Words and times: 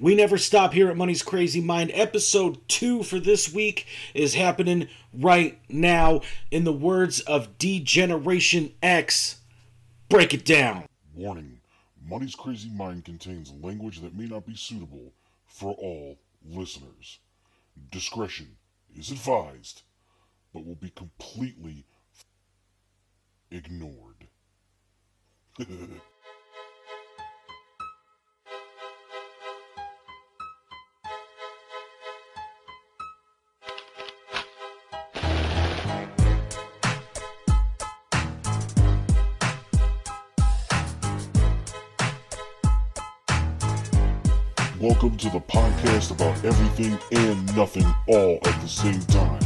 We 0.00 0.16
never 0.16 0.38
stop 0.38 0.72
here 0.72 0.90
at 0.90 0.96
Money's 0.96 1.22
Crazy 1.22 1.60
Mind. 1.60 1.92
Episode 1.94 2.66
2 2.66 3.04
for 3.04 3.20
this 3.20 3.52
week 3.52 3.86
is 4.12 4.34
happening 4.34 4.88
right 5.12 5.60
now. 5.68 6.22
In 6.50 6.64
the 6.64 6.72
words 6.72 7.20
of 7.20 7.58
D-Generation 7.58 8.74
X, 8.82 9.40
break 10.08 10.34
it 10.34 10.44
down. 10.44 10.86
Warning 11.14 11.60
Money's 12.04 12.34
Crazy 12.34 12.70
Mind 12.70 13.04
contains 13.04 13.52
language 13.62 14.00
that 14.00 14.16
may 14.16 14.26
not 14.26 14.44
be 14.46 14.56
suitable 14.56 15.12
for 15.46 15.72
all 15.74 16.18
listeners. 16.44 17.20
Discretion 17.92 18.56
is 18.96 19.12
advised, 19.12 19.82
but 20.52 20.66
will 20.66 20.74
be 20.74 20.90
completely 20.90 21.84
ignored. 23.52 24.26
Welcome 45.04 45.18
to 45.18 45.30
the 45.32 45.40
podcast 45.40 46.12
about 46.12 46.42
everything 46.46 46.98
and 47.12 47.54
nothing 47.54 47.84
all 48.06 48.38
at 48.42 48.58
the 48.62 48.66
same 48.66 49.00
time. 49.00 49.38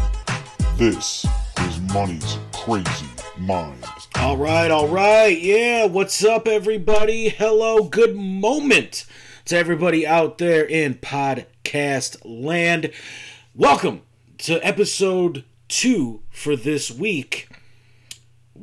This 0.76 1.26
is 1.62 1.80
Money's 1.92 2.38
Crazy 2.52 3.08
Mind. 3.36 3.82
All 4.14 4.36
right, 4.36 4.70
all 4.70 4.86
right. 4.86 5.36
Yeah, 5.36 5.86
what's 5.86 6.24
up, 6.24 6.46
everybody? 6.46 7.30
Hello, 7.30 7.82
good 7.82 8.14
moment 8.14 9.04
to 9.46 9.56
everybody 9.56 10.06
out 10.06 10.38
there 10.38 10.64
in 10.64 10.94
podcast 10.94 12.18
land. 12.24 12.92
Welcome 13.52 14.02
to 14.38 14.64
episode 14.64 15.44
two 15.66 16.22
for 16.30 16.54
this 16.54 16.88
week. 16.88 17.47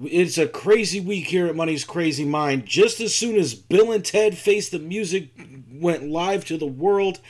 It's 0.03 0.37
a 0.37 0.47
crazy 0.47 0.99
week 0.99 1.27
here 1.27 1.47
at 1.47 1.55
Money's 1.55 1.85
Crazy 1.85 2.25
Mind. 2.25 2.65
Just 2.65 2.99
as 2.99 3.15
soon 3.15 3.37
as 3.37 3.55
Bill 3.55 3.93
and 3.93 4.03
Ted 4.03 4.37
Face 4.37 4.67
the 4.67 4.79
Music 4.79 5.29
went 5.71 6.09
live 6.09 6.43
to 6.45 6.57
the 6.57 6.65
world, 6.65 7.21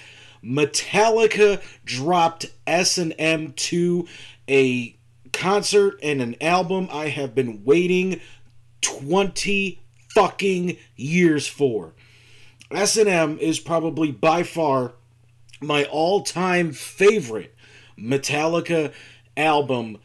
Metallica 0.43 1.61
dropped 1.83 2.47
S&M 2.65 3.53
2, 3.53 4.07
a 4.49 4.97
concert 5.31 5.99
and 6.01 6.23
an 6.23 6.35
album 6.41 6.87
I 6.91 7.09
have 7.09 7.35
been 7.35 7.63
waiting 7.65 8.19
20 8.81 9.79
fucking 10.09 10.77
years 10.95 11.45
for. 11.45 11.93
S&M 12.71 13.37
is 13.37 13.59
probably 13.59 14.11
by 14.11 14.41
far 14.41 14.93
my 15.61 15.83
all-time 15.83 16.71
favorite 16.71 17.53
Metallica 17.95 18.91
album 19.37 19.99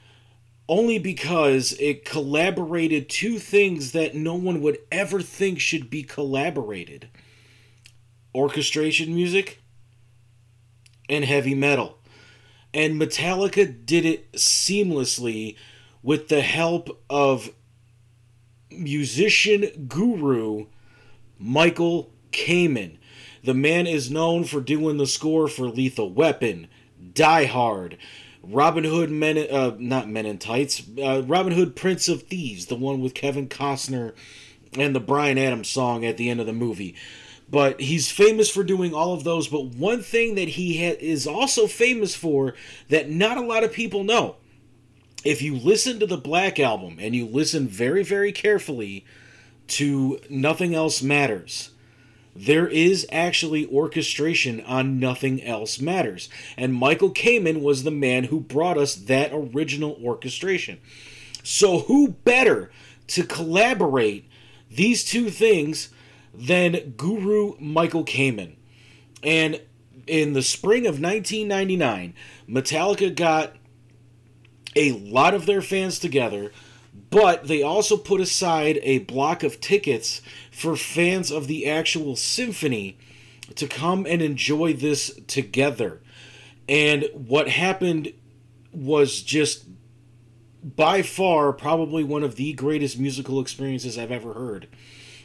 only 0.70 1.00
because 1.00 1.72
it 1.80 2.04
collaborated 2.04 3.08
two 3.08 3.40
things 3.40 3.90
that 3.90 4.14
no 4.14 4.34
one 4.36 4.60
would 4.60 4.78
ever 4.92 5.20
think 5.20 5.58
should 5.58 5.90
be 5.90 6.00
collaborated 6.04 7.08
orchestration 8.32 9.12
music 9.12 9.60
and 11.08 11.24
heavy 11.24 11.56
metal. 11.56 11.98
And 12.72 13.00
Metallica 13.00 13.84
did 13.84 14.04
it 14.04 14.30
seamlessly 14.34 15.56
with 16.04 16.28
the 16.28 16.40
help 16.40 17.02
of 17.10 17.50
musician 18.70 19.88
guru 19.88 20.66
Michael 21.36 22.12
Kamen. 22.30 22.98
The 23.42 23.54
man 23.54 23.88
is 23.88 24.08
known 24.08 24.44
for 24.44 24.60
doing 24.60 24.98
the 24.98 25.06
score 25.08 25.48
for 25.48 25.66
Lethal 25.66 26.12
Weapon, 26.12 26.68
Die 27.12 27.44
Hard, 27.46 27.98
Robin 28.42 28.84
Hood 28.84 29.10
Men, 29.10 29.38
uh, 29.38 29.76
not 29.78 30.08
Men 30.08 30.26
in 30.26 30.38
Tights, 30.38 30.82
uh, 31.02 31.22
Robin 31.22 31.52
Hood 31.52 31.76
Prince 31.76 32.08
of 32.08 32.22
Thieves, 32.22 32.66
the 32.66 32.74
one 32.74 33.00
with 33.00 33.14
Kevin 33.14 33.48
Costner 33.48 34.14
and 34.78 34.94
the 34.94 35.00
Bryan 35.00 35.38
Adams 35.38 35.68
song 35.68 36.04
at 36.04 36.16
the 36.16 36.30
end 36.30 36.40
of 36.40 36.46
the 36.46 36.52
movie. 36.52 36.94
But 37.50 37.80
he's 37.80 38.10
famous 38.10 38.48
for 38.48 38.62
doing 38.62 38.94
all 38.94 39.12
of 39.12 39.24
those. 39.24 39.48
But 39.48 39.66
one 39.66 40.02
thing 40.02 40.36
that 40.36 40.50
he 40.50 40.78
ha- 40.78 40.96
is 41.00 41.26
also 41.26 41.66
famous 41.66 42.14
for 42.14 42.54
that 42.88 43.10
not 43.10 43.36
a 43.36 43.42
lot 43.42 43.64
of 43.64 43.72
people 43.72 44.04
know, 44.04 44.36
if 45.24 45.42
you 45.42 45.56
listen 45.56 45.98
to 45.98 46.06
the 46.06 46.16
Black 46.16 46.60
Album 46.60 46.98
and 47.00 47.14
you 47.14 47.26
listen 47.26 47.66
very, 47.66 48.04
very 48.04 48.32
carefully 48.32 49.04
to 49.66 50.20
Nothing 50.30 50.74
Else 50.74 51.02
Matters, 51.02 51.70
there 52.34 52.68
is 52.68 53.06
actually 53.10 53.66
orchestration 53.66 54.60
on 54.62 54.98
Nothing 54.98 55.42
Else 55.42 55.80
Matters. 55.80 56.28
And 56.56 56.74
Michael 56.74 57.12
Kamen 57.12 57.60
was 57.60 57.82
the 57.82 57.90
man 57.90 58.24
who 58.24 58.40
brought 58.40 58.78
us 58.78 58.94
that 58.94 59.32
original 59.32 59.98
orchestration. 60.02 60.80
So, 61.42 61.80
who 61.80 62.08
better 62.08 62.70
to 63.08 63.24
collaborate 63.24 64.28
these 64.70 65.04
two 65.04 65.30
things 65.30 65.88
than 66.32 66.94
Guru 66.96 67.54
Michael 67.58 68.04
Kamen? 68.04 68.56
And 69.22 69.60
in 70.06 70.32
the 70.32 70.42
spring 70.42 70.86
of 70.86 71.00
1999, 71.00 72.14
Metallica 72.48 73.14
got 73.14 73.56
a 74.76 74.92
lot 74.92 75.34
of 75.34 75.46
their 75.46 75.62
fans 75.62 75.98
together, 75.98 76.52
but 77.10 77.46
they 77.46 77.62
also 77.62 77.96
put 77.96 78.20
aside 78.20 78.78
a 78.82 78.98
block 78.98 79.42
of 79.42 79.60
tickets 79.60 80.22
for 80.60 80.76
fans 80.76 81.30
of 81.30 81.46
the 81.46 81.66
actual 81.66 82.14
symphony 82.16 82.98
to 83.54 83.66
come 83.66 84.06
and 84.06 84.20
enjoy 84.20 84.74
this 84.74 85.18
together. 85.26 86.02
And 86.68 87.08
what 87.14 87.48
happened 87.48 88.12
was 88.70 89.22
just 89.22 89.64
by 90.62 91.00
far 91.00 91.54
probably 91.54 92.04
one 92.04 92.22
of 92.22 92.36
the 92.36 92.52
greatest 92.52 92.98
musical 92.98 93.40
experiences 93.40 93.96
I've 93.96 94.12
ever 94.12 94.34
heard. 94.34 94.68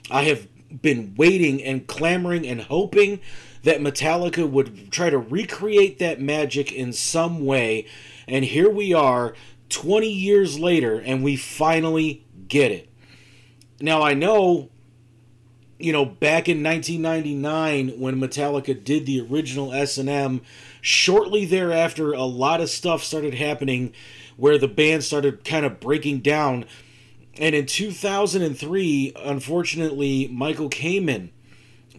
I 0.09 0.23
have 0.23 0.47
been 0.81 1.13
waiting 1.17 1.61
and 1.61 1.85
clamoring 1.85 2.47
and 2.47 2.61
hoping 2.61 3.19
that 3.63 3.81
Metallica 3.81 4.49
would 4.49 4.89
try 4.89 5.09
to 5.09 5.17
recreate 5.17 5.99
that 5.99 6.21
magic 6.21 6.71
in 6.71 6.93
some 6.93 7.45
way. 7.45 7.87
And 8.25 8.45
here 8.45 8.69
we 8.69 8.93
are 8.93 9.35
20 9.67 10.09
years 10.09 10.57
later, 10.57 10.97
and 10.97 11.21
we 11.21 11.35
finally 11.35 12.25
get 12.47 12.71
it. 12.71 12.89
Now, 13.81 14.01
I 14.01 14.13
know, 14.13 14.69
you 15.77 15.91
know, 15.91 16.05
back 16.05 16.47
in 16.47 16.63
1999 16.63 17.99
when 17.99 18.19
Metallica 18.19 18.81
did 18.81 19.05
the 19.05 19.21
original 19.21 19.73
S&M, 19.73 20.41
shortly 20.81 21.45
thereafter, 21.45 22.13
a 22.13 22.23
lot 22.23 22.61
of 22.61 22.69
stuff 22.69 23.03
started 23.03 23.33
happening 23.33 23.93
where 24.37 24.57
the 24.57 24.67
band 24.67 25.03
started 25.03 25.43
kind 25.43 25.65
of 25.65 25.79
breaking 25.79 26.19
down. 26.19 26.65
And 27.37 27.53
in 27.53 27.65
2003, 27.65 29.13
unfortunately, 29.17 30.29
Michael 30.31 30.69
Kamen 30.69 31.31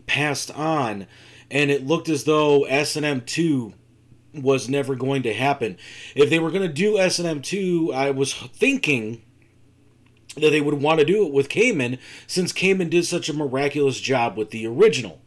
passed 0.07 0.51
on, 0.53 1.07
and 1.51 1.71
it 1.71 1.87
looked 1.87 2.09
as 2.09 2.25
though 2.25 2.65
S&M 2.65 3.21
2 3.23 3.75
was 4.33 4.69
never 4.69 4.95
going 4.95 5.23
to 5.23 5.35
happen. 5.35 5.77
If 6.15 6.31
they 6.31 6.39
were 6.39 6.51
going 6.51 6.67
to 6.67 6.73
do 6.73 6.99
S&M 6.99 7.43
2, 7.43 7.93
I 7.93 8.11
was 8.11 8.33
thinking 8.33 9.23
that 10.37 10.51
they 10.51 10.61
would 10.61 10.81
want 10.81 11.01
to 11.01 11.07
do 11.07 11.27
it 11.27 11.33
with 11.33 11.49
Kamen 11.49 11.99
since 12.27 12.53
Kamen 12.53 12.91
did 12.91 13.07
such 13.07 13.29
a 13.29 13.35
miraculous 13.35 14.01
job 14.01 14.37
with 14.37 14.51
the 14.51 14.67
original. 14.67 15.21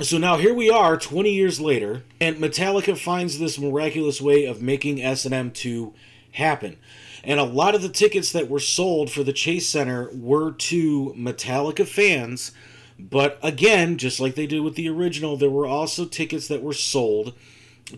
So 0.00 0.16
now 0.16 0.36
here 0.36 0.54
we 0.54 0.70
are 0.70 0.96
20 0.96 1.32
years 1.32 1.60
later 1.60 2.04
and 2.20 2.36
Metallica 2.36 2.96
finds 2.96 3.38
this 3.38 3.58
miraculous 3.58 4.20
way 4.20 4.44
of 4.44 4.62
making 4.62 5.02
S&M 5.02 5.50
2 5.50 5.92
happen. 6.32 6.76
And 7.24 7.40
a 7.40 7.44
lot 7.44 7.74
of 7.74 7.82
the 7.82 7.88
tickets 7.88 8.30
that 8.32 8.48
were 8.48 8.60
sold 8.60 9.10
for 9.10 9.24
the 9.24 9.32
Chase 9.32 9.68
Center 9.68 10.08
were 10.14 10.52
to 10.52 11.14
Metallica 11.18 11.86
fans, 11.86 12.52
but 12.98 13.38
again, 13.42 13.98
just 13.98 14.20
like 14.20 14.36
they 14.36 14.46
did 14.46 14.60
with 14.60 14.76
the 14.76 14.88
original, 14.88 15.36
there 15.36 15.50
were 15.50 15.66
also 15.66 16.04
tickets 16.04 16.46
that 16.48 16.62
were 16.62 16.72
sold 16.72 17.34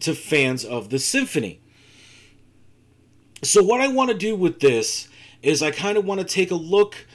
to 0.00 0.14
fans 0.14 0.64
of 0.64 0.88
the 0.88 0.98
symphony. 0.98 1.60
So, 3.42 3.62
what 3.62 3.80
I 3.80 3.88
want 3.88 4.10
to 4.10 4.16
do 4.16 4.36
with 4.36 4.60
this 4.60 5.08
is 5.42 5.62
I 5.62 5.70
kind 5.70 5.96
of 5.96 6.04
want 6.04 6.20
to 6.20 6.26
take 6.26 6.50
a 6.50 6.56
look 6.56 7.06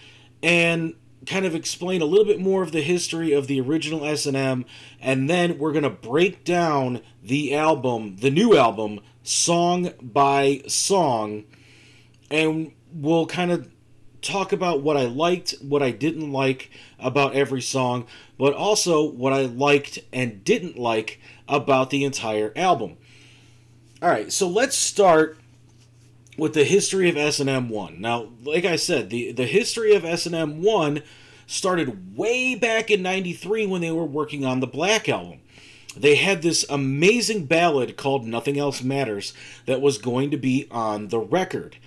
and 0.41 0.93
kind 1.25 1.45
of 1.45 1.55
explain 1.55 2.01
a 2.01 2.05
little 2.05 2.25
bit 2.25 2.39
more 2.39 2.61
of 2.61 2.71
the 2.71 2.81
history 2.81 3.33
of 3.33 3.47
the 3.47 3.59
original 3.59 4.05
S&M 4.05 4.65
and 5.01 5.29
then 5.29 5.57
we're 5.57 5.71
going 5.71 5.83
to 5.83 5.89
break 5.89 6.43
down 6.43 7.01
the 7.23 7.55
album, 7.55 8.17
the 8.17 8.29
new 8.29 8.55
album, 8.55 8.99
song 9.23 9.91
by 10.01 10.61
song 10.67 11.45
and 12.29 12.71
we'll 12.93 13.25
kind 13.25 13.51
of 13.51 13.69
talk 14.21 14.51
about 14.51 14.81
what 14.81 14.97
I 14.97 15.05
liked, 15.05 15.55
what 15.61 15.83
I 15.83 15.91
didn't 15.91 16.31
like 16.31 16.71
about 16.99 17.35
every 17.35 17.61
song, 17.61 18.07
but 18.37 18.53
also 18.53 19.03
what 19.03 19.33
I 19.33 19.43
liked 19.43 19.99
and 20.11 20.43
didn't 20.43 20.77
like 20.77 21.19
about 21.47 21.91
the 21.91 22.03
entire 22.03 22.51
album. 22.55 22.97
All 24.01 24.09
right, 24.09 24.31
so 24.31 24.47
let's 24.47 24.75
start 24.75 25.37
with 26.37 26.53
the 26.53 26.63
history 26.65 27.09
of 27.09 27.17
S&M 27.17 27.69
1. 27.69 28.01
Now, 28.01 28.29
like 28.43 28.65
I 28.65 28.75
said, 28.75 29.09
the 29.09 29.31
the 29.31 29.45
history 29.45 29.93
of 29.95 30.03
S&M 30.05 30.61
1 30.61 31.01
started 31.47 32.17
way 32.17 32.55
back 32.55 32.89
in 32.89 33.01
93 33.01 33.65
when 33.67 33.81
they 33.81 33.91
were 33.91 34.05
working 34.05 34.45
on 34.45 34.59
the 34.59 34.67
Black 34.67 35.07
album. 35.07 35.39
they 35.95 36.15
had 36.15 36.41
this 36.41 36.65
amazing 36.69 37.45
ballad 37.45 37.97
called 37.97 38.27
Nothing 38.27 38.59
Else 38.59 38.83
Matters 38.83 39.33
that 39.65 39.81
was 39.81 39.97
going 39.97 40.31
to 40.31 40.37
be 40.37 40.67
on 40.69 41.07
the 41.07 41.19
record. 41.19 41.77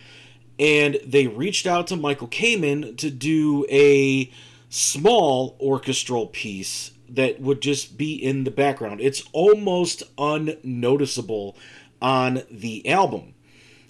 And 0.58 0.98
they 1.06 1.26
reached 1.26 1.66
out 1.66 1.86
to 1.88 1.96
Michael 1.96 2.28
Kamen 2.28 2.96
to 2.96 3.10
do 3.10 3.64
a 3.70 4.30
small 4.70 5.56
orchestral 5.60 6.26
piece 6.26 6.90
that 7.08 7.40
would 7.40 7.60
just 7.62 7.96
be 7.96 8.14
in 8.14 8.44
the 8.44 8.50
background. 8.50 9.00
It's 9.00 9.22
almost 9.32 10.02
unnoticeable 10.18 11.56
on 12.02 12.42
the 12.50 12.88
album, 12.88 13.34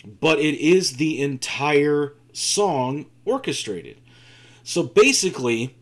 but 0.05 0.39
it 0.39 0.55
is 0.59 0.95
the 0.95 1.21
entire 1.21 2.15
song 2.33 3.07
orchestrated. 3.25 4.01
So 4.63 4.83
basically, 4.83 5.77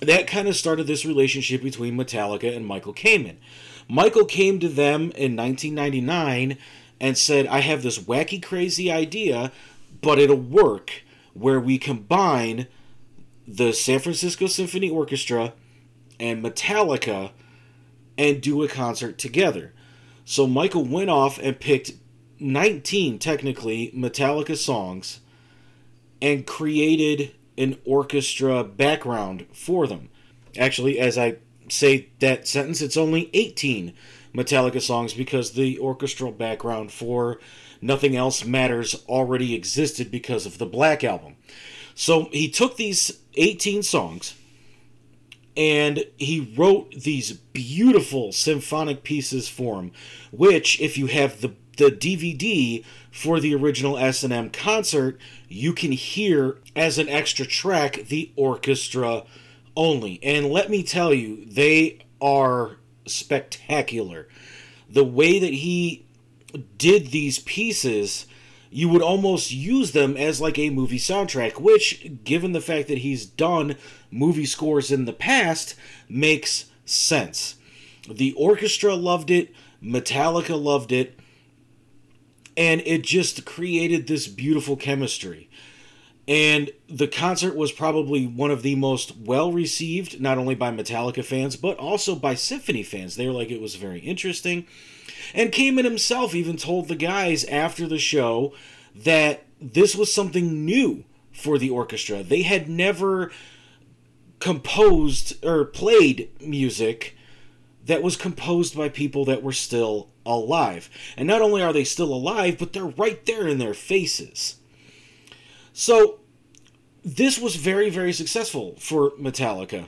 that 0.00 0.26
kind 0.26 0.48
of 0.48 0.56
started 0.56 0.86
this 0.86 1.04
relationship 1.04 1.62
between 1.62 1.96
Metallica 1.96 2.54
and 2.54 2.66
Michael 2.66 2.94
Kamen. 2.94 3.36
Michael 3.88 4.24
came 4.24 4.58
to 4.60 4.68
them 4.68 5.12
in 5.12 5.36
1999 5.36 6.58
and 7.00 7.18
said, 7.18 7.46
I 7.46 7.60
have 7.60 7.82
this 7.82 7.98
wacky, 7.98 8.42
crazy 8.42 8.90
idea, 8.90 9.52
but 10.00 10.18
it'll 10.18 10.36
work 10.36 11.02
where 11.34 11.60
we 11.60 11.78
combine 11.78 12.66
the 13.46 13.72
San 13.72 14.00
Francisco 14.00 14.46
Symphony 14.46 14.90
Orchestra 14.90 15.52
and 16.18 16.42
Metallica 16.42 17.30
and 18.18 18.40
do 18.40 18.62
a 18.62 18.68
concert 18.68 19.18
together. 19.18 19.72
So 20.24 20.46
Michael 20.46 20.84
went 20.84 21.10
off 21.10 21.38
and 21.38 21.60
picked 21.60 21.92
19 22.38 23.18
technically 23.18 23.92
Metallica 23.94 24.56
songs 24.56 25.20
and 26.20 26.46
created 26.46 27.34
an 27.58 27.78
orchestra 27.84 28.64
background 28.64 29.46
for 29.52 29.86
them. 29.86 30.08
Actually, 30.58 30.98
as 30.98 31.16
I 31.18 31.36
say 31.68 32.08
that 32.20 32.46
sentence, 32.46 32.80
it's 32.80 32.96
only 32.96 33.30
18 33.32 33.92
Metallica 34.34 34.80
songs 34.80 35.14
because 35.14 35.52
the 35.52 35.78
orchestral 35.78 36.32
background 36.32 36.92
for 36.92 37.40
Nothing 37.80 38.16
Else 38.16 38.44
Matters 38.44 38.94
already 39.08 39.54
existed 39.54 40.10
because 40.10 40.46
of 40.46 40.58
the 40.58 40.66
Black 40.66 41.02
Album. 41.04 41.36
So 41.94 42.28
he 42.32 42.50
took 42.50 42.76
these 42.76 43.20
18 43.34 43.82
songs 43.82 44.34
and 45.56 46.04
he 46.18 46.52
wrote 46.56 46.90
these 46.92 47.32
beautiful 47.32 48.32
symphonic 48.32 49.02
pieces 49.02 49.48
for 49.48 49.76
him, 49.80 49.92
which, 50.30 50.78
if 50.80 50.98
you 50.98 51.06
have 51.06 51.40
the 51.40 51.54
the 51.76 51.90
DVD 51.90 52.84
for 53.10 53.40
the 53.40 53.54
original 53.54 53.98
S&M 53.98 54.50
concert, 54.50 55.18
you 55.48 55.72
can 55.72 55.92
hear 55.92 56.58
as 56.74 56.98
an 56.98 57.08
extra 57.08 57.46
track 57.46 58.04
the 58.08 58.32
orchestra 58.36 59.24
only. 59.76 60.18
And 60.22 60.46
let 60.50 60.70
me 60.70 60.82
tell 60.82 61.12
you, 61.12 61.44
they 61.46 61.98
are 62.20 62.78
spectacular. 63.06 64.28
The 64.88 65.04
way 65.04 65.38
that 65.38 65.54
he 65.54 66.06
did 66.78 67.08
these 67.08 67.38
pieces, 67.40 68.26
you 68.70 68.88
would 68.88 69.02
almost 69.02 69.52
use 69.52 69.92
them 69.92 70.16
as 70.16 70.40
like 70.40 70.58
a 70.58 70.70
movie 70.70 70.98
soundtrack, 70.98 71.60
which, 71.60 72.24
given 72.24 72.52
the 72.52 72.60
fact 72.60 72.88
that 72.88 72.98
he's 72.98 73.26
done 73.26 73.76
movie 74.10 74.46
scores 74.46 74.90
in 74.90 75.04
the 75.04 75.12
past, 75.12 75.74
makes 76.08 76.66
sense. 76.84 77.56
The 78.08 78.32
orchestra 78.34 78.94
loved 78.94 79.30
it, 79.30 79.52
Metallica 79.82 80.60
loved 80.60 80.92
it, 80.92 81.18
and 82.56 82.82
it 82.86 83.02
just 83.02 83.44
created 83.44 84.06
this 84.06 84.26
beautiful 84.26 84.76
chemistry. 84.76 85.48
And 86.28 86.70
the 86.88 87.06
concert 87.06 87.54
was 87.54 87.70
probably 87.70 88.26
one 88.26 88.50
of 88.50 88.62
the 88.62 88.74
most 88.74 89.16
well 89.16 89.52
received, 89.52 90.20
not 90.20 90.38
only 90.38 90.56
by 90.56 90.72
Metallica 90.72 91.24
fans, 91.24 91.54
but 91.54 91.76
also 91.78 92.16
by 92.16 92.34
symphony 92.34 92.82
fans. 92.82 93.14
They 93.14 93.26
were 93.26 93.32
like, 93.32 93.50
it 93.50 93.60
was 93.60 93.76
very 93.76 94.00
interesting. 94.00 94.66
And 95.34 95.52
Kamen 95.52 95.84
himself 95.84 96.34
even 96.34 96.56
told 96.56 96.88
the 96.88 96.96
guys 96.96 97.44
after 97.44 97.86
the 97.86 97.98
show 97.98 98.52
that 98.94 99.44
this 99.60 99.94
was 99.94 100.12
something 100.12 100.64
new 100.64 101.04
for 101.32 101.58
the 101.58 101.70
orchestra. 101.70 102.22
They 102.22 102.42
had 102.42 102.68
never 102.68 103.30
composed 104.40 105.44
or 105.44 105.64
played 105.64 106.30
music 106.40 107.16
that 107.84 108.02
was 108.02 108.16
composed 108.16 108.76
by 108.76 108.88
people 108.88 109.24
that 109.26 109.42
were 109.42 109.52
still 109.52 110.08
alive. 110.26 110.90
And 111.16 111.26
not 111.26 111.42
only 111.42 111.62
are 111.62 111.72
they 111.72 111.84
still 111.84 112.12
alive, 112.12 112.58
but 112.58 112.72
they're 112.72 112.84
right 112.84 113.24
there 113.26 113.46
in 113.46 113.58
their 113.58 113.74
faces. 113.74 114.56
So, 115.72 116.20
this 117.04 117.38
was 117.38 117.56
very, 117.56 117.88
very 117.88 118.12
successful 118.12 118.74
for 118.80 119.12
Metallica. 119.12 119.86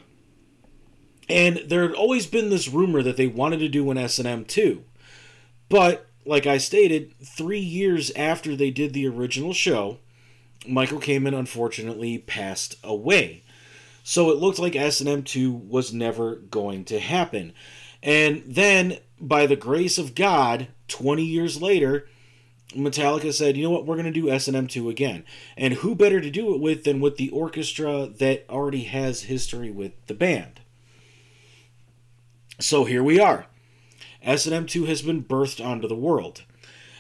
And 1.29 1.59
there 1.67 1.83
had 1.83 1.95
always 1.95 2.27
been 2.27 2.49
this 2.49 2.69
rumor 2.69 3.03
that 3.03 3.17
they 3.17 3.27
wanted 3.27 3.59
to 3.59 3.69
do 3.69 3.91
an 3.91 3.99
S&M 3.99 4.45
too. 4.45 4.85
But, 5.69 6.07
like 6.25 6.47
I 6.47 6.59
stated, 6.59 7.15
three 7.23 7.59
years 7.59 8.11
after 8.13 8.55
they 8.55 8.71
did 8.71 8.93
the 8.93 9.09
original 9.09 9.53
show, 9.53 9.99
Michael 10.67 11.01
Kamen 11.01 11.37
unfortunately 11.37 12.19
passed 12.19 12.77
away. 12.83 13.43
So 14.03 14.31
it 14.31 14.39
looked 14.39 14.59
like 14.59 14.75
S&M 14.75 15.23
2 15.23 15.53
was 15.53 15.93
never 15.93 16.37
going 16.37 16.85
to 16.87 16.99
happen. 16.99 17.53
And 18.03 18.43
then, 18.47 18.99
by 19.21 19.47
the 19.47 19.57
grace 19.57 19.99
of 19.99 20.15
God, 20.15 20.69
20 20.89 21.25
years 21.25 21.61
later, 21.61 22.09
Metallica 22.75 23.33
said, 23.33 23.57
you 23.57 23.65
know 23.65 23.71
what, 23.71 23.87
we're 23.87 23.97
going 23.97 24.13
to 24.13 24.21
do 24.21 24.31
S&M 24.31 24.67
2 24.67 24.91
again. 24.91 25.25
And 25.57 25.75
who 25.75 25.95
better 25.95 26.21
to 26.21 26.31
do 26.31 26.55
it 26.55 26.61
with 26.61 26.85
than 26.85 27.01
with 27.01 27.17
the 27.17 27.31
orchestra 27.31 28.09
that 28.19 28.45
already 28.49 28.85
has 28.85 29.23
history 29.23 29.71
with 29.71 29.93
the 30.07 30.15
band? 30.15 30.61
So 32.61 32.85
here 32.85 33.03
we 33.03 33.19
are. 33.19 33.47
S&M 34.23 34.67
2 34.67 34.85
has 34.85 35.03
been 35.03 35.25
birthed 35.25 35.65
onto 35.65 35.89
the 35.89 35.95
world. 35.95 36.43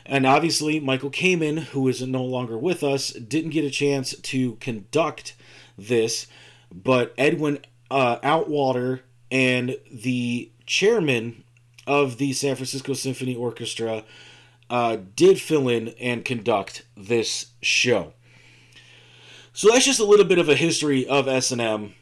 And 0.06 0.24
obviously, 0.24 0.80
Michael 0.80 1.10
Kamen, 1.10 1.58
who 1.58 1.86
is 1.88 2.00
no 2.00 2.24
longer 2.24 2.56
with 2.56 2.82
us, 2.82 3.10
didn't 3.10 3.50
get 3.50 3.64
a 3.64 3.70
chance 3.70 4.14
to 4.16 4.54
conduct 4.56 5.34
this, 5.76 6.26
but 6.72 7.12
Edwin 7.18 7.58
uh, 7.90 8.18
Outwater 8.20 9.00
and 9.30 9.76
the 9.92 10.50
chairman 10.64 11.44
of 11.88 12.18
the 12.18 12.32
San 12.32 12.54
Francisco 12.54 12.92
Symphony 12.92 13.34
Orchestra, 13.34 14.04
uh, 14.70 14.98
did 15.16 15.40
fill 15.40 15.68
in 15.68 15.88
and 16.00 16.24
conduct 16.24 16.84
this 16.96 17.52
show. 17.62 18.12
So 19.52 19.70
that's 19.72 19.86
just 19.86 19.98
a 19.98 20.04
little 20.04 20.26
bit 20.26 20.38
of 20.38 20.48
a 20.48 20.54
history 20.54 21.08
of 21.08 21.26
S&M 21.26 21.94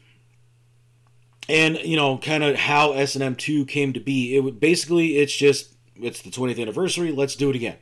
and 1.49 1.77
you 1.77 1.95
know 1.95 2.17
kind 2.17 2.43
of 2.43 2.57
how 2.57 2.91
S&M 2.91 3.35
2 3.35 3.65
came 3.65 3.93
to 3.93 3.99
be. 3.99 4.35
It 4.35 4.41
would 4.41 4.59
basically 4.59 5.17
it's 5.17 5.35
just 5.35 5.73
it's 5.95 6.21
the 6.21 6.29
20th 6.29 6.61
anniversary, 6.61 7.11
let's 7.11 7.35
do 7.35 7.49
it 7.49 7.55
again. 7.55 7.77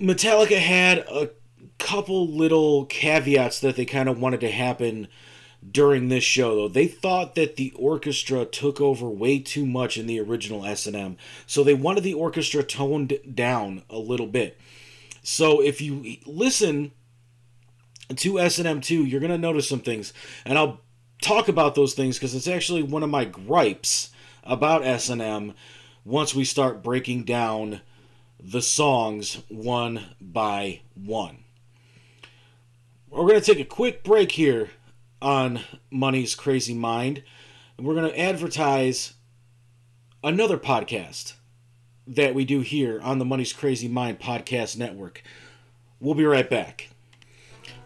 Metallica 0.00 0.58
had 0.58 0.98
a 0.98 1.30
couple 1.78 2.26
little 2.28 2.86
caveats 2.86 3.60
that 3.60 3.76
they 3.76 3.84
kind 3.84 4.08
of 4.08 4.18
wanted 4.18 4.40
to 4.40 4.50
happen 4.50 5.08
during 5.70 6.08
this 6.08 6.24
show 6.24 6.54
though 6.54 6.68
they 6.68 6.86
thought 6.86 7.34
that 7.34 7.56
the 7.56 7.72
orchestra 7.76 8.44
took 8.44 8.80
over 8.80 9.08
way 9.08 9.38
too 9.38 9.64
much 9.64 9.96
in 9.96 10.06
the 10.06 10.20
original 10.20 10.64
s&m 10.64 11.16
so 11.46 11.62
they 11.62 11.74
wanted 11.74 12.02
the 12.02 12.14
orchestra 12.14 12.62
toned 12.62 13.18
down 13.34 13.82
a 13.88 13.98
little 13.98 14.26
bit. 14.26 14.58
So 15.22 15.62
if 15.62 15.80
you 15.80 16.18
listen 16.26 16.92
to 18.14 18.38
s&m 18.38 18.80
2 18.80 19.04
you're 19.04 19.20
going 19.20 19.32
to 19.32 19.38
notice 19.38 19.68
some 19.68 19.80
things. 19.80 20.12
And 20.44 20.58
i'll 20.58 20.80
talk 21.22 21.48
about 21.48 21.74
those 21.74 21.94
things 21.94 22.18
because 22.18 22.34
it's 22.34 22.48
actually 22.48 22.82
one 22.82 23.02
of 23.02 23.08
my 23.08 23.24
gripes 23.24 24.10
about 24.42 24.84
s&m 24.84 25.54
once 26.04 26.34
we 26.34 26.44
start 26.44 26.82
breaking 26.82 27.24
down 27.24 27.80
the 28.38 28.60
songs 28.60 29.42
one 29.48 30.04
by 30.20 30.80
one. 30.94 31.38
We're 33.08 33.28
going 33.28 33.40
to 33.40 33.54
take 33.54 33.60
a 33.60 33.64
quick 33.64 34.04
break 34.04 34.32
here 34.32 34.70
on 35.24 35.60
Money's 35.90 36.34
Crazy 36.34 36.74
Mind. 36.74 37.22
And 37.76 37.86
We're 37.86 37.94
going 37.94 38.10
to 38.10 38.20
advertise 38.20 39.14
another 40.22 40.58
podcast 40.58 41.32
that 42.06 42.34
we 42.34 42.44
do 42.44 42.60
here 42.60 43.00
on 43.00 43.18
the 43.18 43.24
Money's 43.24 43.54
Crazy 43.54 43.88
Mind 43.88 44.20
podcast 44.20 44.76
network. 44.76 45.22
We'll 45.98 46.14
be 46.14 46.26
right 46.26 46.48
back. 46.48 46.90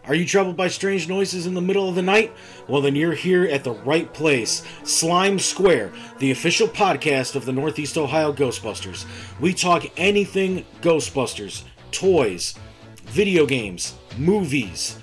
Are 0.03 0.15
you 0.15 0.25
troubled 0.25 0.57
by 0.57 0.67
strange 0.67 1.07
noises 1.07 1.45
in 1.45 1.53
the 1.53 1.61
middle 1.61 1.87
of 1.87 1.95
the 1.95 2.01
night? 2.01 2.33
Well, 2.67 2.81
then 2.81 2.95
you're 2.95 3.13
here 3.13 3.45
at 3.45 3.63
the 3.63 3.71
right 3.71 4.13
place. 4.13 4.63
Slime 4.83 5.39
Square, 5.39 5.93
the 6.17 6.31
official 6.31 6.67
podcast 6.67 7.35
of 7.35 7.45
the 7.45 7.53
Northeast 7.53 7.97
Ohio 7.97 8.33
Ghostbusters. 8.33 9.05
We 9.39 9.53
talk 9.53 9.85
anything 9.95 10.65
Ghostbusters, 10.81 11.63
toys, 11.91 12.55
video 13.05 13.45
games, 13.45 13.93
movies 14.17 14.97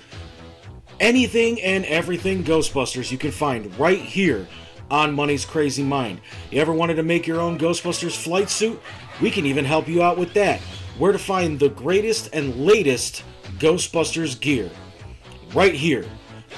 anything 0.99 1.61
and 1.61 1.85
everything 1.85 2.43
Ghostbusters 2.43 3.11
you 3.11 3.17
can 3.17 3.31
find 3.31 3.77
right 3.79 3.99
here 3.99 4.47
on 4.89 5.13
Money's 5.13 5.45
Crazy 5.45 5.83
Mind. 5.83 6.21
You 6.51 6.61
ever 6.61 6.73
wanted 6.73 6.95
to 6.95 7.03
make 7.03 7.27
your 7.27 7.39
own 7.39 7.57
Ghostbusters 7.57 8.15
flight 8.15 8.49
suit? 8.49 8.81
We 9.21 9.31
can 9.31 9.45
even 9.45 9.65
help 9.65 9.87
you 9.87 10.01
out 10.01 10.17
with 10.17 10.33
that. 10.33 10.59
Where 10.97 11.11
to 11.11 11.19
find 11.19 11.59
the 11.59 11.69
greatest 11.69 12.29
and 12.33 12.55
latest 12.55 13.23
Ghostbusters 13.59 14.39
gear. 14.39 14.69
Right 15.53 15.73
here, 15.73 16.05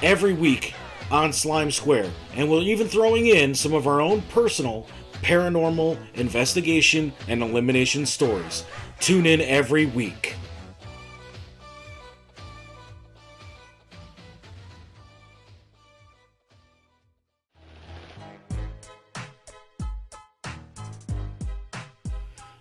every 0.02 0.32
week 0.32 0.74
on 1.10 1.32
Slime 1.32 1.70
Square, 1.70 2.10
and 2.34 2.50
we're 2.50 2.62
even 2.62 2.88
throwing 2.88 3.26
in 3.26 3.54
some 3.54 3.74
of 3.74 3.86
our 3.86 4.00
own 4.00 4.22
personal 4.22 4.86
paranormal 5.22 5.98
investigation 6.14 7.12
and 7.28 7.42
elimination 7.42 8.06
stories. 8.06 8.64
Tune 9.00 9.26
in 9.26 9.40
every 9.40 9.86
week. 9.86 10.34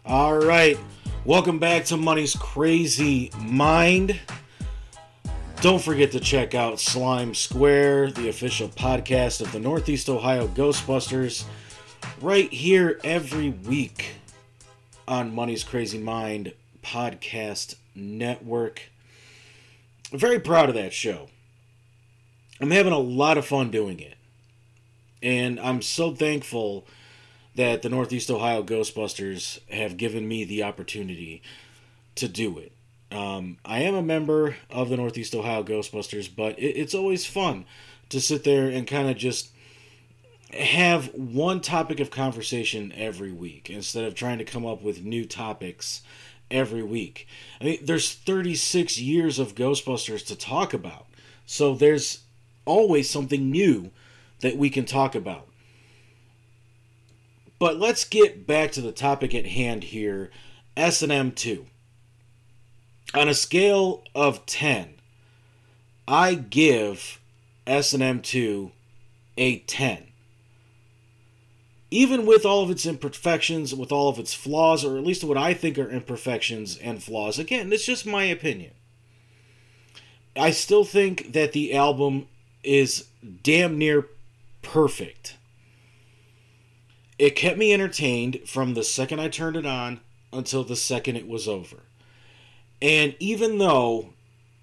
All 0.09 0.39
right. 0.39 0.75
Welcome 1.23 1.59
back 1.59 1.85
to 1.85 1.95
Money's 1.95 2.35
Crazy 2.35 3.29
Mind. 3.37 4.19
Don't 5.61 5.79
forget 5.79 6.11
to 6.13 6.19
check 6.19 6.55
out 6.55 6.79
Slime 6.79 7.35
Square, 7.35 8.13
the 8.13 8.27
official 8.27 8.69
podcast 8.69 9.39
of 9.39 9.51
the 9.51 9.59
Northeast 9.59 10.09
Ohio 10.09 10.47
Ghostbusters, 10.47 11.45
right 12.21 12.51
here 12.51 12.99
every 13.03 13.51
week 13.51 14.13
on 15.07 15.35
Money's 15.35 15.63
Crazy 15.63 15.99
Mind 15.99 16.53
podcast 16.81 17.75
network. 17.93 18.81
I'm 20.11 20.17
very 20.17 20.39
proud 20.39 20.69
of 20.69 20.75
that 20.75 20.91
show. 20.91 21.27
I'm 22.59 22.71
having 22.71 22.93
a 22.93 22.97
lot 22.97 23.37
of 23.37 23.45
fun 23.45 23.69
doing 23.69 23.99
it. 23.99 24.17
And 25.21 25.59
I'm 25.59 25.83
so 25.83 26.15
thankful 26.15 26.87
that 27.59 27.81
the 27.81 27.89
Northeast 27.89 28.31
Ohio 28.31 28.63
Ghostbusters 28.63 29.59
have 29.69 29.97
given 29.97 30.25
me 30.25 30.45
the 30.45 30.63
opportunity 30.63 31.41
to 32.15 32.29
do 32.29 32.57
it. 32.57 32.71
Um, 33.11 33.57
I 33.65 33.79
am 33.79 33.95
a 33.95 34.01
member 34.01 34.55
of 34.69 34.87
the 34.87 34.95
Northeast 34.95 35.35
Ohio 35.35 35.61
Ghostbusters, 35.61 36.33
but 36.33 36.57
it, 36.57 36.77
it's 36.77 36.95
always 36.95 37.25
fun 37.25 37.65
to 38.11 38.21
sit 38.21 38.45
there 38.45 38.69
and 38.69 38.87
kind 38.87 39.09
of 39.09 39.17
just 39.17 39.49
have 40.53 41.13
one 41.13 41.59
topic 41.59 41.99
of 41.99 42.09
conversation 42.09 42.93
every 42.95 43.33
week 43.33 43.69
instead 43.69 44.05
of 44.05 44.15
trying 44.15 44.37
to 44.37 44.45
come 44.45 44.65
up 44.65 44.81
with 44.81 45.03
new 45.03 45.25
topics 45.25 46.01
every 46.49 46.81
week. 46.81 47.27
I 47.59 47.65
mean, 47.65 47.79
there's 47.83 48.13
36 48.13 49.01
years 49.01 49.37
of 49.37 49.55
Ghostbusters 49.55 50.25
to 50.27 50.37
talk 50.37 50.73
about, 50.73 51.07
so 51.45 51.75
there's 51.75 52.19
always 52.63 53.09
something 53.09 53.51
new 53.51 53.91
that 54.39 54.55
we 54.55 54.69
can 54.69 54.85
talk 54.85 55.13
about. 55.13 55.48
But 57.59 57.77
let's 57.77 58.05
get 58.05 58.47
back 58.47 58.71
to 58.71 58.81
the 58.81 58.93
topic 58.93 59.35
at 59.35 59.45
hand 59.45 59.83
here 59.85 60.31
S&M 60.77 61.33
2. 61.33 61.65
On 63.13 63.27
a 63.27 63.33
scale 63.33 64.03
of 64.15 64.45
10, 64.45 64.95
I 66.07 66.35
give 66.35 67.19
S&M 67.67 68.21
2 68.21 68.71
a 69.37 69.59
10. 69.59 70.05
Even 71.91 72.25
with 72.25 72.45
all 72.45 72.63
of 72.63 72.69
its 72.69 72.85
imperfections, 72.85 73.73
with 73.73 73.91
all 73.91 74.09
of 74.09 74.19
its 74.19 74.33
flaws, 74.33 74.85
or 74.85 74.97
at 74.97 75.03
least 75.03 75.23
what 75.23 75.37
I 75.37 75.53
think 75.53 75.77
are 75.77 75.89
imperfections 75.89 76.77
and 76.77 77.03
flaws, 77.03 77.39
again, 77.39 77.73
it's 77.73 77.85
just 77.85 78.05
my 78.05 78.23
opinion. 78.25 78.71
I 80.35 80.51
still 80.51 80.83
think 80.83 81.33
that 81.33 81.51
the 81.51 81.73
album 81.73 82.27
is 82.63 83.07
damn 83.43 83.77
near 83.77 84.07
perfect. 84.61 85.35
It 87.19 87.35
kept 87.35 87.57
me 87.57 87.73
entertained 87.73 88.39
from 88.45 88.73
the 88.73 88.83
second 88.83 89.19
I 89.19 89.27
turned 89.27 89.57
it 89.57 89.65
on 89.65 89.99
until 90.31 90.63
the 90.63 90.77
second 90.77 91.17
it 91.17 91.27
was 91.27 91.49
over. 91.49 91.83
And 92.81 93.13
even 93.19 93.57
though 93.57 94.13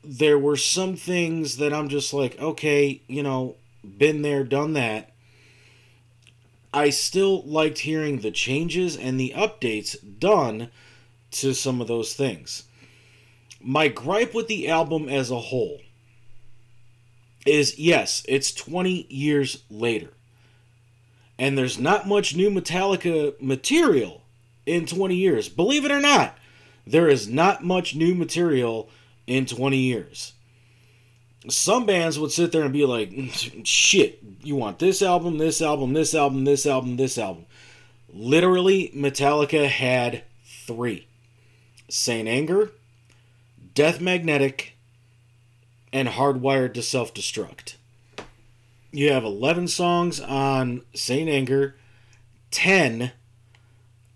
there 0.02 0.38
were 0.38 0.56
some 0.56 0.96
things 0.96 1.58
that 1.58 1.74
I'm 1.74 1.90
just 1.90 2.14
like, 2.14 2.40
okay, 2.40 3.02
you 3.08 3.22
know, 3.22 3.56
been 3.84 4.22
there, 4.22 4.42
done 4.42 4.72
that, 4.72 5.12
I 6.72 6.88
still 6.88 7.42
liked 7.42 7.80
hearing 7.80 8.20
the 8.20 8.30
changes 8.30 8.96
and 8.96 9.20
the 9.20 9.34
updates 9.36 9.96
done 10.18 10.70
to 11.32 11.52
some 11.52 11.82
of 11.82 11.88
those 11.88 12.14
things. 12.14 12.64
My 13.60 13.88
gripe 13.88 14.32
with 14.32 14.48
the 14.48 14.68
album 14.68 15.10
as 15.10 15.30
a 15.30 15.40
whole 15.40 15.80
is 17.44 17.78
yes, 17.78 18.24
it's 18.26 18.52
20 18.52 19.06
years 19.10 19.62
later 19.70 20.15
and 21.38 21.56
there's 21.56 21.78
not 21.78 22.08
much 22.08 22.34
new 22.34 22.50
Metallica 22.50 23.40
material 23.40 24.22
in 24.64 24.86
20 24.86 25.14
years. 25.14 25.48
Believe 25.48 25.84
it 25.84 25.90
or 25.90 26.00
not, 26.00 26.36
there 26.86 27.08
is 27.08 27.28
not 27.28 27.64
much 27.64 27.94
new 27.94 28.14
material 28.14 28.88
in 29.26 29.46
20 29.46 29.76
years. 29.76 30.32
Some 31.48 31.86
bands 31.86 32.18
would 32.18 32.32
sit 32.32 32.52
there 32.52 32.62
and 32.62 32.72
be 32.72 32.84
like, 32.84 33.10
mm, 33.10 33.64
shit, 33.64 34.20
you 34.42 34.56
want 34.56 34.78
this 34.78 35.02
album, 35.02 35.38
this 35.38 35.62
album, 35.62 35.92
this 35.92 36.14
album, 36.14 36.44
this 36.44 36.66
album, 36.66 36.96
this 36.96 37.18
album. 37.18 37.46
Literally, 38.12 38.90
Metallica 38.94 39.68
had 39.68 40.24
three 40.44 41.06
St. 41.88 42.26
Anger, 42.26 42.72
Death 43.74 44.00
Magnetic, 44.00 44.76
and 45.92 46.08
Hardwired 46.08 46.74
to 46.74 46.82
Self 46.82 47.14
Destruct 47.14 47.76
you 48.96 49.12
have 49.12 49.24
11 49.24 49.68
songs 49.68 50.20
on 50.20 50.80
St. 50.94 51.28
Anger, 51.28 51.76
10 52.50 53.12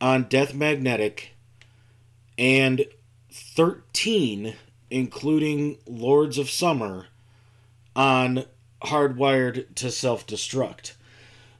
on 0.00 0.22
Death 0.24 0.54
Magnetic, 0.54 1.34
and 2.38 2.86
13, 3.30 4.54
including 4.90 5.76
Lords 5.86 6.38
of 6.38 6.48
Summer, 6.48 7.08
on 7.94 8.44
Hardwired 8.82 9.74
to 9.74 9.90
Self 9.90 10.26
Destruct. 10.26 10.92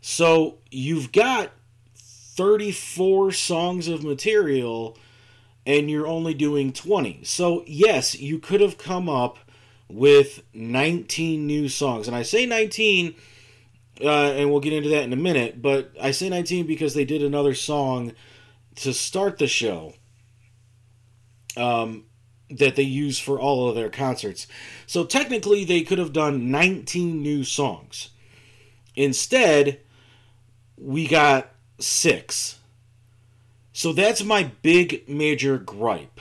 So 0.01 0.57
you've 0.71 1.13
got 1.13 1.51
34 1.95 3.33
songs 3.33 3.87
of 3.87 4.03
material 4.03 4.97
and 5.67 5.91
you're 5.91 6.07
only 6.07 6.33
doing 6.33 6.73
20. 6.73 7.21
So, 7.25 7.65
yes, 7.67 8.19
you 8.19 8.39
could 8.39 8.63
have 8.63 8.79
come 8.79 9.11
up 9.11 9.37
with 9.91 10.43
19 10.55 11.47
new 11.47 11.69
songs. 11.69 12.07
And 12.07 12.17
I 12.17 12.23
say 12.23 12.47
19, 12.47 13.15
uh, 14.03 14.09
and 14.09 14.51
we'll 14.51 14.61
get 14.61 14.73
into 14.73 14.89
that 14.91 15.05
in 15.05 15.13
a 15.13 15.17
minute, 15.17 15.61
but 15.61 15.93
I 16.01 16.11
say 16.13 16.29
19 16.29 16.67
because 16.67 16.95
they 16.95 17.05
did 17.05 17.23
another 17.23 17.55
song 17.55 18.13
to 18.77 18.93
start 18.95 19.39
the 19.39 19.47
show 19.47 19.95
um, 21.57 22.05
that 22.49 22.77
they 22.77 22.83
use 22.83 23.19
for 23.19 23.39
all 23.39 23.69
of 23.69 23.75
their 23.75 23.91
concerts. 23.91 24.47
So 24.87 25.05
technically, 25.05 25.65
they 25.65 25.83
could 25.83 25.99
have 25.99 26.13
done 26.13 26.51
19 26.51 27.23
new 27.23 27.45
songs. 27.45 28.11
Instead, 28.95 29.81
we 30.77 31.07
got 31.07 31.53
six. 31.79 32.59
So 33.73 33.93
that's 33.93 34.23
my 34.23 34.51
big 34.63 35.09
major 35.09 35.59
gripe 35.59 36.21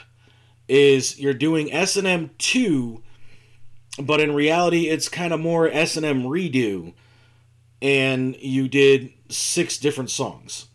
is 0.67 1.19
you're 1.19 1.33
doing 1.33 1.73
S&M 1.73 2.29
2 2.37 3.01
but 3.97 4.19
in 4.19 4.33
reality 4.33 4.87
it's 4.87 5.09
kind 5.09 5.33
of 5.33 5.39
more 5.39 5.67
S&M 5.67 6.23
redo 6.23 6.93
and 7.81 8.35
you 8.37 8.67
did 8.67 9.13
six 9.29 9.77
different 9.77 10.09
songs. 10.09 10.67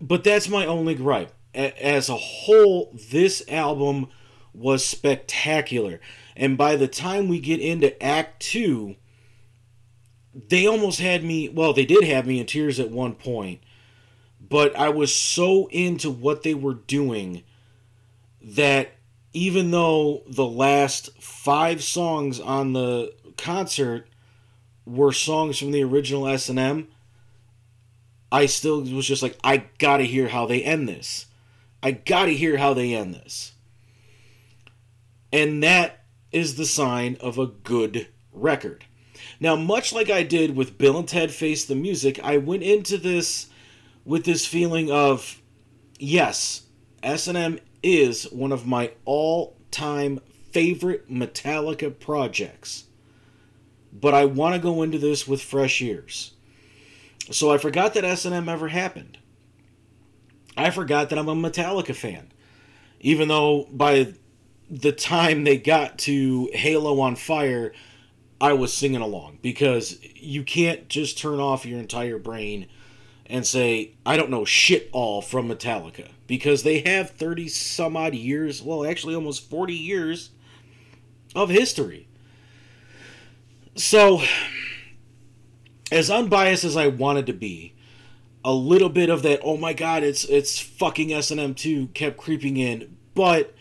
But 0.00 0.24
that's 0.24 0.48
my 0.48 0.66
only 0.66 0.94
gripe. 0.94 1.32
As 1.54 2.08
a 2.08 2.16
whole, 2.16 2.96
this 3.10 3.42
album 3.48 4.08
was 4.54 4.84
spectacular. 4.84 6.00
And 6.36 6.56
by 6.56 6.76
the 6.76 6.88
time 6.88 7.28
we 7.28 7.38
get 7.38 7.60
into 7.60 8.00
Act 8.02 8.40
2, 8.40 8.96
they 10.48 10.66
almost 10.66 11.00
had 11.00 11.22
me, 11.22 11.48
well, 11.48 11.72
they 11.72 11.84
did 11.84 12.04
have 12.04 12.26
me 12.26 12.40
in 12.40 12.46
tears 12.46 12.80
at 12.80 12.90
one 12.90 13.14
point, 13.14 13.60
but 14.40 14.74
I 14.76 14.88
was 14.88 15.14
so 15.14 15.68
into 15.70 16.10
what 16.10 16.42
they 16.42 16.54
were 16.54 16.74
doing 16.74 17.42
that 18.40 18.92
even 19.32 19.70
though 19.70 20.22
the 20.26 20.46
last 20.46 21.10
five 21.22 21.82
songs 21.82 22.40
on 22.40 22.72
the 22.72 23.12
concert 23.36 24.08
were 24.84 25.12
songs 25.12 25.58
from 25.58 25.70
the 25.70 25.84
original 25.84 26.26
S&M, 26.26 26.88
I 28.32 28.46
still 28.46 28.82
was 28.82 29.06
just 29.06 29.22
like, 29.22 29.36
I 29.42 29.64
gotta 29.78 30.04
hear 30.04 30.28
how 30.28 30.46
they 30.46 30.62
end 30.62 30.88
this. 30.88 31.26
I 31.82 31.92
gotta 31.92 32.32
hear 32.32 32.56
how 32.56 32.74
they 32.74 32.94
end 32.94 33.14
this. 33.14 33.52
And 35.32 35.62
that 35.62 36.04
is 36.32 36.56
the 36.56 36.66
sign 36.66 37.16
of 37.20 37.38
a 37.38 37.46
good 37.46 38.08
record. 38.32 38.84
Now, 39.38 39.56
much 39.56 39.92
like 39.92 40.10
I 40.10 40.22
did 40.22 40.56
with 40.56 40.78
Bill 40.78 40.98
and 40.98 41.08
Ted 41.08 41.30
Face 41.30 41.64
the 41.64 41.74
Music, 41.74 42.20
I 42.22 42.36
went 42.36 42.62
into 42.62 42.98
this 42.98 43.48
with 44.04 44.24
this 44.24 44.46
feeling 44.46 44.90
of, 44.90 45.40
yes, 45.98 46.62
S&M 47.02 47.58
is 47.82 48.24
one 48.30 48.52
of 48.52 48.66
my 48.66 48.92
all 49.04 49.56
time 49.70 50.20
favorite 50.50 51.10
Metallica 51.10 51.96
projects. 51.98 52.84
But 53.92 54.14
I 54.14 54.24
want 54.24 54.54
to 54.54 54.60
go 54.60 54.82
into 54.82 54.98
this 54.98 55.26
with 55.26 55.42
fresh 55.42 55.80
ears. 55.82 56.32
So 57.30 57.52
I 57.52 57.58
forgot 57.58 57.94
that 57.94 58.04
S&M 58.04 58.48
ever 58.48 58.68
happened. 58.68 59.18
I 60.56 60.70
forgot 60.70 61.10
that 61.10 61.18
I'm 61.18 61.28
a 61.28 61.34
Metallica 61.34 61.94
fan. 61.94 62.32
Even 63.00 63.28
though 63.28 63.66
by 63.70 64.14
the 64.68 64.92
time 64.92 65.44
they 65.44 65.56
got 65.56 65.98
to 65.98 66.50
Halo 66.52 67.00
on 67.00 67.16
Fire, 67.16 67.72
I 68.40 68.52
was 68.52 68.72
singing 68.72 69.00
along 69.00 69.38
because 69.42 69.98
you 70.14 70.42
can't 70.42 70.88
just 70.88 71.18
turn 71.18 71.40
off 71.40 71.66
your 71.66 71.78
entire 71.78 72.18
brain 72.18 72.66
and 73.30 73.46
say, 73.46 73.92
I 74.04 74.16
don't 74.16 74.30
know 74.30 74.44
shit 74.44 74.90
all 74.92 75.22
from 75.22 75.48
Metallica 75.48 76.08
because 76.26 76.62
they 76.62 76.80
have 76.80 77.10
30 77.10 77.48
some 77.48 77.96
odd 77.96 78.14
years, 78.14 78.62
well, 78.62 78.84
actually 78.84 79.14
almost 79.14 79.48
40 79.48 79.74
years 79.74 80.30
of 81.34 81.48
history. 81.48 82.08
So, 83.76 84.20
as 85.92 86.10
unbiased 86.10 86.64
as 86.64 86.76
I 86.76 86.88
wanted 86.88 87.26
to 87.26 87.32
be, 87.32 87.74
a 88.44 88.52
little 88.52 88.88
bit 88.88 89.10
of 89.10 89.22
that, 89.22 89.40
oh 89.42 89.56
my 89.56 89.72
god, 89.72 90.02
it's 90.02 90.24
it's 90.24 90.58
fucking 90.58 91.12
S&M 91.12 91.54
2 91.54 91.88
kept 91.88 92.16
creeping 92.16 92.56
in, 92.56 92.96
but 93.14 93.54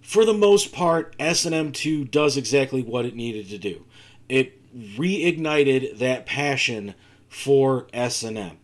for 0.00 0.24
the 0.24 0.34
most 0.34 0.72
part, 0.72 1.14
S&M 1.18 1.72
2 1.72 2.04
does 2.06 2.36
exactly 2.36 2.82
what 2.82 3.04
it 3.04 3.14
needed 3.14 3.48
to 3.48 3.58
do. 3.58 3.84
It 4.28 4.60
reignited 4.74 5.98
that 5.98 6.26
passion 6.26 6.94
for 7.28 7.86
S&M. 7.92 8.58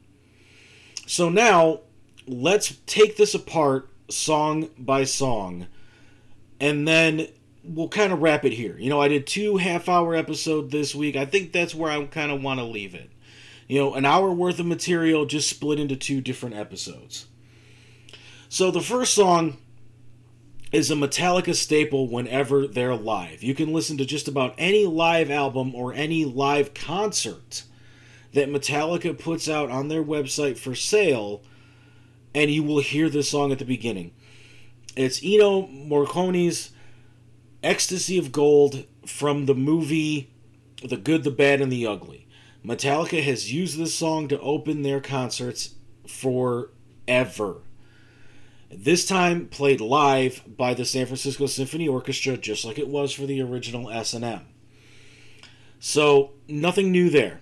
So 1.11 1.29
now, 1.29 1.81
let's 2.29 2.77
take 2.87 3.17
this 3.17 3.35
apart 3.35 3.89
song 4.09 4.71
by 4.79 5.03
song, 5.03 5.67
and 6.61 6.87
then 6.87 7.27
we'll 7.65 7.89
kind 7.89 8.13
of 8.13 8.23
wrap 8.23 8.45
it 8.45 8.53
here. 8.53 8.79
You 8.79 8.91
know, 8.91 9.01
I 9.01 9.09
did 9.09 9.27
two 9.27 9.57
half 9.57 9.89
hour 9.89 10.15
episode 10.15 10.71
this 10.71 10.95
week. 10.95 11.17
I 11.17 11.25
think 11.25 11.51
that's 11.51 11.75
where 11.75 11.91
I 11.91 12.05
kind 12.05 12.31
of 12.31 12.45
want 12.45 12.61
to 12.61 12.65
leave 12.65 12.95
it. 12.95 13.11
You 13.67 13.81
know, 13.81 13.95
an 13.95 14.05
hour 14.05 14.31
worth 14.31 14.61
of 14.61 14.67
material 14.67 15.27
just 15.27 15.51
split 15.51 15.81
into 15.81 15.97
two 15.97 16.21
different 16.21 16.55
episodes. 16.55 17.27
So 18.49 18.71
the 18.71 18.81
first 18.81 19.13
song 19.13 19.57
is 20.71 20.93
a 20.93 20.95
Metallica 20.95 21.57
staple 21.57 22.07
whenever 22.07 22.69
they're 22.69 22.95
live. 22.95 23.43
You 23.43 23.57
can 23.57 23.73
listen 23.73 23.99
to 23.99 24.05
just 24.05 24.29
about 24.29 24.55
any 24.59 24.87
live 24.87 25.29
album 25.29 25.75
or 25.75 25.93
any 25.93 26.25
live 26.25 26.73
concert 26.73 27.65
that 28.33 28.49
Metallica 28.49 29.19
puts 29.19 29.49
out 29.49 29.71
on 29.71 29.89
their 29.89 30.03
website 30.03 30.59
for 30.59 30.75
sale, 30.75 31.43
and 32.35 32.51
you 32.51 32.63
will 32.63 32.81
hear 32.81 33.09
this 33.09 33.31
song 33.31 33.53
at 33.53 33.59
the 33.59 33.65
beginning. 33.65 34.13
It's 34.97 35.21
Ennio 35.21 35.69
Morricone's 35.71 36.71
Ecstasy 37.63 38.19
of 38.19 38.33
Gold 38.33 38.85
from 39.07 39.47
the 39.47 39.55
movie 39.55 40.31
The 40.83 40.97
Good, 40.97 41.25
the 41.25 41.31
Bad, 41.31 41.61
and 41.61 41.71
the 41.71 41.87
Ugly. 41.87 42.27
Metallica 42.65 43.23
has 43.23 43.53
used 43.53 43.79
this 43.79 43.95
song 43.95 44.29
to 44.29 44.41
open 44.41 44.83
their 44.83 45.01
concerts 45.01 45.75
forever. 46.07 47.63
This 48.71 49.07
time 49.07 49.47
played 49.47 49.81
live 49.81 50.43
by 50.57 50.75
the 50.75 50.85
San 50.85 51.07
Francisco 51.07 51.47
Symphony 51.47 51.89
Orchestra, 51.89 52.37
just 52.37 52.65
like 52.65 52.79
it 52.79 52.89
was 52.89 53.13
for 53.13 53.27
the 53.27 53.43
original 53.43 53.91
S&M. 53.91 54.47
So, 55.81 56.33
nothing 56.47 56.93
new 56.93 57.11
there. 57.11 57.41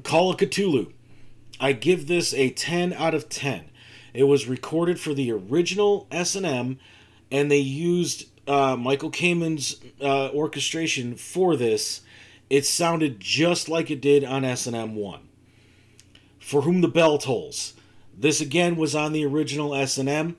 Call 0.00 0.30
of 0.30 0.36
Ktulu. 0.38 0.92
I 1.60 1.72
give 1.72 2.06
this 2.06 2.32
a 2.34 2.50
10 2.50 2.92
out 2.94 3.14
of 3.14 3.28
10. 3.28 3.70
It 4.14 4.24
was 4.24 4.48
recorded 4.48 4.98
for 4.98 5.14
the 5.14 5.30
original 5.32 6.06
S&M, 6.10 6.78
and 7.30 7.50
they 7.50 7.58
used 7.58 8.26
uh, 8.48 8.76
Michael 8.76 9.10
Kamen's 9.10 9.80
uh, 10.00 10.30
orchestration 10.30 11.14
for 11.14 11.56
this. 11.56 12.00
It 12.50 12.66
sounded 12.66 13.20
just 13.20 13.68
like 13.68 13.90
it 13.90 14.00
did 14.00 14.24
on 14.24 14.44
S&M 14.44 14.94
1. 14.94 15.20
For 16.40 16.62
Whom 16.62 16.80
the 16.80 16.88
Bell 16.88 17.18
Tolls. 17.18 17.74
This 18.16 18.40
again 18.40 18.76
was 18.76 18.94
on 18.94 19.12
the 19.12 19.24
original 19.24 19.74
S&M, 19.74 20.36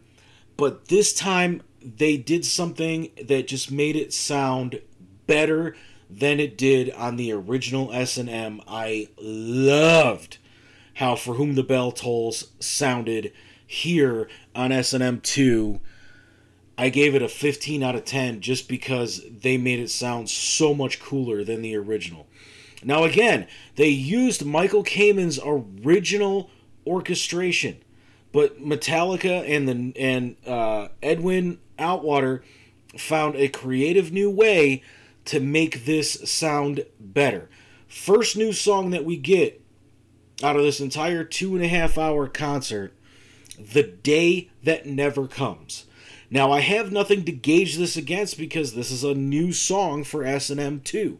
but 0.57 0.89
this 0.89 1.13
time 1.13 1.61
they 1.83 2.17
did 2.17 2.45
something 2.45 3.09
that 3.23 3.47
just 3.47 3.71
made 3.71 3.95
it 3.95 4.13
sound 4.13 4.81
better 5.25 5.75
than 6.19 6.39
it 6.39 6.57
did 6.57 6.91
on 6.91 7.15
the 7.15 7.31
original 7.31 7.91
S&M. 7.91 8.61
I 8.67 9.09
loved 9.19 10.37
how 10.95 11.15
For 11.15 11.35
Whom 11.35 11.55
the 11.55 11.63
Bell 11.63 11.91
Tolls 11.91 12.51
sounded 12.59 13.33
here 13.65 14.27
on 14.55 14.71
S&M 14.71 15.21
2. 15.21 15.79
I 16.77 16.89
gave 16.89 17.15
it 17.15 17.21
a 17.21 17.27
15 17.27 17.83
out 17.83 17.95
of 17.95 18.05
10 18.05 18.41
just 18.41 18.67
because 18.67 19.21
they 19.29 19.57
made 19.57 19.79
it 19.79 19.89
sound 19.89 20.29
so 20.29 20.73
much 20.73 20.99
cooler 20.99 21.43
than 21.43 21.61
the 21.61 21.75
original. 21.75 22.27
Now 22.83 23.03
again, 23.03 23.47
they 23.75 23.89
used 23.89 24.45
Michael 24.45 24.83
Kamen's 24.83 25.39
original 25.43 26.49
orchestration, 26.85 27.77
but 28.31 28.61
Metallica 28.61 29.47
and 29.47 29.67
the 29.67 29.99
and 29.99 30.35
uh, 30.45 30.89
Edwin 31.01 31.59
Outwater 31.79 32.41
found 32.97 33.35
a 33.35 33.47
creative 33.47 34.11
new 34.11 34.29
way 34.29 34.83
to 35.25 35.39
make 35.39 35.85
this 35.85 36.29
sound 36.29 36.85
better. 36.99 37.49
First 37.87 38.35
new 38.35 38.53
song 38.53 38.91
that 38.91 39.05
we 39.05 39.17
get 39.17 39.61
out 40.41 40.55
of 40.55 40.63
this 40.63 40.79
entire 40.79 41.23
two 41.23 41.55
and 41.55 41.63
a 41.63 41.67
half 41.67 41.97
hour 41.97 42.27
concert, 42.27 42.93
The 43.57 43.83
Day 43.83 44.49
That 44.63 44.85
Never 44.85 45.27
Comes. 45.27 45.85
Now, 46.29 46.51
I 46.51 46.61
have 46.61 46.91
nothing 46.91 47.25
to 47.25 47.31
gauge 47.31 47.77
this 47.77 47.95
against 47.95 48.37
because 48.37 48.73
this 48.73 48.89
is 48.89 49.03
a 49.03 49.13
new 49.13 49.53
song 49.53 50.03
for 50.03 50.23
S&M 50.23 50.81
2. 50.81 51.19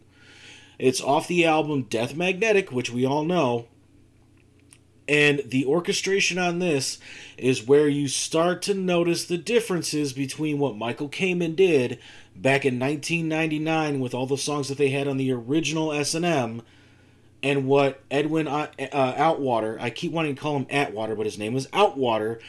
It's 0.80 1.02
off 1.02 1.28
the 1.28 1.46
album 1.46 1.84
Death 1.84 2.16
Magnetic, 2.16 2.72
which 2.72 2.92
we 2.92 3.06
all 3.06 3.24
know. 3.24 3.68
And 5.08 5.44
the 5.46 5.66
orchestration 5.66 6.40
on 6.40 6.60
this 6.60 6.98
is 7.38 7.68
where 7.68 7.88
you 7.88 8.08
start 8.08 8.62
to 8.64 8.74
notice 8.74 9.26
the 9.26 9.38
differences 9.38 10.14
between 10.14 10.60
what 10.60 10.78
Michael 10.78 11.10
Kamen 11.10 11.56
did 11.56 12.00
back 12.36 12.66
in 12.66 12.80
1999 12.80 14.00
with 14.00 14.14
all 14.14 14.26
the 14.26 14.38
songs 14.38 14.70
that 14.70 14.78
they 14.78 14.90
had 14.90 15.08
on 15.08 15.18
the 15.18 15.32
original 15.32 15.92
S&M 15.92 16.62
and 17.44 17.68
what 17.68 18.02
Edwin 18.10 18.48
uh, 18.48 18.72
uh, 18.80 19.14
Outwater, 19.14 19.80
I 19.80 19.90
keep 19.90 20.14
wanting 20.14 20.36
to 20.36 20.42
call 20.42 20.56
him 20.56 20.66
Atwater, 20.70 21.16
but 21.16 21.26
his 21.26 21.38
name 21.38 21.54
was 21.54 21.68
Outwater, 21.68 22.40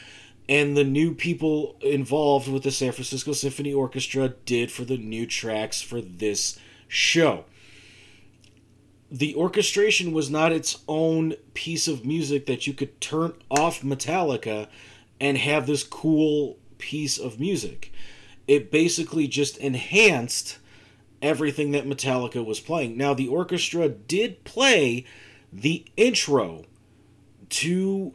and 0.47 0.77
the 0.77 0.85
new 0.85 1.13
people 1.13 1.75
involved 1.81 2.47
with 2.47 2.63
the 2.63 2.71
San 2.71 2.93
Francisco 2.93 3.33
Symphony 3.33 3.73
Orchestra 3.73 4.29
did 4.45 4.71
for 4.71 4.85
the 4.85 4.97
new 4.97 5.25
tracks 5.27 5.81
for 5.81 5.99
this 5.99 6.57
show. 6.87 7.43
The 9.11 9.35
orchestration 9.35 10.13
was 10.13 10.29
not 10.29 10.51
its 10.51 10.79
own 10.87 11.33
piece 11.53 11.87
of 11.87 12.05
music 12.05 12.45
that 12.45 12.65
you 12.65 12.73
could 12.73 12.99
turn 13.01 13.33
off 13.49 13.81
Metallica 13.81 14.67
and 15.19 15.37
have 15.37 15.67
this 15.67 15.83
cool 15.83 16.57
piece 16.77 17.17
of 17.17 17.39
music 17.39 17.91
it 18.47 18.71
basically 18.71 19.27
just 19.27 19.57
enhanced 19.57 20.59
everything 21.21 21.71
that 21.71 21.87
Metallica 21.87 22.45
was 22.45 22.59
playing. 22.59 22.97
Now, 22.97 23.13
the 23.13 23.27
orchestra 23.27 23.89
did 23.89 24.43
play 24.43 25.05
the 25.51 25.85
intro 25.97 26.63
to 27.49 28.13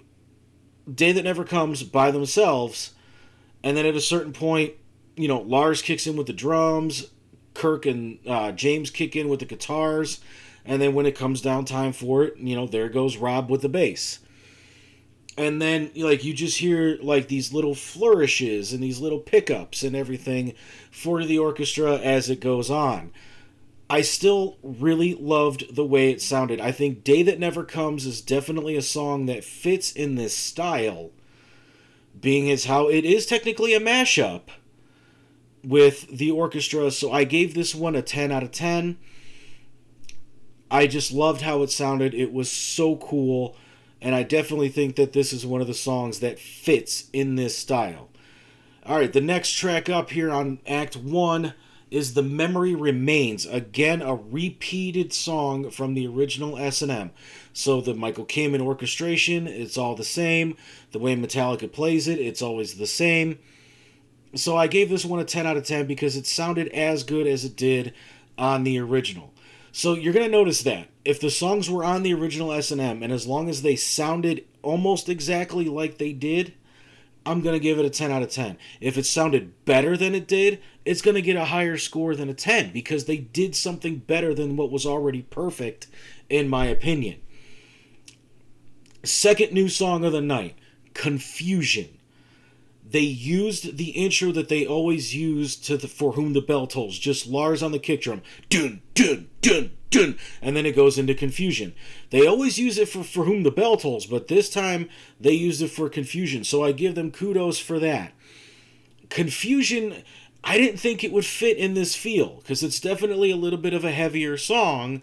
Day 0.93 1.13
That 1.13 1.25
Never 1.25 1.45
Comes 1.45 1.83
by 1.83 2.11
themselves, 2.11 2.93
and 3.63 3.77
then 3.77 3.87
at 3.87 3.97
a 3.97 4.01
certain 4.01 4.33
point, 4.33 4.75
you 5.17 5.29
know, 5.29 5.41
Lars 5.41 5.83
kicks 5.83 6.07
in 6.07 6.17
with 6.17 6.27
the 6.27 6.33
drums, 6.33 7.11
Kirk 7.55 7.87
and 7.87 8.19
uh, 8.27 8.53
James 8.53 8.91
kick 8.91 9.17
in 9.17 9.29
with 9.29 9.41
the 9.41 9.47
guitars, 9.47 10.21
and 10.65 10.81
then 10.81 10.95
when 10.95 11.07
it 11.07 11.17
comes 11.17 11.41
down 11.41 11.65
time 11.65 11.93
for 11.93 12.25
it, 12.25 12.37
you 12.37 12.55
know, 12.55 12.67
there 12.67 12.89
goes 12.89 13.17
Rob 13.17 13.51
with 13.51 13.63
the 13.63 13.69
bass 13.69 14.21
and 15.41 15.61
then 15.61 15.91
like 15.97 16.23
you 16.23 16.35
just 16.35 16.59
hear 16.59 16.99
like 17.01 17.29
these 17.29 17.51
little 17.51 17.75
flourishes 17.75 18.75
and 18.75 18.83
these 18.83 19.01
little 19.01 19.19
pickups 19.19 19.83
and 19.83 19.97
everything 19.97 20.53
for 20.91 21.25
the 21.25 21.39
orchestra 21.39 21.97
as 21.97 22.29
it 22.29 22.41
goes 22.41 22.71
on. 22.71 23.11
I 23.89 24.03
still 24.03 24.59
really 24.63 25.15
loved 25.15 25.75
the 25.75 25.85
way 25.85 26.11
it 26.11 26.21
sounded. 26.21 26.61
I 26.61 26.73
think 26.73 27.03
day 27.03 27.23
that 27.23 27.41
never 27.41 27.65
comes 27.65 28.05
is 28.05 28.21
definitely 28.21 28.77
a 28.77 28.83
song 28.83 29.25
that 29.27 29.43
fits 29.43 29.91
in 29.91 30.17
this 30.17 30.37
style 30.37 31.11
being 32.21 32.51
as 32.51 32.67
how 32.67 32.89
it 32.89 33.07
is 33.07 33.25
technically 33.25 33.73
a 33.73 33.81
mashup 33.81 34.43
with 35.65 36.07
the 36.19 36.31
orchestra. 36.31 36.91
So 36.91 37.13
i 37.13 37.25
gave 37.25 37.55
this 37.55 37.75
one 37.75 37.97
a 37.97 38.03
10 38.03 38.31
out 38.31 38.43
of 38.43 38.51
10 38.53 38.99
i 40.71 40.87
just 40.87 41.13
loved 41.13 41.41
how 41.41 41.63
it 41.63 41.71
sounded. 41.71 42.13
It 42.13 42.31
was 42.31 42.53
so 42.53 42.97
cool 42.97 43.57
and 44.01 44.15
I 44.15 44.23
definitely 44.23 44.69
think 44.69 44.97
that 44.97 45.13
this 45.13 45.33
is 45.33 45.45
one 45.45 45.61
of 45.61 45.67
the 45.67 45.75
songs 45.75 46.21
that 46.21 46.39
fits 46.39 47.09
in 47.13 47.37
this 47.37 47.57
style. 47.57 48.09
All 48.87 48.97
right, 48.97 49.13
the 49.13 49.21
next 49.21 49.53
track 49.53 49.89
up 49.89 50.11
here 50.11 50.31
on 50.31 50.59
Act 50.67 50.97
1 50.97 51.55
is 51.91 52.15
The 52.15 52.23
Memory 52.23 52.75
Remains. 52.75 53.47
Again, 53.47 54.01
a 54.01 54.15
repeated 54.15 55.13
song 55.13 55.71
from 55.71 55.95
the 55.95 56.07
original 56.07 56.57
S&M. 56.57 57.11
So 57.53 57.81
the 57.81 57.95
Michael 57.95 58.25
Kamen 58.25 58.61
orchestration, 58.61 59.47
it's 59.47 59.77
all 59.77 59.97
the 59.97 60.05
same. 60.05 60.57
The 60.93 60.99
way 60.99 61.17
Metallica 61.17 61.71
plays 61.71 62.09
it, 62.09 62.21
it's 62.21 62.43
always 62.43 62.75
the 62.75 62.87
same. 62.87 63.39
So 64.35 64.57
I 64.57 64.69
gave 64.69 64.89
this 64.89 65.05
one 65.05 65.21
a 65.21 65.25
10 65.25 65.47
out 65.47 65.57
of 65.57 65.65
10 65.65 65.87
because 65.87 66.17
it 66.17 66.27
sounded 66.27 66.69
as 66.69 67.03
good 67.03 67.27
as 67.27 67.45
it 67.45 67.57
did 67.57 67.93
on 68.39 68.63
the 68.63 68.79
original. 68.79 69.35
So 69.73 69.95
you're 69.95 70.13
going 70.13 70.27
to 70.27 70.37
notice 70.37 70.63
that 70.63 70.89
if 71.05 71.21
the 71.21 71.31
songs 71.31 71.71
were 71.71 71.85
on 71.85 72.03
the 72.03 72.15
original 72.15 72.53
S&M 72.53 73.03
and 73.03 73.13
as 73.13 73.27
long 73.27 73.49
as 73.49 73.63
they 73.63 73.77
sounded 73.77 74.45
almost 74.63 75.09
exactly 75.09 75.67
like 75.67 75.99
they 75.99 76.13
did 76.13 76.55
I'm 77.27 77.43
going 77.43 77.55
to 77.55 77.61
give 77.61 77.79
it 77.79 77.85
a 77.85 77.91
10 77.91 78.11
out 78.11 78.23
of 78.23 78.31
10. 78.31 78.57
If 78.81 78.97
it 78.97 79.05
sounded 79.05 79.65
better 79.65 79.97
than 79.97 80.15
it 80.15 80.27
did, 80.27 80.61
it's 80.85 81.03
going 81.03 81.17
to 81.17 81.23
get 81.23 81.37
a 81.37 81.47
higher 81.47 81.77
score 81.77 82.17
than 82.17 82.29
a 82.29 82.35
10 82.35 82.73
because 82.73 83.05
they 83.05 83.19
did 83.19 83.55
something 83.55 83.99
better 83.99 84.35
than 84.35 84.57
what 84.57 84.71
was 84.71 84.87
already 84.87 85.23
perfect, 85.23 85.87
in 86.29 86.49
my 86.49 86.67
opinion. 86.67 87.21
Second 89.05 89.53
new 89.53 89.69
song 89.69 90.05
of 90.05 90.13
the 90.13 90.21
night 90.21 90.57
Confusion. 90.95 92.00
They 92.91 93.01
used 93.01 93.77
the 93.77 93.91
intro 93.91 94.33
that 94.33 94.49
they 94.49 94.67
always 94.67 95.15
use 95.15 95.55
to 95.57 95.77
the 95.77 95.87
For 95.87 96.13
Whom 96.13 96.33
the 96.33 96.41
Bell 96.41 96.67
Tolls, 96.67 96.99
just 96.99 97.29
Lars 97.29 97.63
on 97.63 97.71
the 97.71 97.79
kick 97.79 98.03
drum. 98.03 98.23
Dun, 98.49 98.83
dun, 98.95 99.29
dun, 99.43 99.71
dun, 99.91 100.19
and 100.43 100.57
then 100.57 100.67
it 100.67 100.75
goes 100.75 100.99
into 100.99 101.15
confusion. 101.15 101.73
They 102.11 102.27
always 102.27 102.59
use 102.59 102.79
it 102.79 102.89
for 102.89 103.05
For 103.05 103.25
Whom 103.25 103.45
the 103.45 103.53
Bell 103.53 103.77
Tolls, 103.77 104.07
but 104.07 104.27
this 104.27 104.51
time 104.51 104.89
they 105.21 105.33
used 105.33 105.63
it 105.63 105.69
for 105.69 105.89
confusion, 105.89 106.43
so 106.43 106.65
I 106.65 106.73
give 106.73 106.97
them 106.97 107.13
kudos 107.13 107.61
for 107.61 107.79
that. 107.79 108.13
Confusion, 109.09 110.03
I 110.43 110.59
didn't 110.59 110.81
think 110.81 111.05
it 111.05 111.13
would 111.13 111.25
fit 111.25 111.59
in 111.59 111.75
this 111.75 111.95
feel, 111.95 112.39
because 112.39 112.65
it's 112.65 112.81
definitely 112.81 113.31
a 113.31 113.37
little 113.37 113.59
bit 113.59 113.75
of 113.75 113.85
a 113.85 113.93
heavier 113.93 114.37
song 114.37 115.01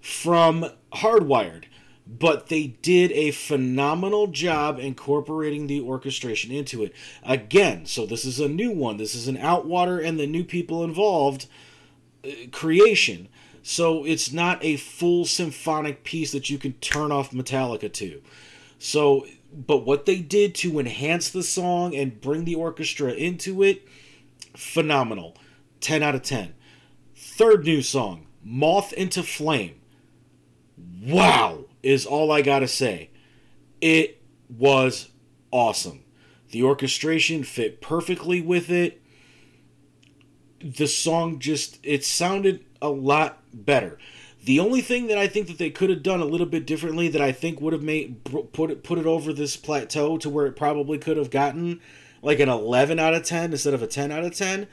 from 0.00 0.70
Hardwired 0.94 1.64
but 2.06 2.48
they 2.48 2.68
did 2.82 3.10
a 3.12 3.32
phenomenal 3.32 4.28
job 4.28 4.78
incorporating 4.78 5.66
the 5.66 5.80
orchestration 5.80 6.52
into 6.52 6.84
it. 6.84 6.92
Again, 7.24 7.84
so 7.84 8.06
this 8.06 8.24
is 8.24 8.38
a 8.38 8.48
new 8.48 8.70
one. 8.70 8.96
This 8.96 9.14
is 9.14 9.26
an 9.26 9.36
Outwater 9.36 10.04
and 10.04 10.18
the 10.18 10.26
new 10.26 10.44
people 10.44 10.84
involved 10.84 11.48
uh, 12.24 12.30
creation. 12.52 13.28
So 13.62 14.04
it's 14.04 14.32
not 14.32 14.64
a 14.64 14.76
full 14.76 15.24
symphonic 15.24 16.04
piece 16.04 16.30
that 16.30 16.48
you 16.48 16.58
can 16.58 16.74
turn 16.74 17.10
off 17.10 17.32
Metallica 17.32 17.92
to. 17.94 18.22
So, 18.78 19.26
but 19.52 19.78
what 19.78 20.06
they 20.06 20.18
did 20.18 20.54
to 20.56 20.78
enhance 20.78 21.28
the 21.28 21.42
song 21.42 21.96
and 21.96 22.20
bring 22.20 22.44
the 22.44 22.54
orchestra 22.54 23.12
into 23.12 23.64
it, 23.64 23.86
phenomenal. 24.54 25.36
10 25.80 26.04
out 26.04 26.14
of 26.14 26.22
10. 26.22 26.54
Third 27.16 27.64
new 27.64 27.82
song, 27.82 28.26
Moth 28.44 28.92
into 28.92 29.24
Flame. 29.24 29.80
Wow 31.02 31.65
is 31.86 32.04
all 32.04 32.32
I 32.32 32.42
gotta 32.42 32.66
say. 32.66 33.10
It 33.80 34.20
was 34.48 35.10
awesome. 35.52 36.02
The 36.50 36.64
orchestration 36.64 37.44
fit 37.44 37.80
perfectly 37.80 38.40
with 38.40 38.70
it. 38.70 39.00
The 40.60 40.88
song 40.88 41.38
just 41.38 41.78
it 41.84 42.04
sounded 42.04 42.64
a 42.82 42.88
lot 42.88 43.42
better. 43.52 43.98
The 44.42 44.58
only 44.58 44.80
thing 44.80 45.06
that 45.08 45.18
I 45.18 45.28
think 45.28 45.46
that 45.46 45.58
they 45.58 45.70
could 45.70 45.90
have 45.90 46.02
done 46.02 46.20
a 46.20 46.24
little 46.24 46.46
bit 46.46 46.66
differently 46.66 47.08
that 47.08 47.22
I 47.22 47.30
think 47.30 47.60
would 47.60 47.72
have 47.72 47.82
made 47.82 48.24
put 48.24 48.70
it 48.70 48.82
put 48.82 48.98
it 48.98 49.06
over 49.06 49.32
this 49.32 49.56
plateau 49.56 50.18
to 50.18 50.28
where 50.28 50.46
it 50.46 50.56
probably 50.56 50.98
could 50.98 51.16
have 51.16 51.30
gotten 51.30 51.80
like 52.20 52.40
an 52.40 52.48
11 52.48 52.98
out 52.98 53.14
of 53.14 53.22
10 53.22 53.52
instead 53.52 53.74
of 53.74 53.82
a 53.82 53.86
10 53.86 54.10
out 54.10 54.24
of 54.24 54.34
10 54.34 54.66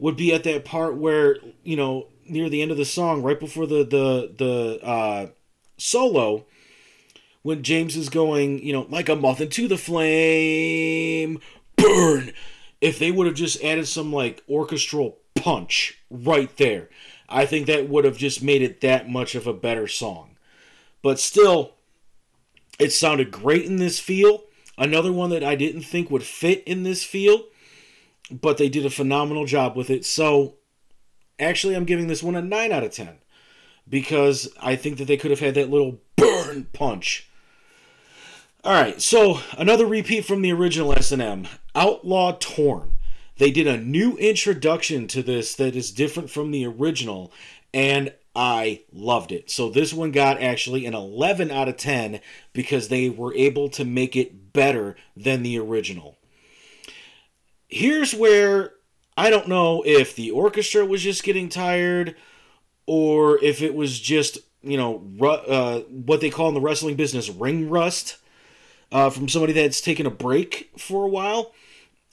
would 0.00 0.16
be 0.16 0.34
at 0.34 0.42
that 0.44 0.64
part 0.64 0.96
where, 0.96 1.36
you 1.62 1.76
know, 1.76 2.08
near 2.28 2.48
the 2.48 2.60
end 2.60 2.72
of 2.72 2.76
the 2.76 2.84
song 2.84 3.22
right 3.22 3.38
before 3.38 3.66
the 3.66 3.84
the 3.84 4.32
the 4.36 4.84
uh 4.84 5.28
solo 5.76 6.44
when 7.46 7.62
James 7.62 7.94
is 7.94 8.08
going, 8.08 8.60
you 8.60 8.72
know, 8.72 8.88
like 8.90 9.08
a 9.08 9.14
moth 9.14 9.40
into 9.40 9.68
the 9.68 9.78
flame, 9.78 11.38
burn. 11.76 12.32
If 12.80 12.98
they 12.98 13.12
would 13.12 13.28
have 13.28 13.36
just 13.36 13.62
added 13.62 13.86
some 13.86 14.12
like 14.12 14.42
orchestral 14.48 15.18
punch 15.36 15.96
right 16.10 16.54
there, 16.56 16.88
I 17.28 17.46
think 17.46 17.68
that 17.68 17.88
would 17.88 18.04
have 18.04 18.16
just 18.16 18.42
made 18.42 18.62
it 18.62 18.80
that 18.80 19.08
much 19.08 19.36
of 19.36 19.46
a 19.46 19.52
better 19.52 19.86
song. 19.86 20.30
But 21.02 21.20
still, 21.20 21.74
it 22.80 22.92
sounded 22.92 23.30
great 23.30 23.64
in 23.64 23.76
this 23.76 24.00
feel. 24.00 24.42
Another 24.76 25.12
one 25.12 25.30
that 25.30 25.44
I 25.44 25.54
didn't 25.54 25.82
think 25.82 26.10
would 26.10 26.24
fit 26.24 26.64
in 26.64 26.82
this 26.82 27.04
feel, 27.04 27.44
but 28.28 28.58
they 28.58 28.68
did 28.68 28.84
a 28.84 28.90
phenomenal 28.90 29.46
job 29.46 29.76
with 29.76 29.88
it. 29.88 30.04
So, 30.04 30.56
actually, 31.38 31.76
I'm 31.76 31.84
giving 31.84 32.08
this 32.08 32.24
one 32.24 32.34
a 32.34 32.42
9 32.42 32.72
out 32.72 32.82
of 32.82 32.90
10 32.90 33.18
because 33.88 34.52
I 34.60 34.74
think 34.74 34.98
that 34.98 35.04
they 35.04 35.16
could 35.16 35.30
have 35.30 35.38
had 35.38 35.54
that 35.54 35.70
little 35.70 36.00
burn 36.16 36.66
punch 36.72 37.30
all 38.66 38.72
right, 38.72 39.00
so 39.00 39.38
another 39.56 39.86
repeat 39.86 40.24
from 40.24 40.42
the 40.42 40.52
original 40.52 40.92
S&M, 40.92 41.46
Outlaw 41.76 42.36
Torn. 42.40 42.90
They 43.38 43.52
did 43.52 43.68
a 43.68 43.78
new 43.78 44.16
introduction 44.16 45.06
to 45.06 45.22
this 45.22 45.54
that 45.54 45.76
is 45.76 45.92
different 45.92 46.30
from 46.30 46.50
the 46.50 46.66
original, 46.66 47.30
and 47.72 48.12
I 48.34 48.82
loved 48.92 49.30
it. 49.30 49.52
So 49.52 49.70
this 49.70 49.92
one 49.92 50.10
got 50.10 50.42
actually 50.42 50.84
an 50.84 50.94
11 50.94 51.52
out 51.52 51.68
of 51.68 51.76
10 51.76 52.18
because 52.52 52.88
they 52.88 53.08
were 53.08 53.32
able 53.34 53.68
to 53.68 53.84
make 53.84 54.16
it 54.16 54.52
better 54.52 54.96
than 55.16 55.44
the 55.44 55.60
original. 55.60 56.18
Here's 57.68 58.16
where 58.16 58.72
I 59.16 59.30
don't 59.30 59.46
know 59.46 59.84
if 59.86 60.16
the 60.16 60.32
orchestra 60.32 60.84
was 60.84 61.02
just 61.02 61.22
getting 61.22 61.48
tired 61.48 62.16
or 62.84 63.38
if 63.44 63.62
it 63.62 63.76
was 63.76 64.00
just, 64.00 64.38
you 64.60 64.76
know, 64.76 65.04
uh, 65.22 65.82
what 65.82 66.20
they 66.20 66.30
call 66.30 66.48
in 66.48 66.54
the 66.54 66.60
wrestling 66.60 66.96
business 66.96 67.30
ring 67.30 67.70
rust 67.70 68.16
uh, 68.92 69.10
from 69.10 69.28
somebody 69.28 69.52
that's 69.52 69.80
taken 69.80 70.06
a 70.06 70.10
break 70.10 70.70
for 70.78 71.04
a 71.04 71.08
while. 71.08 71.52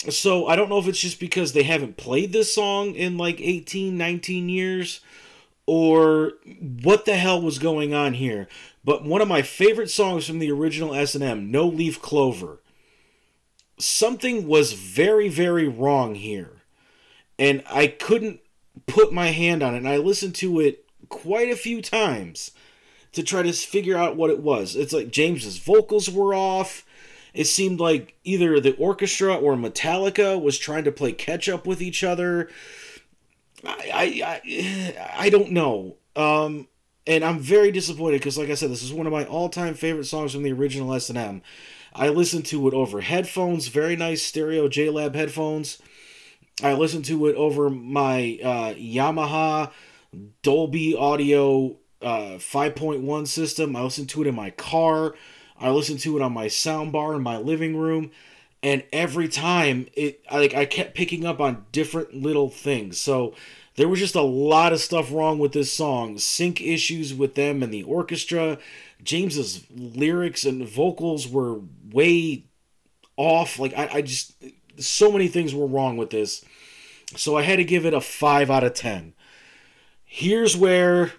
So 0.09 0.47
I 0.47 0.55
don't 0.55 0.69
know 0.69 0.79
if 0.79 0.87
it's 0.87 0.99
just 0.99 1.19
because 1.19 1.53
they 1.53 1.63
haven't 1.63 1.97
played 1.97 2.33
this 2.33 2.53
song 2.53 2.95
in 2.95 3.17
like 3.17 3.39
18, 3.39 3.97
19 3.97 4.49
years 4.49 4.99
or 5.65 6.33
what 6.83 7.05
the 7.05 7.15
hell 7.15 7.41
was 7.41 7.57
going 7.57 7.93
on 7.93 8.15
here. 8.15 8.47
But 8.83 9.03
one 9.03 9.21
of 9.21 9.27
my 9.27 9.41
favorite 9.41 9.89
songs 9.89 10.27
from 10.27 10.39
the 10.39 10.51
original 10.51 10.93
S&M, 10.93 11.51
No 11.51 11.67
Leaf 11.67 12.01
Clover. 12.01 12.59
Something 13.79 14.45
was 14.45 14.73
very, 14.73 15.29
very 15.29 15.67
wrong 15.67 16.15
here. 16.15 16.61
And 17.39 17.63
I 17.69 17.87
couldn't 17.87 18.41
put 18.87 19.13
my 19.13 19.27
hand 19.27 19.63
on 19.63 19.73
it. 19.73 19.77
And 19.77 19.87
I 19.87 19.97
listened 19.97 20.35
to 20.35 20.59
it 20.59 20.85
quite 21.07 21.49
a 21.49 21.55
few 21.55 21.81
times 21.81 22.51
to 23.13 23.23
try 23.23 23.41
to 23.43 23.53
figure 23.53 23.97
out 23.97 24.17
what 24.17 24.29
it 24.29 24.41
was. 24.41 24.75
It's 24.75 24.93
like 24.93 25.11
James's 25.11 25.57
vocals 25.57 26.09
were 26.09 26.33
off. 26.33 26.85
It 27.33 27.45
seemed 27.45 27.79
like 27.79 28.15
either 28.23 28.59
the 28.59 28.75
orchestra 28.75 29.35
or 29.35 29.55
Metallica 29.55 30.39
was 30.39 30.57
trying 30.57 30.83
to 30.83 30.91
play 30.91 31.13
catch 31.13 31.49
up 31.49 31.65
with 31.65 31.81
each 31.81 32.03
other. 32.03 32.49
I 33.65 34.41
I 34.45 35.15
I, 35.17 35.29
don't 35.29 35.51
know. 35.51 35.95
Um, 36.15 36.67
and 37.07 37.23
I'm 37.23 37.39
very 37.39 37.71
disappointed 37.71 38.19
because, 38.19 38.37
like 38.37 38.49
I 38.49 38.55
said, 38.55 38.69
this 38.69 38.83
is 38.83 38.93
one 38.93 39.07
of 39.07 39.13
my 39.13 39.25
all-time 39.25 39.73
favorite 39.73 40.05
songs 40.05 40.33
from 40.33 40.43
the 40.43 40.51
original 40.51 40.93
S&M. 40.93 41.41
I 41.95 42.09
listened 42.09 42.45
to 42.47 42.67
it 42.67 42.73
over 42.73 43.01
headphones, 43.01 43.67
very 43.67 43.95
nice 43.95 44.21
stereo 44.21 44.67
JLab 44.67 45.15
headphones. 45.15 45.79
I 46.61 46.73
listened 46.73 47.05
to 47.05 47.27
it 47.27 47.35
over 47.35 47.69
my 47.69 48.39
uh, 48.43 48.73
Yamaha 48.75 49.71
Dolby 50.43 50.95
Audio 50.95 51.77
uh, 52.03 52.37
5.1 52.37 53.27
system. 53.27 53.75
I 53.75 53.81
listen 53.81 54.05
to 54.07 54.21
it 54.21 54.27
in 54.27 54.35
my 54.35 54.51
car. 54.51 55.15
I 55.59 55.69
listen 55.69 55.97
to 55.97 56.17
it 56.17 56.21
on 56.21 56.33
my 56.33 56.47
soundbar 56.47 57.15
in 57.15 57.23
my 57.23 57.37
living 57.37 57.77
room. 57.77 58.11
And 58.61 58.83
every 58.93 59.27
time 59.27 59.87
it 59.93 60.21
I, 60.29 60.39
like 60.39 60.53
I 60.53 60.65
kept 60.65 60.95
picking 60.95 61.25
up 61.25 61.39
on 61.39 61.65
different 61.71 62.13
little 62.13 62.49
things. 62.49 62.99
So 62.99 63.35
there 63.75 63.89
was 63.89 63.99
just 63.99 64.15
a 64.15 64.21
lot 64.21 64.71
of 64.71 64.79
stuff 64.79 65.11
wrong 65.11 65.39
with 65.39 65.51
this 65.51 65.71
song. 65.71 66.17
Sync 66.17 66.61
issues 66.61 67.13
with 67.13 67.35
them 67.35 67.61
and 67.61 67.73
the 67.73 67.83
orchestra. 67.83 68.57
James's 69.03 69.65
lyrics 69.69 70.45
and 70.45 70.67
vocals 70.67 71.27
were 71.27 71.59
way 71.91 72.45
off. 73.17 73.59
Like 73.59 73.73
I, 73.77 73.89
I 73.95 74.01
just 74.01 74.33
so 74.77 75.11
many 75.11 75.27
things 75.27 75.53
were 75.53 75.67
wrong 75.67 75.97
with 75.97 76.09
this. 76.09 76.43
So 77.15 77.37
I 77.37 77.43
had 77.43 77.57
to 77.57 77.63
give 77.63 77.85
it 77.85 77.93
a 77.93 78.01
5 78.01 78.49
out 78.49 78.63
of 78.63 78.73
10. 78.73 79.13
Here's 80.03 80.55
where 80.55 81.13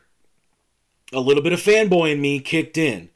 a 1.12 1.21
little 1.21 1.43
bit 1.43 1.53
of 1.53 1.61
fanboy 1.61 2.12
in 2.12 2.21
me 2.21 2.40
kicked 2.40 2.79
in. 2.79 3.11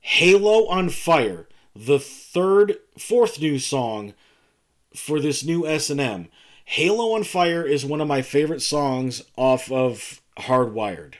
Halo 0.00 0.66
on 0.66 0.88
Fire, 0.88 1.48
the 1.74 1.98
third, 1.98 2.78
fourth 2.98 3.40
new 3.40 3.58
song 3.58 4.14
for 4.94 5.20
this 5.20 5.44
new 5.44 5.66
S&M. 5.66 6.28
Halo 6.64 7.14
on 7.14 7.24
Fire 7.24 7.64
is 7.64 7.84
one 7.84 8.00
of 8.00 8.08
my 8.08 8.22
favorite 8.22 8.62
songs 8.62 9.22
off 9.36 9.70
of 9.70 10.20
Hardwired. 10.38 11.14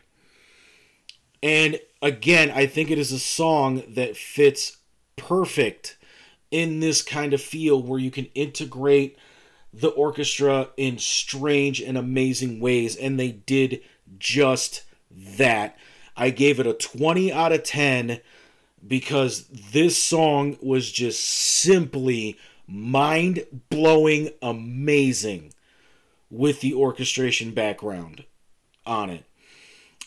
And 1.43 1.81
again, 2.01 2.51
I 2.51 2.67
think 2.67 2.91
it 2.91 2.99
is 2.99 3.13
a 3.13 3.19
song 3.19 3.83
that 3.89 4.17
fits 4.17 4.79
perfect 5.17 5.97
in 6.51 6.81
this 6.81 7.03
kind 7.03 7.33
of 7.33 7.41
feel 7.41 7.83
where 7.83 7.99
you 7.99 8.11
can 8.11 8.27
integrate 8.35 9.17
the 9.73 9.89
orchestra 9.89 10.69
in 10.77 10.99
strange 10.99 11.81
and 11.81 11.97
amazing 11.97 12.61
ways. 12.61 12.95
And 12.97 13.19
they 13.19 13.33
did 13.33 13.81
just 14.19 14.83
that. 15.17 15.77
I 16.17 16.31
gave 16.31 16.61
it 16.61 16.67
a 16.67 16.75
20 16.75 17.33
out 17.33 17.53
of 17.53 17.63
10 17.63 18.21
because 18.87 19.47
this 19.49 20.03
song 20.03 20.57
was 20.61 20.91
just 20.91 21.23
simply 21.23 22.37
mind 22.67 23.45
blowing 23.71 24.31
amazing 24.41 25.53
with 26.31 26.61
the 26.61 26.75
orchestration 26.75 27.53
background 27.53 28.25
on 28.87 29.11
it. 29.11 29.25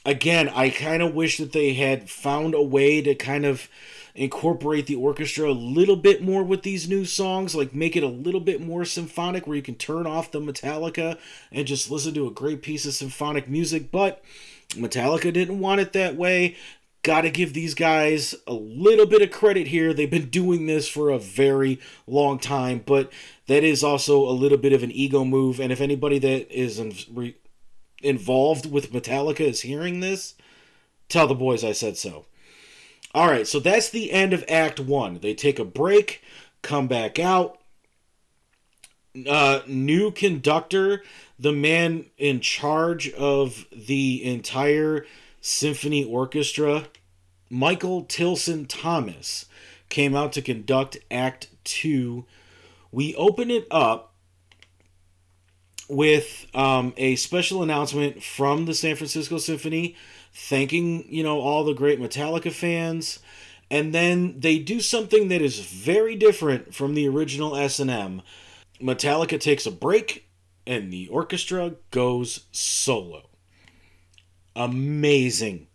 again, 0.06 0.50
I 0.50 0.70
kind 0.70 1.02
of 1.02 1.15
wish 1.15 1.38
that 1.38 1.52
they 1.52 1.74
had 1.74 2.10
found 2.10 2.54
a 2.54 2.62
way 2.62 3.02
to 3.02 3.15
kind 3.15 3.46
of 3.46 3.70
incorporate 4.13 4.88
the 4.88 4.96
orchestra 4.96 5.50
a 5.50 5.52
little 5.52 5.96
bit 5.96 6.22
more 6.22 6.44
with 6.44 6.63
these 6.63 6.88
new 6.88 7.04
songs, 7.06 7.54
like 7.56 7.76
make 7.76 7.96
it 7.96 8.04
a 8.04 8.08
little 8.08 8.39
bit 8.39 8.62
more 8.62 8.86
symphonic 8.86 9.46
where 9.46 9.58
you 9.58 9.62
can 9.62 9.76
turn 9.76 10.08
off 10.08 10.32
the 10.32 10.39
Metallica 10.39 11.18
and 11.52 11.68
just 11.68 11.91
listen 11.91 12.13
to 12.13 12.28
a 12.28 12.32
great 12.32 12.62
piece 12.62 12.86
of 12.86 12.94
symphonic 12.94 13.50
music. 13.50 13.91
But 13.91 14.24
Metallica 14.69 15.32
didn't 15.32 15.60
want 15.60 15.82
it 15.82 15.93
that 15.93 16.15
way. 16.15 16.56
Got 17.04 17.21
to 17.21 17.30
give 17.30 17.54
these 17.54 17.75
guys 17.75 18.34
a 18.47 18.54
little 18.54 19.06
bit 19.06 19.21
of 19.21 19.30
credit 19.30 19.67
here. 19.67 19.93
They've 19.93 20.10
been 20.10 20.30
doing 20.30 20.65
this 20.65 20.88
for 20.88 21.10
a 21.10 21.19
very 21.19 21.80
long 22.08 22.39
time, 22.39 22.82
but 22.84 23.12
that 23.47 23.63
is 23.63 23.84
also 23.84 24.28
a 24.28 24.32
little 24.32 24.58
bit 24.58 24.73
of 24.73 24.82
an 24.82 24.91
ego 24.91 25.23
move. 25.23 25.60
And 25.60 25.71
if 25.71 25.82
anybody 25.82 26.17
that 26.17 26.51
is 26.51 26.80
involved 28.01 28.71
with 28.71 28.91
Metallica 28.91 29.41
is 29.41 29.62
hearing 29.62 29.99
this, 29.99 30.34
tell 31.08 31.28
the 31.28 31.36
boys 31.36 31.63
I 31.63 31.73
said 31.73 31.95
so. 31.95 32.25
All 33.13 33.28
right, 33.28 33.47
so 33.47 33.60
that's 33.60 33.89
the 33.89 34.12
end 34.12 34.34
of 34.34 34.43
Act 34.49 34.80
One. 34.80 35.19
They 35.19 35.34
take 35.34 35.60
a 35.60 35.63
break, 35.63 36.21
come 36.63 36.88
back 36.88 37.19
out. 37.19 37.60
Uh, 39.28 39.62
new 39.67 40.12
conductor, 40.12 41.04
the 41.39 41.54
man 41.54 42.06
in 42.17 42.39
charge 42.39 43.12
of 43.13 43.65
the 43.71 44.23
entire 44.23 45.06
symphony 45.41 46.04
orchestra, 46.04 46.88
Michael 47.49 48.04
Tilson 48.04 48.65
Thomas, 48.65 49.45
came 49.89 50.15
out 50.15 50.34
to 50.34 50.41
conduct 50.41 50.97
Act 51.10 51.49
Two. 51.63 52.25
We 52.91 53.15
open 53.15 53.51
it 53.51 53.67
up 53.71 54.13
with 55.88 56.47
um, 56.54 56.93
a 56.97 57.15
special 57.15 57.62
announcement 57.62 58.23
from 58.23 58.65
the 58.65 58.73
San 58.73 58.95
Francisco 58.95 59.38
Symphony 59.38 59.95
thanking, 60.34 61.06
you 61.08 61.23
know, 61.23 61.39
all 61.39 61.63
the 61.63 61.73
great 61.73 61.99
Metallica 61.99 62.51
fans. 62.51 63.19
And 63.71 63.93
then 63.93 64.39
they 64.39 64.60
do 64.60 64.80
something 64.80 65.30
that 65.30 65.41
is 65.41 65.60
very 65.60 66.15
different 66.15 66.73
from 66.73 66.93
the 66.93 67.08
original 67.08 67.56
S&M. 67.56 68.21
Metallica 68.81 69.39
takes 69.39 69.65
a 69.65 69.71
break 69.71 70.29
and 70.67 70.91
the 70.91 71.07
orchestra 71.07 71.75
goes 71.91 72.45
solo. 72.51 73.29
Amazing. 74.55 75.67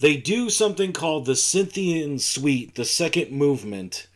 They 0.00 0.16
do 0.16 0.48
something 0.48 0.92
called 0.92 1.26
the 1.26 1.36
Scythian 1.36 2.18
Suite, 2.18 2.74
the 2.74 2.84
second 2.84 3.32
movement. 3.32 4.06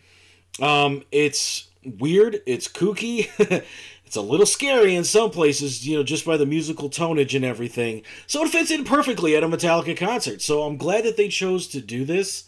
Um, 0.61 1.03
it's 1.11 1.69
weird, 1.85 2.41
it's 2.47 2.69
kooky, 2.69 3.29
It's 4.13 4.17
a 4.19 4.21
little 4.21 4.45
scary 4.45 4.95
in 4.95 5.05
some 5.05 5.31
places, 5.31 5.89
you 5.89 5.97
know, 5.97 6.03
just 6.03 6.27
by 6.27 6.37
the 6.37 6.45
musical 6.45 6.91
tonage 6.91 7.35
and 7.35 7.47
everything. 7.47 8.03
So 8.27 8.45
it 8.45 8.51
fits 8.51 8.71
in 8.71 8.85
perfectly 8.85 9.35
at 9.35 9.43
a 9.43 9.49
Metallica 9.49 9.97
concert. 9.97 10.43
So 10.43 10.65
I'm 10.65 10.77
glad 10.77 11.05
that 11.05 11.17
they 11.17 11.29
chose 11.29 11.67
to 11.69 11.81
do 11.81 12.05
this. 12.05 12.45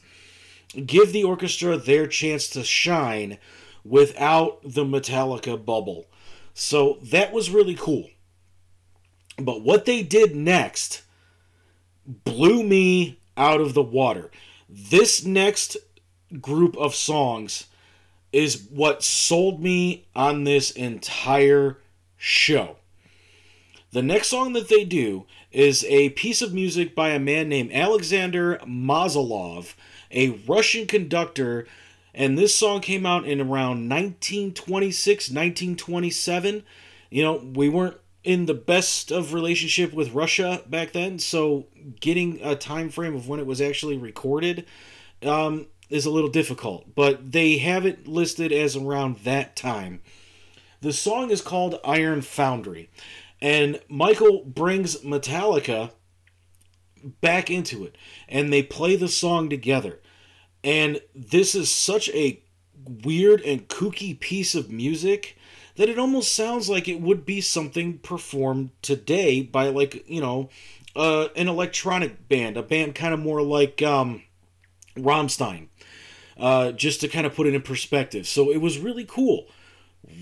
Give 0.84 1.10
the 1.10 1.24
orchestra 1.24 1.78
their 1.78 2.06
chance 2.06 2.50
to 2.50 2.64
shine 2.64 3.38
without 3.84 4.60
the 4.62 4.84
Metallica 4.84 5.62
bubble. 5.62 6.06
So 6.54 6.98
that 7.02 7.32
was 7.32 7.50
really 7.50 7.74
cool. 7.74 8.08
But 9.38 9.62
what 9.62 9.84
they 9.84 10.02
did 10.02 10.34
next 10.36 11.02
blew 12.06 12.62
me 12.62 13.18
out 13.36 13.60
of 13.60 13.74
the 13.74 13.82
water. 13.82 14.30
This 14.68 15.24
next 15.24 15.76
group 16.40 16.76
of 16.76 16.94
songs 16.94 17.66
is 18.32 18.66
what 18.70 19.02
sold 19.02 19.62
me 19.62 20.06
on 20.14 20.44
this 20.44 20.70
entire 20.70 21.78
show. 22.16 22.76
The 23.92 24.02
next 24.02 24.28
song 24.28 24.54
that 24.54 24.68
they 24.68 24.84
do 24.84 25.24
is 25.52 25.84
a 25.84 26.08
piece 26.10 26.42
of 26.42 26.52
music 26.52 26.96
by 26.96 27.10
a 27.10 27.20
man 27.20 27.48
named 27.48 27.70
Alexander 27.72 28.58
Mosolov, 28.66 29.74
a 30.10 30.30
Russian 30.48 30.86
conductor, 30.86 31.66
and 32.14 32.38
this 32.38 32.54
song 32.54 32.80
came 32.80 33.04
out 33.04 33.24
in 33.24 33.40
around 33.40 33.88
1926, 33.88 35.30
1927. 35.30 36.64
You 37.10 37.22
know, 37.22 37.50
we 37.54 37.68
weren't 37.68 37.96
in 38.22 38.46
the 38.46 38.54
best 38.54 39.10
of 39.10 39.34
relationship 39.34 39.92
with 39.92 40.14
Russia 40.14 40.62
back 40.66 40.92
then, 40.92 41.18
so 41.18 41.66
getting 42.00 42.40
a 42.42 42.56
time 42.56 42.88
frame 42.88 43.14
of 43.14 43.28
when 43.28 43.40
it 43.40 43.46
was 43.46 43.60
actually 43.60 43.98
recorded 43.98 44.66
um, 45.22 45.66
is 45.90 46.06
a 46.06 46.10
little 46.10 46.30
difficult, 46.30 46.94
but 46.94 47.32
they 47.32 47.58
have 47.58 47.84
it 47.84 48.08
listed 48.08 48.50
as 48.50 48.76
around 48.76 49.18
that 49.18 49.56
time. 49.56 50.00
The 50.80 50.92
song 50.92 51.30
is 51.30 51.42
called 51.42 51.80
Iron 51.84 52.22
Foundry, 52.22 52.90
and 53.40 53.80
Michael 53.88 54.44
brings 54.44 54.96
Metallica 55.02 55.90
back 57.20 57.50
into 57.50 57.84
it, 57.84 57.96
and 58.28 58.52
they 58.52 58.62
play 58.62 58.96
the 58.96 59.08
song 59.08 59.50
together. 59.50 60.00
And 60.64 61.00
this 61.14 61.54
is 61.54 61.70
such 61.70 62.08
a 62.08 62.42
weird 63.04 63.42
and 63.42 63.68
kooky 63.68 64.18
piece 64.18 64.54
of 64.54 64.70
music 64.70 65.36
that 65.76 65.88
it 65.88 65.98
almost 65.98 66.34
sounds 66.34 66.68
like 66.68 66.88
it 66.88 67.00
would 67.00 67.24
be 67.24 67.40
something 67.40 67.98
performed 67.98 68.70
today 68.82 69.42
by 69.42 69.68
like 69.68 70.08
you 70.08 70.20
know 70.20 70.48
uh, 70.96 71.28
an 71.36 71.48
electronic 71.48 72.28
band, 72.28 72.56
a 72.56 72.62
band 72.62 72.94
kind 72.94 73.12
of 73.12 73.20
more 73.20 73.42
like 73.42 73.82
um, 73.82 74.22
Rammstein 74.96 75.68
uh, 76.38 76.72
just 76.72 77.00
to 77.00 77.08
kind 77.08 77.26
of 77.26 77.34
put 77.34 77.46
it 77.46 77.54
in 77.54 77.62
perspective. 77.62 78.26
So 78.26 78.50
it 78.50 78.58
was 78.58 78.78
really 78.78 79.04
cool. 79.04 79.46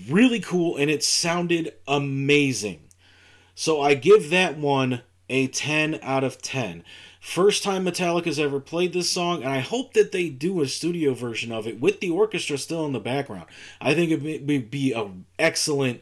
Really 0.09 0.39
cool, 0.39 0.77
and 0.77 0.89
it 0.89 1.03
sounded 1.03 1.73
amazing. 1.87 2.87
So 3.53 3.81
I 3.81 3.95
give 3.95 4.29
that 4.29 4.57
one 4.57 5.01
a 5.29 5.47
10 5.47 5.99
out 6.01 6.23
of 6.23 6.41
10. 6.41 6.83
First 7.23 7.63
time 7.63 7.85
Metallica's 7.85 8.37
ever 8.37 8.59
played 8.59 8.91
this 8.91 9.09
song, 9.09 9.43
and 9.43 9.51
I 9.51 9.59
hope 9.59 9.93
that 9.93 10.11
they 10.11 10.27
do 10.27 10.61
a 10.61 10.67
studio 10.67 11.13
version 11.13 11.53
of 11.53 11.65
it 11.65 11.79
with 11.79 12.01
the 12.01 12.09
orchestra 12.09 12.57
still 12.57 12.85
in 12.85 12.91
the 12.91 12.99
background. 12.99 13.45
I 13.79 13.93
think 13.93 14.11
it 14.11 14.45
would 14.45 14.69
be 14.69 14.91
an 14.91 15.23
excellent 15.39 16.01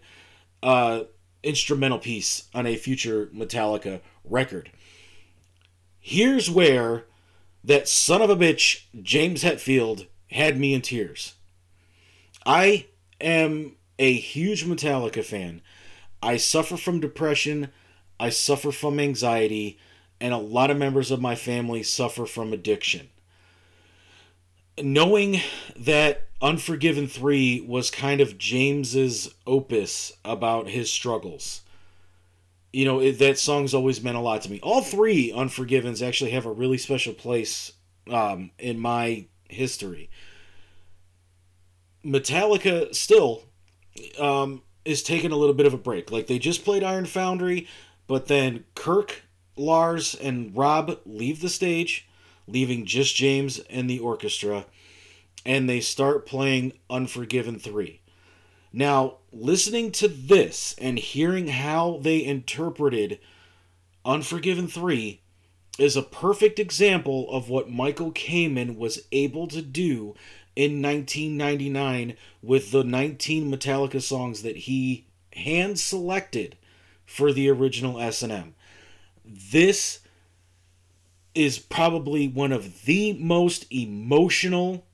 uh, 0.63 1.03
instrumental 1.43 1.99
piece 1.99 2.49
on 2.55 2.65
a 2.65 2.75
future 2.75 3.27
Metallica 3.27 4.01
record. 4.25 4.71
Here's 5.99 6.49
where 6.49 7.05
that 7.63 7.87
son 7.87 8.23
of 8.23 8.31
a 8.31 8.35
bitch, 8.35 8.85
James 8.99 9.43
Hetfield, 9.43 10.07
had 10.31 10.59
me 10.59 10.73
in 10.73 10.81
tears. 10.81 11.35
I 12.47 12.87
am 13.21 13.75
a 13.99 14.13
huge 14.13 14.65
Metallica 14.65 15.23
fan. 15.23 15.61
I 16.23 16.37
suffer 16.37 16.77
from 16.77 16.99
depression, 16.99 17.69
I 18.19 18.31
suffer 18.31 18.71
from 18.71 18.99
anxiety, 18.99 19.77
and 20.21 20.33
a 20.33 20.37
lot 20.37 20.71
of 20.71 20.77
members 20.77 21.11
of 21.11 21.19
my 21.19 21.35
family 21.35 21.83
suffer 21.83 22.25
from 22.25 22.53
addiction. 22.53 23.09
Knowing 24.81 25.41
that 25.75 26.27
Unforgiven 26.41 27.07
3 27.07 27.65
was 27.67 27.91
kind 27.91 28.21
of 28.21 28.37
James's 28.37 29.33
opus 29.45 30.13
about 30.23 30.69
his 30.69 30.91
struggles 30.91 31.61
you 32.73 32.85
know 32.85 32.99
it, 32.99 33.19
that 33.19 33.37
song's 33.37 33.73
always 33.73 34.01
meant 34.01 34.17
a 34.17 34.21
lot 34.21 34.41
to 34.43 34.51
me. 34.51 34.59
All 34.61 34.81
three 34.81 35.31
Unforgivens 35.31 36.05
actually 36.05 36.31
have 36.31 36.45
a 36.45 36.51
really 36.51 36.77
special 36.77 37.13
place 37.13 37.73
um, 38.09 38.51
in 38.57 38.79
my 38.79 39.25
history. 39.49 40.09
Metallica 42.03 42.93
still 42.95 43.43
um, 44.17 44.63
is 44.85 45.03
taking 45.03 45.31
a 45.31 45.35
little 45.35 45.53
bit 45.53 45.65
of 45.65 45.73
a 45.73 45.77
break. 45.77 46.11
Like 46.11 46.27
they 46.27 46.39
just 46.39 46.63
played 46.63 46.83
Iron 46.83 47.05
Foundry, 47.05 47.67
but 48.07 48.27
then 48.27 48.63
Kirk, 48.73 49.23
Lars, 49.61 50.15
and 50.15 50.55
Rob 50.55 50.99
leave 51.05 51.41
the 51.41 51.49
stage, 51.49 52.07
leaving 52.47 52.85
just 52.85 53.15
James 53.15 53.59
and 53.69 53.89
the 53.89 53.99
orchestra, 53.99 54.65
and 55.45 55.69
they 55.69 55.79
start 55.79 56.25
playing 56.25 56.73
Unforgiven 56.89 57.59
3. 57.59 58.01
Now, 58.73 59.17
listening 59.31 59.91
to 59.93 60.07
this 60.07 60.75
and 60.77 60.97
hearing 60.97 61.47
how 61.47 61.99
they 62.01 62.23
interpreted 62.23 63.19
Unforgiven 64.05 64.67
3 64.67 65.21
is 65.77 65.95
a 65.95 66.01
perfect 66.01 66.59
example 66.59 67.29
of 67.31 67.49
what 67.49 67.69
Michael 67.69 68.11
Kamen 68.11 68.77
was 68.77 69.05
able 69.11 69.47
to 69.47 69.61
do 69.61 70.15
in 70.55 70.81
1999 70.81 72.15
with 72.41 72.71
the 72.71 72.83
19 72.83 73.51
Metallica 73.51 74.01
songs 74.01 74.41
that 74.41 74.57
he 74.57 75.05
hand 75.33 75.79
selected 75.79 76.57
for 77.05 77.31
the 77.31 77.49
original 77.49 77.99
S&M. 77.99 78.53
This 79.31 79.99
is 81.33 81.59
probably 81.59 82.27
one 82.27 82.51
of 82.51 82.83
the 82.83 83.13
most 83.13 83.65
emotional 83.71 84.85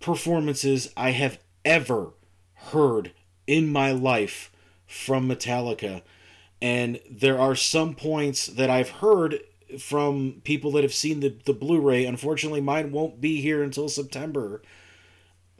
performances 0.00 0.92
I 0.96 1.10
have 1.10 1.38
ever 1.64 2.10
heard 2.54 3.12
in 3.46 3.68
my 3.68 3.92
life 3.92 4.50
from 4.86 5.28
Metallica. 5.28 6.02
And 6.60 6.98
there 7.08 7.38
are 7.38 7.54
some 7.54 7.94
points 7.94 8.46
that 8.46 8.70
I've 8.70 8.90
heard 8.90 9.40
from 9.78 10.40
people 10.44 10.72
that 10.72 10.82
have 10.82 10.94
seen 10.94 11.20
the, 11.20 11.36
the 11.44 11.52
Blu 11.52 11.80
ray. 11.80 12.04
Unfortunately, 12.06 12.60
mine 12.60 12.90
won't 12.90 13.20
be 13.20 13.40
here 13.40 13.62
until 13.62 13.88
September. 13.88 14.62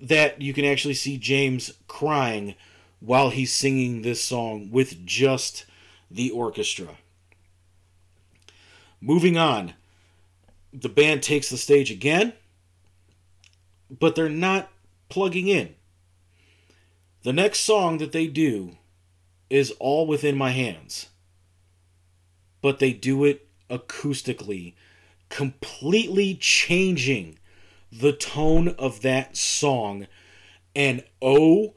That 0.00 0.42
you 0.42 0.52
can 0.52 0.64
actually 0.64 0.94
see 0.94 1.18
James 1.18 1.72
crying 1.86 2.54
while 3.00 3.30
he's 3.30 3.52
singing 3.52 4.02
this 4.02 4.22
song 4.22 4.70
with 4.70 5.06
just 5.06 5.66
the 6.10 6.30
orchestra. 6.30 6.96
Moving 9.00 9.36
on, 9.36 9.74
the 10.72 10.88
band 10.88 11.22
takes 11.22 11.48
the 11.48 11.56
stage 11.56 11.90
again, 11.90 12.32
but 13.90 14.14
they're 14.14 14.28
not 14.28 14.70
plugging 15.08 15.48
in. 15.48 15.74
The 17.22 17.32
next 17.32 17.60
song 17.60 17.98
that 17.98 18.12
they 18.12 18.26
do 18.26 18.76
is 19.48 19.70
All 19.78 20.06
Within 20.06 20.36
My 20.36 20.50
Hands, 20.50 21.08
but 22.60 22.80
they 22.80 22.92
do 22.92 23.24
it 23.24 23.46
acoustically, 23.70 24.74
completely 25.28 26.34
changing 26.34 27.38
the 27.92 28.12
tone 28.12 28.68
of 28.78 29.02
that 29.02 29.36
song. 29.36 30.06
And 30.74 31.04
oh 31.22 31.74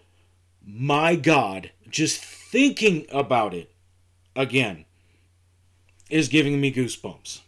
my 0.65 1.15
God, 1.15 1.71
just 1.89 2.19
thinking 2.19 3.05
about 3.11 3.53
it 3.53 3.71
again 4.35 4.85
is 6.11 6.27
giving 6.27 6.61
me 6.61 6.71
goosebumps. 6.71 7.39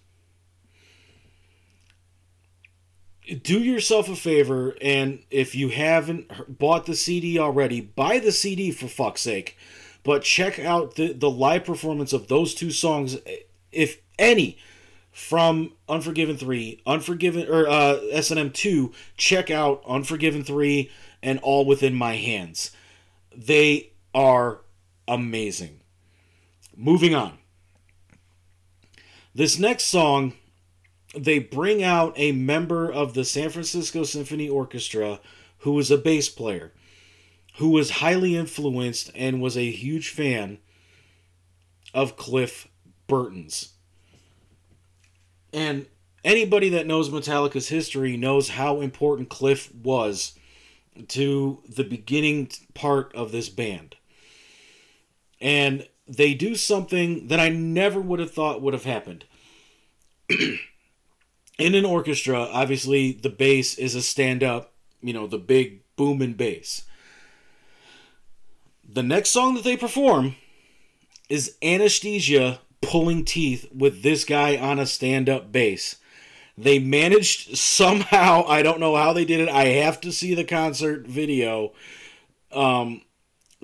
Do 3.41 3.59
yourself 3.59 4.09
a 4.09 4.15
favor, 4.15 4.75
and 4.81 5.19
if 5.31 5.55
you 5.55 5.69
haven't 5.69 6.59
bought 6.59 6.85
the 6.85 6.95
CD 6.95 7.39
already, 7.39 7.79
buy 7.79 8.19
the 8.19 8.31
CD 8.31 8.71
for 8.71 8.87
fuck's 8.87 9.21
sake. 9.21 9.57
But 10.03 10.23
check 10.23 10.59
out 10.59 10.95
the, 10.95 11.13
the 11.13 11.29
live 11.29 11.63
performance 11.63 12.11
of 12.11 12.27
those 12.27 12.53
two 12.53 12.71
songs, 12.71 13.17
if 13.71 14.01
any, 14.19 14.57
from 15.11 15.71
Unforgiven 15.87 16.35
3, 16.35 16.81
Unforgiven, 16.85 17.47
or 17.47 17.67
uh, 17.69 17.99
S&M 18.11 18.51
2. 18.51 18.91
Check 19.15 19.49
out 19.49 19.81
Unforgiven 19.87 20.43
3 20.43 20.91
and 21.21 21.39
All 21.39 21.65
Within 21.65 21.95
My 21.95 22.15
Hands. 22.15 22.71
They 23.33 23.91
are 24.13 24.59
amazing. 25.07 25.79
Moving 26.75 27.15
on. 27.15 27.37
This 29.35 29.57
next 29.57 29.85
song, 29.85 30.33
they 31.17 31.39
bring 31.39 31.81
out 31.83 32.13
a 32.17 32.31
member 32.31 32.91
of 32.91 33.13
the 33.13 33.25
San 33.25 33.49
Francisco 33.49 34.03
Symphony 34.03 34.47
Orchestra 34.47 35.19
who 35.59 35.71
was 35.71 35.89
a 35.89 35.97
bass 35.97 36.29
player, 36.29 36.71
who 37.55 37.69
was 37.69 37.89
highly 37.89 38.35
influenced 38.35 39.09
and 39.15 39.41
was 39.41 39.57
a 39.57 39.71
huge 39.71 40.09
fan 40.09 40.59
of 41.93 42.15
Cliff 42.15 42.67
Burton's. 43.07 43.73
And 45.51 45.87
anybody 46.23 46.69
that 46.69 46.87
knows 46.87 47.09
Metallica's 47.09 47.69
history 47.69 48.17
knows 48.17 48.49
how 48.49 48.81
important 48.81 49.29
Cliff 49.29 49.73
was 49.73 50.37
to 51.07 51.63
the 51.67 51.83
beginning 51.83 52.49
part 52.73 53.15
of 53.15 53.31
this 53.31 53.49
band. 53.49 53.95
And 55.41 55.87
they 56.07 56.33
do 56.33 56.55
something 56.55 57.27
that 57.27 57.39
I 57.39 57.49
never 57.49 57.99
would 57.99 58.19
have 58.19 58.31
thought 58.31 58.61
would 58.61 58.73
have 58.73 58.83
happened. 58.83 59.25
In 60.29 61.75
an 61.75 61.85
orchestra, 61.85 62.39
obviously 62.51 63.11
the 63.11 63.29
bass 63.29 63.77
is 63.77 63.95
a 63.95 64.01
stand 64.01 64.43
up, 64.43 64.73
you 65.01 65.13
know, 65.13 65.27
the 65.27 65.37
big 65.37 65.81
booming 65.95 66.33
bass. 66.33 66.83
The 68.87 69.03
next 69.03 69.29
song 69.29 69.53
that 69.55 69.63
they 69.63 69.77
perform 69.77 70.35
is 71.29 71.55
Anesthesia 71.61 72.59
pulling 72.81 73.23
teeth 73.23 73.67
with 73.73 74.03
this 74.03 74.25
guy 74.25 74.57
on 74.57 74.79
a 74.79 74.85
stand 74.85 75.29
up 75.29 75.51
bass. 75.51 75.97
They 76.57 76.79
managed 76.79 77.57
somehow, 77.57 78.45
I 78.47 78.61
don't 78.61 78.79
know 78.79 78.95
how 78.95 79.13
they 79.13 79.25
did 79.25 79.39
it. 79.39 79.49
I 79.49 79.65
have 79.65 80.01
to 80.01 80.11
see 80.11 80.35
the 80.35 80.43
concert 80.43 81.07
video 81.07 81.73
um, 82.51 83.01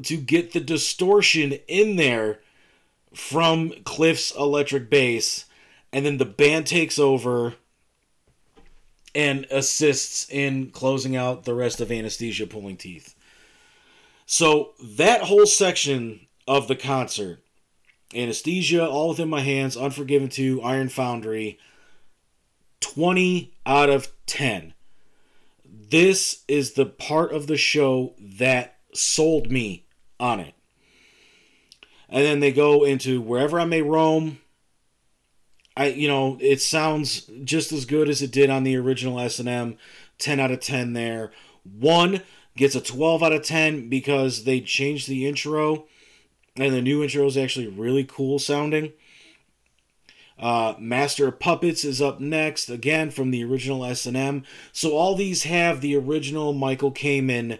to 0.04 0.18
get 0.18 0.54
the 0.54 0.60
distortion 0.60 1.54
in 1.68 1.96
there 1.96 2.40
from 3.14 3.72
Cliff's 3.84 4.32
electric 4.36 4.90
bass. 4.90 5.46
And 5.92 6.06
then 6.06 6.18
the 6.18 6.26
band 6.26 6.68
takes 6.68 7.00
over 7.00 7.56
and 9.16 9.46
assists 9.50 10.30
in 10.30 10.70
closing 10.70 11.16
out 11.16 11.44
the 11.44 11.56
rest 11.56 11.82
of 11.82 11.92
Anesthesia 11.92 12.46
Pulling 12.46 12.78
Teeth. 12.78 13.16
So 14.26 14.74
that 14.84 15.24
whole 15.24 15.48
section 15.48 16.28
of 16.48 16.68
the 16.68 16.76
concert 16.76 17.44
Anesthesia, 18.14 18.88
All 18.88 19.10
Within 19.10 19.30
My 19.30 19.42
Hands, 19.42 19.76
Unforgiven 19.78 20.30
2, 20.30 20.62
Iron 20.62 20.90
Foundry. 20.90 21.60
20 22.82 23.54
out 23.66 23.90
of 23.90 24.08
10. 24.26 24.74
This 25.64 26.44
is 26.48 26.74
the 26.74 26.86
part 26.86 27.32
of 27.32 27.48
the 27.48 27.58
show 27.58 28.16
that 28.20 28.78
sold 28.94 29.52
me 29.52 29.86
on 30.20 30.40
it. 30.40 30.54
And 32.10 32.24
then 32.24 32.40
they 32.40 32.52
go 32.52 32.84
into 32.84 33.22
Wherever 33.22 33.60
I 33.60 33.66
May 33.66 33.82
Roam. 33.82 34.40
I 35.78 35.88
you 35.88 36.08
know, 36.08 36.38
it 36.42 36.62
sounds 36.62 37.30
just 37.44 37.72
as 37.72 37.86
good 37.86 38.10
as 38.10 38.22
it 38.22 38.32
did 38.32 38.50
on 38.50 38.64
the 38.64 38.76
original 38.78 39.20
S&M. 39.20 39.78
10 40.18 40.40
out 40.40 40.52
of 40.52 40.60
10 40.60 40.94
there. 40.94 41.32
1 41.64 42.22
gets 42.58 42.76
a 42.76 42.82
12 42.82 43.24
out 43.24 43.32
of 43.32 43.44
10 43.44 43.90
because 43.90 44.44
they 44.44 44.60
changed 44.60 45.08
the 45.08 45.26
intro 45.26 45.86
and 46.58 46.74
the 46.74 46.82
new 46.82 47.02
intro 47.02 47.26
is 47.26 47.38
actually 47.38 47.68
really 47.68 48.04
cool 48.04 48.38
sounding. 48.38 48.92
Uh, 50.38 50.74
Master 50.80 51.28
of 51.28 51.40
Puppets 51.40 51.84
is 51.84 52.02
up 52.02 52.20
next, 52.20 52.70
again 52.70 53.12
from 53.12 53.32
the 53.32 53.44
original 53.44 53.86
S&M. 53.86 54.44
So 54.72 54.92
all 54.92 55.16
these 55.16 55.44
have 55.44 55.82
the 55.82 55.96
original 55.98 56.54
Michael 56.54 56.92
Kamen 56.92 57.60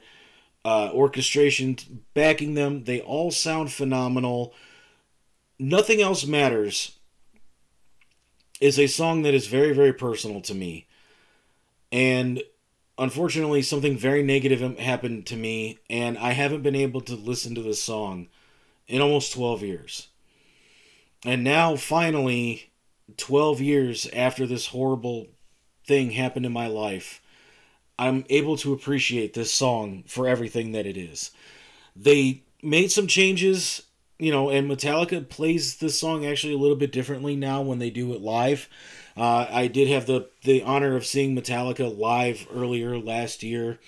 uh, 0.66 0.90
orchestration 0.94 1.78
backing 2.14 2.54
them. 2.54 2.84
They 2.84 3.02
all 3.02 3.32
sound 3.32 3.72
phenomenal. 3.72 4.54
Nothing 5.58 6.02
Else 6.02 6.26
Matters 6.26 6.98
is 8.60 8.78
a 8.78 8.88
song 8.88 9.22
that 9.24 9.34
is 9.34 9.48
very, 9.48 9.74
very 9.74 9.94
personal 9.94 10.42
to 10.42 10.54
me. 10.54 10.88
And 11.92 12.44
unfortunately, 12.98 13.62
something 13.62 13.98
very 13.98 14.22
negative 14.22 14.78
happened 14.80 15.26
to 15.28 15.36
me, 15.36 15.80
and 15.90 16.18
I 16.18 16.32
haven't 16.32 16.62
been 16.62 16.76
able 16.76 17.02
to 17.02 17.16
listen 17.16 17.56
to 17.56 17.62
this 17.62 17.82
song 17.82 18.28
in 18.88 19.02
almost 19.02 19.34
12 19.34 19.64
years. 19.64 20.08
And 21.26 21.44
now, 21.44 21.76
finally, 21.76 22.72
12 23.18 23.62
years 23.62 24.08
after 24.14 24.46
this 24.46 24.68
horrible 24.68 25.28
thing 25.86 26.12
happened 26.12 26.46
in 26.46 26.52
my 26.52 26.68
life, 26.68 27.22
I'm 28.00 28.24
able 28.30 28.56
to 28.58 28.72
appreciate 28.72 29.34
this 29.34 29.54
song 29.54 30.06
for 30.08 30.26
everything 30.26 30.72
that 30.72 30.86
it 30.86 30.96
is. 30.96 31.32
They 31.98 32.44
made 32.64 32.94
some 32.94 33.08
changes, 33.08 33.82
you 34.18 34.32
know, 34.32 34.50
and 34.50 34.72
Metallica 34.72 35.28
plays 35.28 35.76
this 35.76 36.00
song 36.00 36.26
actually 36.26 36.54
a 36.54 36.58
little 36.58 36.78
bit 36.78 36.94
differently 36.94 37.36
now 37.36 37.62
when 37.62 37.80
they 37.80 37.90
do 37.90 38.14
it 38.14 38.22
live. 38.22 38.70
Uh, 39.18 39.48
I 39.52 39.68
did 39.68 39.90
have 39.90 40.06
the, 40.06 40.30
the 40.44 40.64
honor 40.64 40.96
of 40.96 41.06
seeing 41.06 41.36
Metallica 41.36 41.96
live 41.96 42.48
earlier 42.54 42.98
last 42.98 43.44
year 43.44 43.80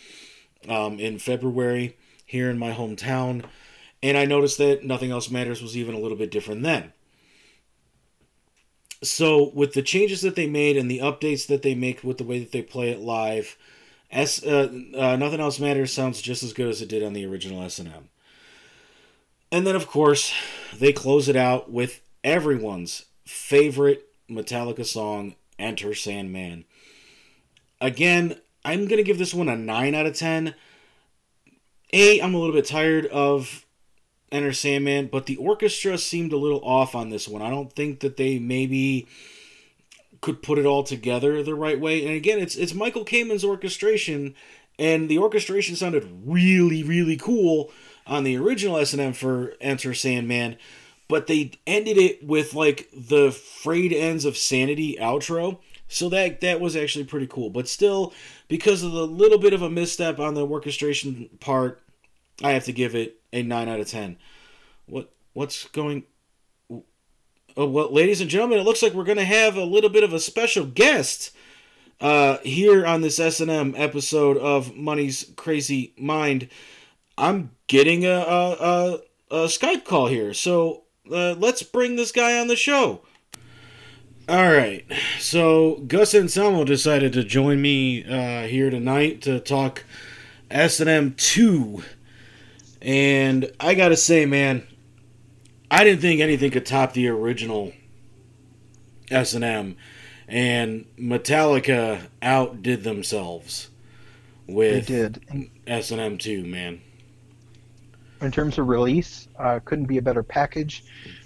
um, 0.67 0.99
in 0.99 1.17
February 1.17 1.95
here 2.25 2.49
in 2.49 2.59
my 2.59 2.73
hometown. 2.73 3.45
And 4.03 4.17
I 4.17 4.25
noticed 4.25 4.57
that 4.57 4.83
Nothing 4.83 5.11
Else 5.11 5.31
Matters 5.31 5.61
was 5.61 5.77
even 5.77 5.95
a 5.95 5.99
little 5.99 6.17
bit 6.17 6.31
different 6.31 6.63
then. 6.63 6.91
So, 9.03 9.51
with 9.55 9.73
the 9.73 9.81
changes 9.81 10.21
that 10.21 10.35
they 10.35 10.47
made 10.47 10.75
and 10.75 10.91
the 10.91 10.99
updates 10.99 11.47
that 11.47 11.61
they 11.61 11.75
make 11.75 12.03
with 12.03 12.17
the 12.17 12.25
way 12.25 12.39
that 12.39 12.51
they 12.51 12.61
play 12.61 12.89
it 12.89 12.99
live, 12.99 13.57
S, 14.11 14.43
uh, 14.43 14.69
uh, 14.95 15.15
Nothing 15.15 15.39
Else 15.39 15.59
Matters 15.59 15.93
sounds 15.93 16.21
just 16.21 16.43
as 16.43 16.53
good 16.53 16.67
as 16.67 16.81
it 16.81 16.89
did 16.89 17.03
on 17.03 17.13
the 17.13 17.25
original 17.25 17.63
S&M. 17.63 18.09
And 19.51 19.65
then, 19.65 19.75
of 19.75 19.87
course, 19.87 20.33
they 20.77 20.93
close 20.93 21.27
it 21.29 21.35
out 21.35 21.71
with 21.71 22.01
everyone's 22.23 23.05
favorite 23.25 24.07
Metallica 24.29 24.85
song, 24.85 25.35
Enter 25.57 25.93
Sandman. 25.93 26.65
Again, 27.79 28.39
I'm 28.63 28.87
going 28.87 28.97
to 28.97 29.03
give 29.03 29.17
this 29.17 29.33
one 29.33 29.49
a 29.49 29.55
9 29.55 29.95
out 29.95 30.05
of 30.05 30.15
10. 30.15 30.55
A, 31.93 32.21
I'm 32.21 32.33
a 32.33 32.37
little 32.37 32.55
bit 32.55 32.65
tired 32.65 33.05
of 33.07 33.65
Enter 34.31 34.53
Sandman, 34.53 35.07
but 35.07 35.25
the 35.25 35.35
orchestra 35.37 35.97
seemed 35.97 36.31
a 36.31 36.37
little 36.37 36.63
off 36.63 36.95
on 36.95 37.09
this 37.09 37.27
one. 37.27 37.41
I 37.41 37.49
don't 37.49 37.73
think 37.73 37.99
that 38.01 38.17
they 38.17 38.39
maybe 38.39 39.07
could 40.21 40.43
put 40.43 40.59
it 40.59 40.65
all 40.65 40.83
together 40.83 41.41
the 41.43 41.55
right 41.55 41.79
way. 41.79 42.05
And 42.05 42.15
again, 42.15 42.39
it's 42.39 42.55
it's 42.55 42.73
Michael 42.73 43.03
Kamen's 43.03 43.43
orchestration, 43.43 44.35
and 44.79 45.09
the 45.09 45.17
orchestration 45.17 45.75
sounded 45.75 46.07
really 46.25 46.83
really 46.83 47.17
cool 47.17 47.71
on 48.07 48.23
the 48.23 48.37
original 48.37 48.77
S&M 48.77 49.13
for 49.13 49.53
Enter 49.61 49.93
Sandman, 49.93 50.57
but 51.07 51.27
they 51.27 51.51
ended 51.67 51.97
it 51.97 52.23
with 52.23 52.53
like 52.53 52.89
the 52.95 53.31
frayed 53.31 53.93
ends 53.93 54.25
of 54.25 54.37
Sanity 54.37 54.97
outro. 54.99 55.59
So 55.87 56.07
that 56.09 56.39
that 56.41 56.61
was 56.61 56.75
actually 56.75 57.05
pretty 57.05 57.27
cool. 57.27 57.49
But 57.49 57.67
still, 57.67 58.13
because 58.47 58.81
of 58.81 58.93
the 58.93 59.05
little 59.05 59.37
bit 59.37 59.53
of 59.53 59.61
a 59.61 59.69
misstep 59.69 60.19
on 60.19 60.35
the 60.35 60.45
orchestration 60.45 61.29
part, 61.39 61.81
I 62.43 62.51
have 62.51 62.63
to 62.65 62.71
give 62.71 62.95
it 62.95 63.17
a 63.33 63.43
9 63.43 63.67
out 63.67 63.79
of 63.79 63.87
10. 63.87 64.17
What 64.85 65.11
what's 65.33 65.67
going 65.67 66.03
Oh, 67.57 67.65
well, 67.65 67.91
ladies 67.91 68.21
and 68.21 68.29
gentlemen, 68.29 68.59
it 68.59 68.63
looks 68.63 68.81
like 68.81 68.93
we're 68.93 69.03
going 69.03 69.17
to 69.17 69.25
have 69.25 69.57
a 69.57 69.63
little 69.63 69.89
bit 69.89 70.03
of 70.03 70.13
a 70.13 70.19
special 70.19 70.65
guest 70.65 71.31
uh, 71.99 72.37
here 72.39 72.85
on 72.85 73.01
this 73.01 73.19
S&M 73.19 73.73
episode 73.75 74.37
of 74.37 74.75
Money's 74.75 75.31
Crazy 75.35 75.93
Mind. 75.97 76.47
I'm 77.17 77.51
getting 77.67 78.05
a, 78.05 78.09
a, 78.09 78.51
a, 78.51 78.93
a 79.31 79.45
Skype 79.47 79.83
call 79.83 80.07
here, 80.07 80.33
so 80.33 80.83
uh, 81.11 81.33
let's 81.33 81.61
bring 81.61 81.97
this 81.97 82.13
guy 82.13 82.39
on 82.39 82.47
the 82.47 82.55
show. 82.55 83.01
All 84.29 84.51
right. 84.51 84.85
So 85.19 85.83
Gus 85.87 86.15
Anselmo 86.15 86.63
decided 86.63 87.11
to 87.13 87.23
join 87.23 87.61
me 87.61 88.05
uh, 88.05 88.47
here 88.47 88.69
tonight 88.69 89.23
to 89.23 89.41
talk 89.41 89.83
S 90.49 90.79
and 90.79 90.89
M 90.89 91.15
two, 91.17 91.83
and 92.81 93.51
I 93.59 93.73
gotta 93.73 93.97
say, 93.97 94.25
man, 94.25 94.65
I 95.71 95.83
didn't 95.83 96.01
think 96.01 96.21
anything 96.21 96.51
could 96.51 96.67
top 96.67 96.93
the 96.93 97.07
original 97.09 97.73
S 99.09 99.33
and 99.33 99.43
M, 99.43 99.77
and 100.27 100.85
Metallica 100.97 102.09
outdid 102.21 102.83
themselves 102.83 103.69
They 104.67 104.81
with 104.81 104.85
did. 104.85 105.23
S 105.67 105.91
and 105.91 106.01
M 106.01 106.17
two, 106.17 106.45
man. 106.45 106.81
in 108.21 108.31
terms 108.31 108.57
of 108.59 108.67
release, 108.67 109.27
uh, 109.39 109.59
couldn't 109.65 109.85
be 109.85 109.97
a 109.97 110.01
better 110.01 110.23
package. 110.23 110.85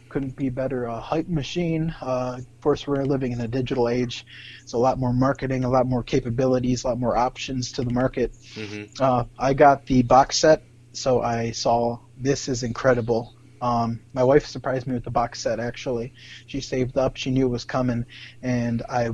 Couldn't 0.09 0.35
be 0.37 0.47
a 0.47 0.51
better 0.51 0.87
uh, 0.89 1.01
hype 1.01 1.27
machine. 1.27 1.93
Uh, 2.01 2.37
of 2.39 2.61
course, 2.61 2.87
we're 2.87 3.03
living 3.03 3.33
in 3.33 3.41
a 3.41 3.47
digital 3.49 3.89
age, 3.89 4.25
so 4.65 4.77
a 4.77 4.79
lot 4.79 4.97
more 4.97 5.13
marketing, 5.13 5.65
a 5.65 5.69
lot 5.69 5.87
more 5.87 6.03
capabilities, 6.03 6.83
a 6.85 6.89
lot 6.89 6.99
more 6.99 7.17
options 7.17 7.73
to 7.73 7.83
the 7.83 7.91
market. 7.91 8.33
hmm 8.55 8.83
Uh, 8.99 9.25
I 9.37 9.53
got 9.53 9.85
the 9.87 10.03
box 10.03 10.37
set, 10.39 10.63
so 10.93 11.21
I 11.21 11.51
saw 11.51 11.99
this 12.17 12.47
is 12.49 12.63
incredible. 12.63 13.34
Um, 13.61 13.99
my 14.13 14.23
wife 14.23 14.45
surprised 14.45 14.85
me 14.87 14.93
with 14.93 15.03
the 15.03 15.11
box 15.11 15.41
set. 15.41 15.59
Actually, 15.59 16.13
she 16.45 16.61
saved 16.61 16.97
up. 16.97 17.15
She 17.15 17.31
knew 17.31 17.45
it 17.45 17.49
was 17.49 17.63
coming, 17.63 18.05
and 18.41 18.81
I 18.89 19.09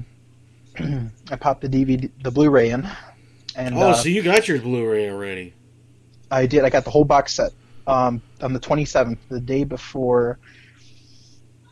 I 0.79 1.35
popped 1.39 1.61
the 1.61 1.69
DVD, 1.69 2.09
the 2.23 2.31
Blu-ray 2.31 2.71
in, 2.71 2.87
and 3.55 3.75
Oh, 3.75 3.89
uh, 3.89 3.93
so 3.93 4.09
you 4.09 4.21
got 4.23 4.47
your 4.47 4.59
Blu-ray 4.59 5.09
already? 5.09 5.53
I 6.29 6.45
did. 6.45 6.63
I 6.63 6.69
got 6.69 6.85
the 6.85 6.91
whole 6.91 7.03
box 7.03 7.33
set 7.33 7.51
um, 7.87 8.21
on 8.41 8.53
the 8.53 8.59
27th, 8.59 9.17
the 9.29 9.41
day 9.41 9.63
before 9.63 10.39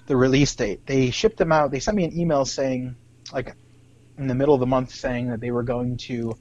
the 0.07 0.17
release 0.17 0.53
date. 0.55 0.86
They 0.86 1.11
shipped 1.11 1.38
them 1.38 1.51
out. 1.51 1.72
They 1.72 1.80
sent 1.80 1.95
me 1.95 2.03
an 2.03 2.17
email 2.17 2.43
saying, 2.43 2.95
like, 3.32 3.55
in 4.17 4.28
the 4.28 4.36
middle 4.36 4.53
of 4.53 4.59
the 4.59 4.65
month, 4.65 4.93
saying 4.93 5.30
that 5.30 5.39
they 5.39 5.51
were 5.51 5.63
going 5.63 5.95
to 5.97 6.34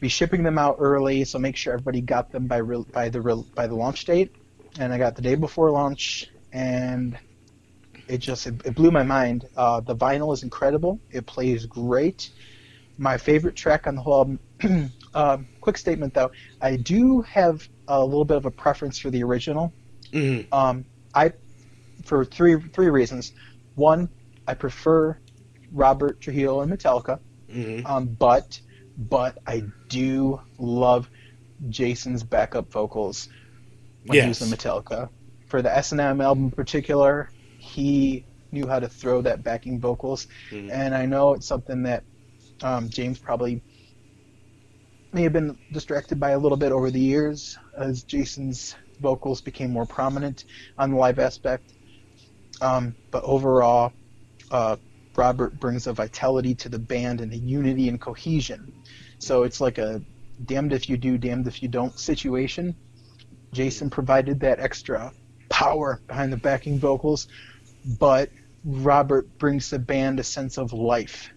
be 0.00 0.08
shipping 0.08 0.42
them 0.42 0.58
out 0.58 0.76
early, 0.78 1.24
so 1.24 1.38
make 1.38 1.56
sure 1.56 1.72
everybody 1.72 2.00
got 2.02 2.30
them 2.30 2.46
by 2.46 2.58
re- 2.58 2.84
by 2.92 3.08
the 3.08 3.20
re- 3.20 3.44
by 3.54 3.66
the 3.66 3.74
launch 3.74 4.04
date. 4.04 4.34
And 4.76 4.92
I 4.92 4.98
got 4.98 5.16
the 5.16 5.22
day 5.22 5.34
before 5.34 5.70
launch, 5.70 6.24
and 6.52 7.18
it 8.08 8.18
just 8.18 8.46
it, 8.46 8.62
it 8.64 8.74
blew 8.74 8.90
my 8.90 9.02
mind. 9.02 9.46
Uh, 9.56 9.80
the 9.80 9.96
vinyl 9.96 10.32
is 10.34 10.42
incredible. 10.42 11.00
It 11.10 11.26
plays 11.26 11.66
great. 11.66 12.30
My 12.98 13.18
favorite 13.18 13.56
track 13.56 13.86
on 13.86 13.96
the 13.96 14.02
whole 14.02 14.18
album. 14.18 14.92
um, 15.14 15.48
quick 15.60 15.78
statement 15.78 16.14
though, 16.14 16.30
I 16.60 16.76
do 16.76 17.22
have 17.22 17.66
a 17.88 18.04
little 18.04 18.24
bit 18.24 18.36
of 18.36 18.46
a 18.46 18.50
preference 18.50 18.98
for 18.98 19.10
the 19.10 19.22
original. 19.24 19.74
hmm 20.12 20.40
Um, 20.52 20.86
I, 21.14 21.32
for 22.04 22.24
three 22.24 22.56
three 22.74 22.88
reasons. 22.90 23.32
One, 23.74 24.10
I 24.46 24.54
prefer 24.54 25.18
Robert 25.70 26.20
Trujillo 26.20 26.60
and 26.62 26.72
Metallica, 26.72 27.20
hmm 27.48 27.80
um, 27.84 28.08
but 28.18 28.60
but 28.96 29.38
I 29.46 29.64
do 29.88 30.40
love 30.58 31.10
Jason's 31.68 32.22
backup 32.24 32.72
vocals 32.72 33.28
when 34.08 34.18
he 34.22 34.28
was 34.28 34.42
in 34.42 34.48
Metallica. 34.48 35.08
For 35.46 35.62
the 35.62 35.74
S 35.74 35.92
and 35.92 36.00
M 36.00 36.20
album 36.20 36.44
in 36.44 36.50
particular, 36.50 37.30
he 37.58 38.24
knew 38.52 38.66
how 38.66 38.80
to 38.80 38.88
throw 38.88 39.22
that 39.22 39.42
backing 39.42 39.80
vocals, 39.80 40.26
Mhm. 40.50 40.70
and 40.72 40.94
I 40.94 41.06
know 41.06 41.34
it's 41.34 41.46
something 41.46 41.82
that 41.84 42.02
um, 42.62 42.88
James 42.88 43.18
probably 43.20 43.62
may 45.12 45.22
have 45.22 45.32
been 45.32 45.56
distracted 45.72 46.18
by 46.18 46.30
a 46.30 46.38
little 46.38 46.58
bit 46.58 46.72
over 46.72 46.90
the 46.90 47.00
years 47.00 47.56
as 47.76 48.02
Jason's 48.02 48.74
vocals 49.00 49.40
became 49.40 49.70
more 49.70 49.86
prominent 49.86 50.44
on 50.76 50.90
the 50.90 50.96
live 50.96 51.18
aspect. 51.18 51.72
Um, 52.60 52.96
but 53.10 53.22
overall, 53.24 53.92
uh, 54.50 54.76
Robert 55.16 55.58
brings 55.60 55.86
a 55.86 55.92
vitality 55.92 56.54
to 56.56 56.68
the 56.68 56.78
band 56.78 57.20
and 57.20 57.32
a 57.32 57.36
unity 57.36 57.88
and 57.88 58.00
cohesion. 58.00 58.72
So 59.18 59.44
it's 59.44 59.60
like 59.60 59.78
a 59.78 60.02
damned 60.44 60.72
if 60.72 60.88
you 60.88 60.96
do, 60.96 61.16
damned 61.16 61.46
if 61.46 61.62
you 61.62 61.68
don't 61.68 61.98
situation. 61.98 62.74
Jason 63.52 63.90
provided 63.90 64.40
that 64.40 64.60
extra 64.60 65.12
power 65.48 66.00
behind 66.06 66.32
the 66.32 66.36
backing 66.36 66.78
vocals, 66.78 67.28
but 67.98 68.30
Robert 68.64 69.26
brings 69.38 69.70
the 69.70 69.78
band 69.78 70.20
a 70.20 70.24
sense 70.24 70.58
of 70.58 70.72
life 70.72 71.30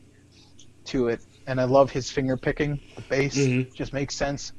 to 0.86 1.08
it. 1.08 1.22
And 1.48 1.60
I 1.60 1.64
love 1.66 1.92
his 1.92 2.12
finger 2.12 2.38
picking. 2.38 2.80
The 2.96 3.02
bass 3.04 3.36
Mhm. 3.38 3.74
just 3.74 3.94
makes 3.94 4.16
sense. 4.16 4.54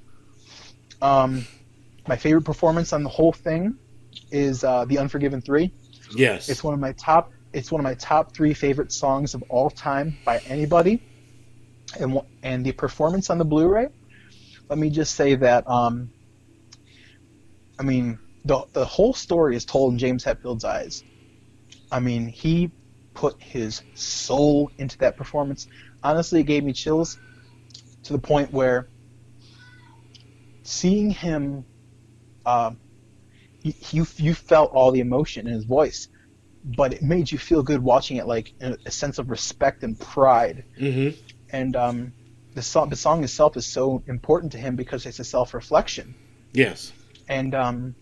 Um, 1.00 1.46
my 2.08 2.16
favorite 2.16 2.42
performance 2.42 2.92
on 2.92 3.02
the 3.02 3.08
whole 3.08 3.32
thing 3.32 3.76
is 4.30 4.64
uh, 4.64 4.84
the 4.86 4.98
Unforgiven 4.98 5.40
Three. 5.40 5.72
Yes. 6.16 6.48
It's 6.48 6.64
one 6.64 6.74
of 6.74 6.80
my 6.80 6.92
top. 6.92 7.30
It's 7.52 7.70
one 7.70 7.80
of 7.80 7.84
my 7.84 7.94
top 7.94 8.34
three 8.34 8.54
favorite 8.54 8.92
songs 8.92 9.34
of 9.34 9.42
all 9.48 9.70
time 9.70 10.16
by 10.24 10.38
anybody. 10.48 11.02
And 12.00 12.18
and 12.42 12.64
the 12.64 12.72
performance 12.72 13.30
on 13.30 13.38
the 13.38 13.44
Blu-ray. 13.44 13.88
Let 14.68 14.78
me 14.78 14.90
just 14.90 15.14
say 15.14 15.34
that. 15.34 15.68
Um, 15.68 16.10
I 17.78 17.82
mean, 17.82 18.18
the 18.44 18.64
the 18.72 18.84
whole 18.84 19.14
story 19.14 19.56
is 19.56 19.64
told 19.64 19.92
in 19.92 19.98
James 19.98 20.24
Hetfield's 20.24 20.64
eyes. 20.64 21.02
I 21.90 22.00
mean, 22.00 22.28
he 22.28 22.70
put 23.14 23.40
his 23.40 23.82
soul 23.94 24.70
into 24.78 24.96
that 24.98 25.16
performance. 25.16 25.66
Honestly, 26.02 26.40
it 26.40 26.44
gave 26.44 26.64
me 26.64 26.72
chills 26.72 27.18
to 28.04 28.12
the 28.12 28.18
point 28.18 28.52
where 28.52 28.88
seeing 30.64 31.10
him, 31.10 31.66
uh, 32.46 32.72
you, 33.62 34.06
you 34.16 34.34
felt 34.34 34.72
all 34.72 34.90
the 34.90 35.00
emotion 35.00 35.46
in 35.46 35.54
his 35.54 35.64
voice, 35.64 36.08
but 36.64 36.92
it 36.94 37.02
made 37.02 37.30
you 37.30 37.38
feel 37.38 37.62
good 37.62 37.82
watching 37.82 38.16
it, 38.16 38.26
like 38.26 38.52
a, 38.60 38.76
a 38.86 38.90
sense 38.90 39.18
of 39.18 39.30
respect 39.30 39.82
and 39.82 39.98
pride. 40.00 40.64
hmm 40.78 41.10
And 41.52 41.76
um, 41.76 42.12
the 42.54 42.62
song 42.62 42.88
the 42.88 42.96
song 42.96 43.22
itself 43.22 43.56
is 43.56 43.66
so 43.66 44.02
important 44.06 44.52
to 44.52 44.58
him 44.58 44.76
because 44.76 45.06
it's 45.06 45.20
a 45.20 45.24
self 45.24 45.54
reflection 45.54 46.14
Yes. 46.52 46.92
And 47.28 47.54
um, 47.54 47.96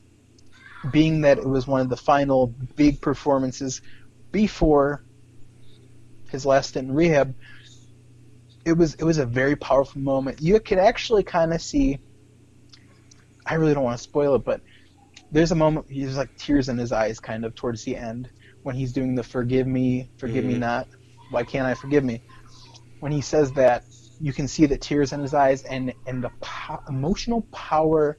being 0.92 1.22
that 1.22 1.38
it 1.38 1.46
was 1.48 1.66
one 1.66 1.80
of 1.80 1.88
the 1.88 1.96
final 1.96 2.54
big 2.76 3.00
performances 3.00 3.80
before 4.32 5.04
his 6.30 6.46
last 6.46 6.70
stint 6.70 6.88
in 6.88 6.94
rehab, 6.94 7.34
it 8.64 8.72
was 8.74 8.94
it 8.94 9.04
was 9.04 9.18
a 9.18 9.26
very 9.26 9.56
powerful 9.56 10.00
moment. 10.00 10.40
You 10.40 10.60
could 10.60 10.78
actually 10.78 11.22
kind 11.22 11.52
of 11.52 11.60
see. 11.60 11.98
I 13.46 13.54
really 13.54 13.74
don't 13.74 13.84
want 13.84 13.96
to 13.96 14.02
spoil 14.02 14.36
it, 14.36 14.44
but 14.44 14.60
there's 15.32 15.50
a 15.52 15.56
moment 15.56 15.86
there's 15.88 16.16
like 16.16 16.30
tears 16.38 16.68
in 16.68 16.78
his 16.78 16.92
eyes, 16.92 17.18
kind 17.20 17.44
of 17.44 17.54
towards 17.54 17.84
the 17.84 17.96
end 17.96 18.30
when 18.62 18.76
he's 18.76 18.92
doing 18.92 19.14
the 19.14 19.22
"Forgive 19.22 19.66
me, 19.66 20.10
forgive 20.18 20.44
me 20.44 20.54
Mhm. 20.54 20.60
not, 20.60 20.88
why 21.30 21.42
can't 21.42 21.66
I 21.66 21.74
forgive 21.74 22.04
me?" 22.04 22.22
When 23.00 23.12
he 23.12 23.20
says 23.22 23.52
that, 23.52 23.84
you 24.20 24.32
can 24.32 24.46
see 24.46 24.66
the 24.66 24.76
tears 24.76 25.12
in 25.12 25.20
his 25.20 25.34
eyes 25.34 25.62
and 25.64 25.92
and 26.06 26.22
the 26.22 26.30
po- 26.40 26.82
emotional 26.88 27.42
power 27.52 28.18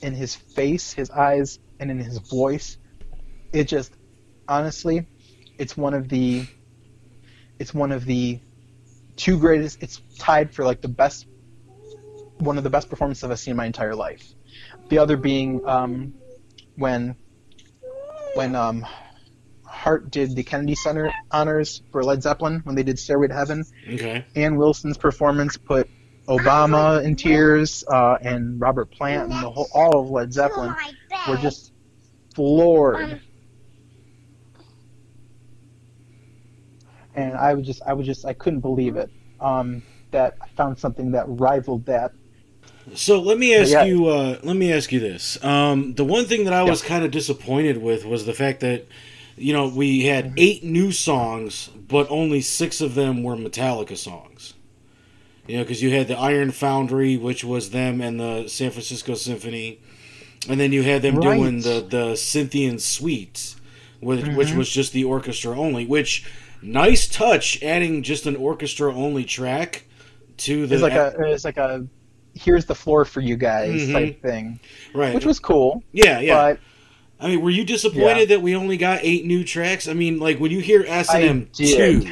in 0.00 0.14
his 0.14 0.34
face, 0.34 0.92
his 0.92 1.10
eyes, 1.10 1.58
and 1.80 1.90
in 1.90 1.98
his 1.98 2.18
voice. 2.18 2.78
It 3.52 3.64
just, 3.64 3.92
honestly, 4.46 5.06
it's 5.58 5.76
one 5.76 5.94
of 5.94 6.08
the, 6.08 6.46
it's 7.58 7.74
one 7.74 7.92
of 7.92 8.04
the 8.04 8.40
two 9.16 9.38
greatest. 9.38 9.82
It's 9.82 10.00
tied 10.18 10.54
for 10.54 10.64
like 10.64 10.80
the 10.80 10.88
best, 10.88 11.26
one 12.38 12.58
of 12.58 12.64
the 12.64 12.70
best 12.70 12.90
performances 12.90 13.24
I've 13.24 13.38
seen 13.38 13.52
in 13.52 13.56
my 13.56 13.66
entire 13.66 13.94
life. 13.94 14.26
The 14.88 14.98
other 14.98 15.16
being 15.16 15.66
um, 15.66 16.14
when, 16.76 17.16
when 18.34 18.54
um, 18.54 18.86
Hart 19.64 20.10
did 20.10 20.34
the 20.34 20.42
Kennedy 20.42 20.74
Center 20.74 21.12
honors 21.30 21.82
for 21.92 22.02
Led 22.02 22.22
Zeppelin 22.22 22.60
when 22.64 22.74
they 22.74 22.82
did 22.82 22.98
Stairway 22.98 23.28
to 23.28 23.34
Heaven. 23.34 23.64
Okay. 23.86 24.24
Ann 24.34 24.56
Wilson's 24.56 24.96
performance 24.96 25.56
put 25.56 25.88
Obama 26.28 27.02
in 27.02 27.16
tears, 27.16 27.84
uh, 27.88 28.18
and 28.20 28.60
Robert 28.60 28.90
Plant 28.90 29.32
and 29.32 29.42
the 29.42 29.50
whole 29.50 29.68
all 29.72 30.00
of 30.00 30.10
Led 30.10 30.32
Zeppelin 30.32 30.74
were 31.26 31.38
just 31.38 31.72
floored. 32.34 33.20
And 37.14 37.34
I 37.34 37.54
was 37.54 37.66
just, 37.66 37.82
I 37.86 37.94
was 37.94 38.06
just, 38.06 38.24
I 38.24 38.34
couldn't 38.34 38.60
believe 38.60 38.96
it. 38.96 39.10
Um, 39.40 39.82
that 40.10 40.36
I 40.40 40.46
found 40.56 40.78
something 40.78 41.12
that 41.12 41.24
rivaled 41.28 41.86
that. 41.86 42.12
So 42.94 43.20
let 43.20 43.38
me 43.38 43.54
ask 43.54 43.72
Yeah. 43.72 43.84
you. 43.84 44.06
Uh, 44.06 44.38
let 44.42 44.56
me 44.56 44.72
ask 44.72 44.92
you 44.92 45.00
this. 45.00 45.42
Um, 45.44 45.94
the 45.94 46.04
one 46.04 46.24
thing 46.24 46.44
that 46.44 46.54
I 46.54 46.62
was 46.62 46.82
kind 46.82 47.04
of 47.04 47.10
disappointed 47.10 47.78
with 47.82 48.04
was 48.04 48.24
the 48.24 48.32
fact 48.32 48.60
that, 48.60 48.86
you 49.36 49.52
know, 49.52 49.68
we 49.68 50.04
had 50.06 50.32
eight 50.36 50.64
new 50.64 50.92
songs, 50.92 51.70
but 51.76 52.06
only 52.10 52.40
six 52.40 52.80
of 52.80 52.94
them 52.94 53.22
were 53.22 53.36
Metallica 53.36 53.96
songs. 53.96 54.54
You 55.48 55.56
know, 55.56 55.62
because 55.64 55.82
you 55.82 55.90
had 55.90 56.08
the 56.08 56.16
Iron 56.18 56.50
Foundry, 56.52 57.16
which 57.16 57.42
was 57.42 57.70
them, 57.70 58.00
and 58.02 58.20
the 58.20 58.46
San 58.48 58.70
Francisco 58.70 59.14
Symphony, 59.14 59.80
and 60.48 60.60
then 60.60 60.72
you 60.72 60.82
had 60.82 61.00
them 61.02 61.16
Right. 61.16 61.36
doing 61.36 61.60
the 61.62 61.84
the 61.88 62.16
Cynthian 62.16 62.78
Suites, 62.78 63.56
which, 64.00 64.24
which 64.26 64.48
Mhm. 64.48 64.56
was 64.56 64.68
just 64.70 64.92
the 64.92 65.04
orchestra 65.04 65.58
only. 65.58 65.86
Which 65.86 66.24
nice 66.62 67.08
touch, 67.08 67.62
adding 67.62 68.02
just 68.02 68.26
an 68.26 68.36
orchestra 68.36 68.94
only 68.94 69.24
track 69.24 69.84
to 70.38 70.66
the 70.66 70.74
It's 70.74 70.82
like 70.82 70.92
a, 70.92 71.14
it's 71.32 71.44
like 71.46 71.56
a, 71.56 71.86
here's 72.34 72.66
the 72.66 72.74
floor 72.74 73.04
for 73.06 73.20
you 73.22 73.36
guys 73.36 73.88
Mhm. 73.88 73.92
type 73.92 74.22
thing, 74.22 74.60
right, 74.94 75.14
which 75.14 75.24
was 75.24 75.40
cool. 75.40 75.82
yeah, 75.92 76.20
yeah. 76.20 76.34
But 76.34 76.60
I 77.20 77.28
mean, 77.30 77.40
were 77.40 77.50
you 77.50 77.64
disappointed 77.64 78.28
that 78.28 78.42
we 78.42 78.54
only 78.54 78.76
got 78.76 79.00
eight 79.02 79.24
new 79.24 79.42
tracks? 79.44 79.88
I 79.88 79.94
mean, 79.94 80.18
like 80.20 80.38
when 80.38 80.50
you 80.52 80.60
hear 80.60 80.84
S 80.86 81.12
and 81.12 81.24
M 81.24 81.48
two. 81.54 82.06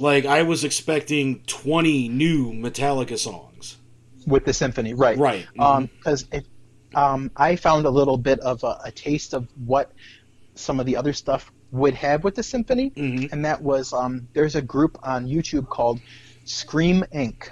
Like 0.00 0.24
I 0.26 0.42
was 0.42 0.64
expecting 0.64 1.40
twenty 1.46 2.08
new 2.08 2.52
Metallica 2.52 3.18
songs. 3.18 3.76
with 4.26 4.44
the 4.44 4.52
symphony, 4.52 4.92
right? 4.94 5.16
Right. 5.18 5.46
Um, 5.58 5.88
because 5.96 6.26
if 6.32 6.44
um, 6.94 7.30
I 7.36 7.56
found 7.56 7.86
a 7.86 7.90
little 7.90 8.18
bit 8.18 8.38
of 8.40 8.62
a, 8.64 8.78
a 8.84 8.90
taste 8.92 9.32
of 9.32 9.48
what 9.66 9.92
some 10.54 10.78
of 10.78 10.84
the 10.86 10.96
other 10.96 11.12
stuff 11.14 11.50
would 11.72 11.94
have 11.94 12.22
with 12.22 12.34
the 12.34 12.42
symphony, 12.42 12.90
Mhm. 12.90 13.32
and 13.32 13.44
that 13.46 13.62
was 13.62 13.92
um, 13.92 14.28
there's 14.34 14.56
a 14.56 14.62
group 14.62 14.98
on 15.02 15.26
YouTube 15.26 15.68
called 15.68 16.00
Scream 16.44 17.02
Inc. 17.14 17.48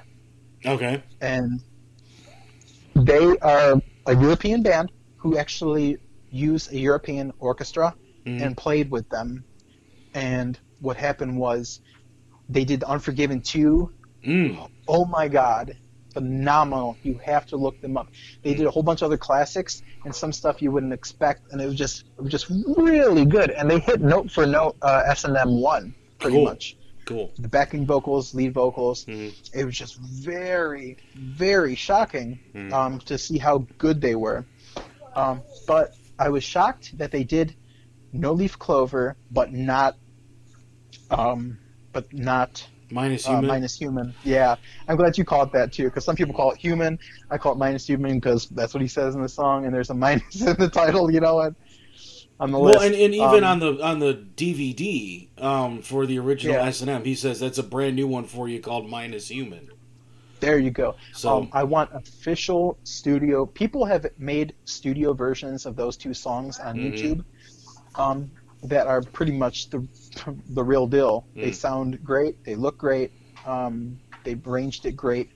Okay. 0.66 1.02
and 1.20 1.60
they 2.94 3.38
are 3.38 3.80
a 4.06 4.14
European 4.16 4.62
band 4.62 4.90
who 5.16 5.38
actually 5.38 5.96
used 6.30 6.72
a 6.72 6.78
European 6.78 7.32
orchestra 7.38 7.94
Mhm. 8.26 8.42
and 8.42 8.56
played 8.56 8.90
with 8.90 9.08
them. 9.08 9.44
And 10.14 10.58
what 10.80 10.96
happened 10.96 11.38
was 11.38 11.80
they 12.48 12.64
did 12.64 12.82
Unforgiven 12.84 13.40
2. 13.40 13.92
Mm. 14.26 14.70
Oh 14.88 15.04
my 15.04 15.28
god, 15.28 15.76
phenomenal. 16.12 16.96
You 17.02 17.18
have 17.24 17.46
to 17.46 17.56
look 17.56 17.80
them 17.80 17.96
up. 17.96 18.08
They 18.42 18.54
did 18.54 18.66
a 18.66 18.70
whole 18.70 18.82
bunch 18.82 19.02
of 19.02 19.06
other 19.06 19.16
classics 19.18 19.82
and 20.04 20.14
some 20.14 20.32
stuff 20.32 20.60
you 20.62 20.70
wouldn't 20.72 20.92
expect 20.92 21.52
and 21.52 21.60
it 21.60 21.66
was 21.66 21.74
just 21.76 22.04
it 22.18 22.22
was 22.22 22.30
just 22.30 22.46
really 22.76 23.24
good 23.24 23.50
and 23.50 23.70
they 23.70 23.78
hit 23.78 24.00
note 24.00 24.30
for 24.30 24.46
note 24.46 24.76
uh, 24.82 25.02
S&M 25.06 25.60
1 25.60 25.94
pretty 26.18 26.36
Cool. 26.36 26.44
much 26.44 26.76
Cool. 27.04 27.32
the 27.38 27.48
backing 27.48 27.86
vocals, 27.86 28.34
lead 28.34 28.52
vocals. 28.54 29.04
Mhm. 29.06 29.32
It 29.54 29.64
was 29.64 29.76
just 29.76 29.98
very, 30.00 30.98
very 31.16 31.74
shocking 31.74 32.38
Mhm. 32.54 32.72
um, 32.72 32.98
to 33.00 33.16
see 33.18 33.38
how 33.38 33.66
good 33.78 34.00
they 34.00 34.14
were. 34.14 34.44
Um, 35.14 35.42
but 35.66 35.94
I 36.18 36.28
was 36.28 36.44
shocked 36.44 36.96
that 36.98 37.10
they 37.10 37.24
did 37.24 37.54
No 38.12 38.32
Leaf 38.32 38.58
Clover, 38.58 39.16
but 39.30 39.52
not, 39.52 39.96
um, 41.10 41.58
but 41.92 42.12
not 42.12 42.66
Minus 42.90 43.26
uh, 43.26 43.32
human. 43.32 43.46
minus 43.46 43.76
human. 43.76 44.14
Yeah, 44.24 44.56
I'm 44.88 44.96
glad 44.96 45.18
you 45.18 45.24
call 45.24 45.42
it 45.42 45.52
that 45.52 45.72
too, 45.72 45.84
because 45.84 46.04
some 46.04 46.16
people 46.16 46.34
call 46.34 46.52
it 46.52 46.58
human. 46.58 46.98
I 47.30 47.36
call 47.38 47.52
it 47.52 47.58
minus 47.58 47.86
human 47.86 48.14
because 48.14 48.46
that's 48.46 48.72
what 48.72 48.80
he 48.80 48.88
says 48.88 49.14
in 49.14 49.22
the 49.22 49.28
song, 49.28 49.66
and 49.66 49.74
there's 49.74 49.90
a 49.90 49.94
minus 50.06 50.40
in 50.40 50.56
the 50.56 50.70
title. 50.70 51.10
You 51.10 51.20
know 51.20 51.34
what? 51.36 51.54
On 52.40 52.52
the 52.52 52.58
well, 52.58 52.74
list. 52.74 52.86
and, 52.86 52.94
and 52.94 53.14
even 53.14 53.42
Um, 53.42 53.44
on 53.44 53.58
the 53.58 53.82
on 53.84 53.98
the 53.98 54.14
DVD 54.36 55.28
um, 55.42 55.82
for 55.82 56.06
the 56.06 56.18
original 56.18 56.54
Yeah. 56.54 56.64
S 56.66 56.80
and 56.80 56.88
M, 56.88 57.04
he 57.04 57.14
says 57.14 57.40
that's 57.40 57.58
a 57.58 57.62
brand 57.64 57.96
new 57.96 58.06
one 58.06 58.24
for 58.24 58.48
you 58.48 58.60
called 58.60 58.88
Minus 58.88 59.28
Human. 59.28 59.68
There 60.40 60.58
you 60.58 60.70
go. 60.70 60.94
So 61.12 61.38
um, 61.38 61.48
I 61.52 61.64
want 61.64 61.90
official 61.92 62.78
studio. 62.84 63.44
People 63.44 63.84
have 63.84 64.06
made 64.18 64.54
studio 64.66 65.12
versions 65.12 65.66
of 65.66 65.74
those 65.74 65.96
two 65.96 66.14
songs 66.14 66.60
on 66.60 66.76
Mhm. 66.76 66.92
YouTube 66.92 67.24
um, 67.96 68.30
that 68.64 68.86
are 68.86 69.02
pretty 69.02 69.32
much 69.32 69.70
the 69.70 69.86
the 70.50 70.62
real 70.64 70.86
deal. 70.86 71.26
They 71.34 71.50
Mm. 71.50 71.54
sound 71.54 72.04
great. 72.04 72.42
They 72.44 72.54
look 72.56 72.76
great. 72.78 73.12
Um, 73.46 73.98
they 74.24 74.36
arranged 74.46 74.84
it 74.86 74.92
great. 74.96 75.30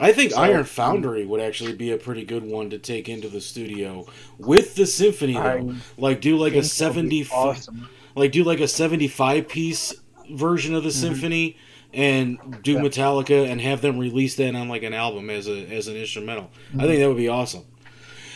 I 0.00 0.12
think 0.12 0.32
So, 0.32 0.40
Iron 0.40 0.60
um, 0.60 0.64
Foundry 0.64 1.24
would 1.26 1.40
actually 1.40 1.74
be 1.74 1.90
a 1.92 1.96
pretty 1.98 2.24
good 2.24 2.44
one 2.44 2.70
to 2.70 2.78
take 2.78 3.08
into 3.08 3.28
the 3.28 3.40
studio 3.40 4.06
with 4.38 4.74
the 4.74 4.86
symphony 4.86 5.34
though. 5.34 5.40
I 5.70 5.74
like 5.96 6.20
do 6.20 6.36
like 6.36 6.54
a 6.54 6.62
think 6.62 6.72
that'll 6.74 7.02
be 7.08 7.22
75 7.24 7.32
awesome. 7.32 7.88
like 8.16 8.32
do 8.32 8.42
like 8.42 8.60
a 8.60 8.66
75 8.68 9.48
piece 9.48 9.94
version 10.30 10.74
of 10.74 10.82
the 10.82 10.90
symphony 10.90 11.56
and 11.92 12.38
do 12.62 12.74
Mm-hmm. 12.76 12.84
Yeah. 12.84 12.90
Metallica 12.90 13.48
and 13.50 13.60
have 13.60 13.80
them 13.82 13.98
release 13.98 14.34
that 14.36 14.54
on 14.56 14.68
like 14.68 14.82
an 14.82 14.94
album 14.94 15.28
as 15.30 15.46
a 15.46 15.66
as 15.72 15.86
an 15.88 15.96
instrumental. 15.96 16.50
Mm-hmm. 16.70 16.80
I 16.80 16.84
think 16.86 16.98
that 17.00 17.08
would 17.08 17.16
be 17.18 17.28
awesome. 17.28 17.64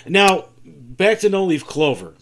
Now, 0.06 0.46
back 0.64 1.18
to 1.20 1.30
No 1.30 1.44
Leaf 1.46 1.64
Clover. 1.66 2.14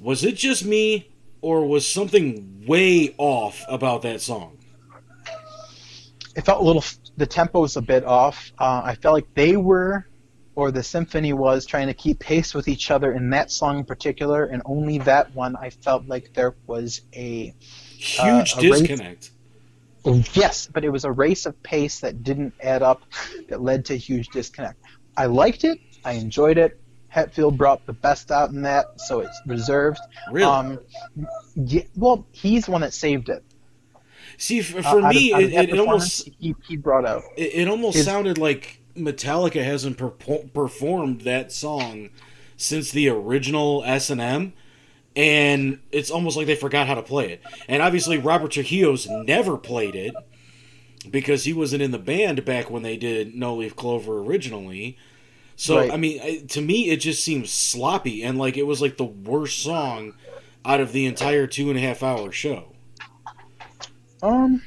Was 0.00 0.24
it 0.24 0.36
just 0.36 0.64
me 0.64 1.10
or 1.40 1.66
was 1.66 1.86
something 1.86 2.64
way 2.66 3.14
off 3.18 3.64
about 3.68 4.02
that 4.02 4.20
song? 4.20 4.58
It 6.36 6.44
felt 6.44 6.60
a 6.62 6.64
little. 6.64 6.84
The 7.16 7.26
tempo 7.26 7.60
was 7.60 7.76
a 7.76 7.82
bit 7.82 8.04
off. 8.04 8.52
Uh, 8.58 8.82
I 8.84 8.94
felt 8.94 9.14
like 9.14 9.34
they 9.34 9.56
were, 9.56 10.06
or 10.54 10.70
the 10.70 10.84
symphony 10.84 11.32
was, 11.32 11.66
trying 11.66 11.88
to 11.88 11.94
keep 11.94 12.20
pace 12.20 12.54
with 12.54 12.68
each 12.68 12.92
other 12.92 13.12
in 13.12 13.30
that 13.30 13.50
song 13.50 13.78
in 13.78 13.84
particular, 13.84 14.44
and 14.44 14.62
only 14.64 14.98
that 14.98 15.34
one. 15.34 15.56
I 15.56 15.70
felt 15.70 16.06
like 16.06 16.32
there 16.34 16.54
was 16.66 17.00
a 17.12 17.54
Huge 17.96 18.54
Uh, 18.54 18.60
a 18.60 18.70
race- 18.70 18.80
disconnect. 18.80 19.30
Yes, 20.34 20.68
but 20.72 20.84
it 20.84 20.90
was 20.90 21.04
a 21.04 21.10
race 21.10 21.44
of 21.44 21.60
pace 21.64 22.00
that 22.00 22.22
didn't 22.22 22.54
add 22.62 22.82
up 22.82 23.02
that 23.48 23.60
led 23.60 23.84
to 23.86 23.94
a 23.94 23.96
huge 23.96 24.28
disconnect. 24.28 24.80
I 25.16 25.26
liked 25.26 25.64
it. 25.64 25.78
I 26.04 26.12
enjoyed 26.12 26.56
it. 26.56 26.80
Hetfield 27.14 27.56
brought 27.56 27.84
the 27.86 27.92
best 27.92 28.30
out 28.30 28.50
in 28.50 28.62
that, 28.62 29.00
so 29.00 29.20
it's 29.20 29.40
reserved. 29.46 29.98
Really? 30.30 30.44
Um, 30.50 30.78
yeah, 31.56 31.82
well, 31.96 32.26
he's 32.32 32.66
the 32.66 32.72
one 32.72 32.82
that 32.82 32.92
saved 32.92 33.28
it. 33.28 33.42
See, 34.36 34.60
for, 34.60 34.78
Uh, 34.78 34.82
for 34.82 35.00
out 35.00 35.14
of- 35.16 35.20
me, 35.20 35.32
out 35.32 35.42
of 35.42 35.52
it, 35.52 35.68
it, 35.70 35.78
almost 35.78 36.28
he, 36.38 36.54
he 36.68 36.76
brought 36.76 37.06
out. 37.06 37.22
it, 37.36 37.54
it 37.54 37.68
almost 37.68 37.96
His- 37.96 38.04
sounded 38.06 38.38
like 38.38 38.80
Metallica 38.96 39.64
hasn't 39.64 39.96
perpo- 39.96 40.52
performed 40.52 41.22
that 41.22 41.50
song 41.52 42.10
since 42.56 42.90
the 42.90 43.08
original 43.08 43.82
S 43.86 44.10
and 44.10 44.20
M, 44.20 44.52
and 45.16 45.78
it's 45.90 46.10
almost 46.10 46.36
like 46.36 46.46
they 46.46 46.54
forgot 46.56 46.86
how 46.86 46.94
to 46.94 47.02
play 47.02 47.32
it. 47.32 47.42
And 47.68 47.82
obviously, 47.82 48.18
Robert 48.18 48.50
Trujillo's 48.52 49.08
never 49.08 49.56
played 49.56 49.94
it 49.94 50.14
because 51.10 51.44
he 51.44 51.52
wasn't 51.52 51.82
in 51.82 51.90
the 51.90 51.98
band 51.98 52.44
back 52.44 52.70
when 52.70 52.82
they 52.82 52.96
did 52.96 53.34
No 53.34 53.56
Leaf 53.56 53.74
Clover 53.74 54.18
originally. 54.18 54.96
So 55.60 55.76
Right. 55.76 55.92
I 55.92 55.96
mean, 55.96 56.46
to 56.46 56.60
me, 56.60 56.88
it 56.88 56.98
just 56.98 57.22
seems 57.24 57.50
sloppy 57.50 58.22
and 58.22 58.38
like 58.38 58.56
it 58.56 58.62
was 58.62 58.80
like 58.80 58.96
the 58.96 59.04
worst 59.04 59.58
song 59.58 60.14
out 60.64 60.80
of 60.80 60.92
the 60.92 61.04
entire 61.04 61.48
two 61.48 61.68
and 61.68 61.76
a 61.76 61.82
half 61.82 62.00
hour 62.00 62.30
show. 62.30 62.76
Um. 64.22 64.62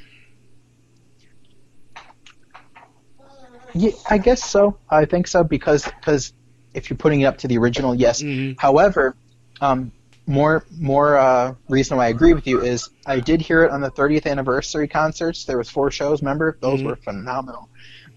Yeah, 3.73 3.91
I 4.09 4.17
guess 4.17 4.43
so. 4.43 4.77
I 4.89 5.05
think 5.05 5.27
so 5.27 5.45
because 5.45 5.85
because 5.85 6.33
if 6.73 6.89
you're 6.89 6.97
putting 6.97 7.21
it 7.21 7.25
up 7.25 7.37
to 7.39 7.47
the 7.47 7.57
original, 7.57 7.95
yes. 7.95 8.21
Mhm. 8.21 8.59
However, 8.59 9.15
um, 9.61 9.93
more 10.27 10.65
more 10.77 11.17
uh, 11.17 11.55
reason 11.69 11.95
why 11.95 12.07
I 12.07 12.09
agree 12.09 12.33
with 12.33 12.47
you 12.47 12.59
is 12.61 12.89
I 13.05 13.21
did 13.21 13.39
hear 13.41 13.63
it 13.63 13.71
on 13.71 13.79
the 13.79 13.91
30th 13.91 14.25
anniversary 14.25 14.89
concerts. 14.89 15.45
There 15.45 15.57
was 15.57 15.69
four 15.69 15.89
shows. 15.89 16.21
Remember, 16.21 16.57
those 16.59 16.81
Mhm. 16.81 16.85
were 16.87 16.95
phenomenal. 16.97 17.69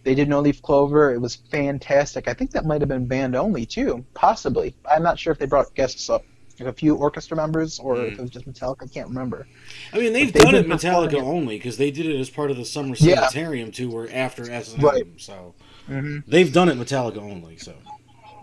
They 0.05 0.14
did 0.14 0.28
No 0.28 0.40
Leaf 0.40 0.61
Clover. 0.62 1.12
It 1.12 1.20
was 1.20 1.36
fantastic. 1.50 2.28
I 2.28 2.34
think 2.34 2.50
that 2.52 2.66
might 2.66 2.82
have 2.82 2.88
been 2.88 3.07
band 3.07 3.34
only 3.34 3.66
too, 3.66 4.05
possibly. 4.14 4.76
I'm 4.90 5.02
not 5.02 5.18
sure 5.18 5.32
if 5.32 5.38
they 5.38 5.46
brought 5.46 5.74
guests 5.74 6.11
up, 6.11 6.22
like 6.61 6.68
a 6.68 6.72
few 6.74 6.94
orchestra 6.96 7.36
members, 7.36 7.78
or 7.78 8.05
if 8.05 8.14
Mm. 8.14 8.18
it 8.18 8.22
was 8.22 8.30
just 8.30 8.46
Metallica. 8.46 8.84
I 8.84 8.88
can't 8.88 9.09
remember. 9.09 9.48
I 9.92 9.98
mean, 9.98 10.12
they've 10.12 10.32
they've 10.32 10.42
done 10.42 10.55
it 10.55 10.66
Metallica 10.66 11.14
only 11.14 11.57
because 11.57 11.78
they 11.78 11.90
did 11.90 12.07
it 12.07 12.20
as 12.20 12.30
part 12.30 12.50
of 12.50 12.57
the 12.57 12.64
Summer 12.64 12.94
Yeah. 12.98 13.20
Sanitarium 13.20 13.72
tour 13.72 14.09
after 14.12 14.50
S 14.50 14.72
and 14.74 14.82
Right. 14.82 15.05
So 15.18 15.55
hmm 15.86 16.18
they've 16.28 16.52
done 16.52 16.68
it 16.68 16.76
Metallica 16.78 17.18
only. 17.18 17.57
So 17.57 17.74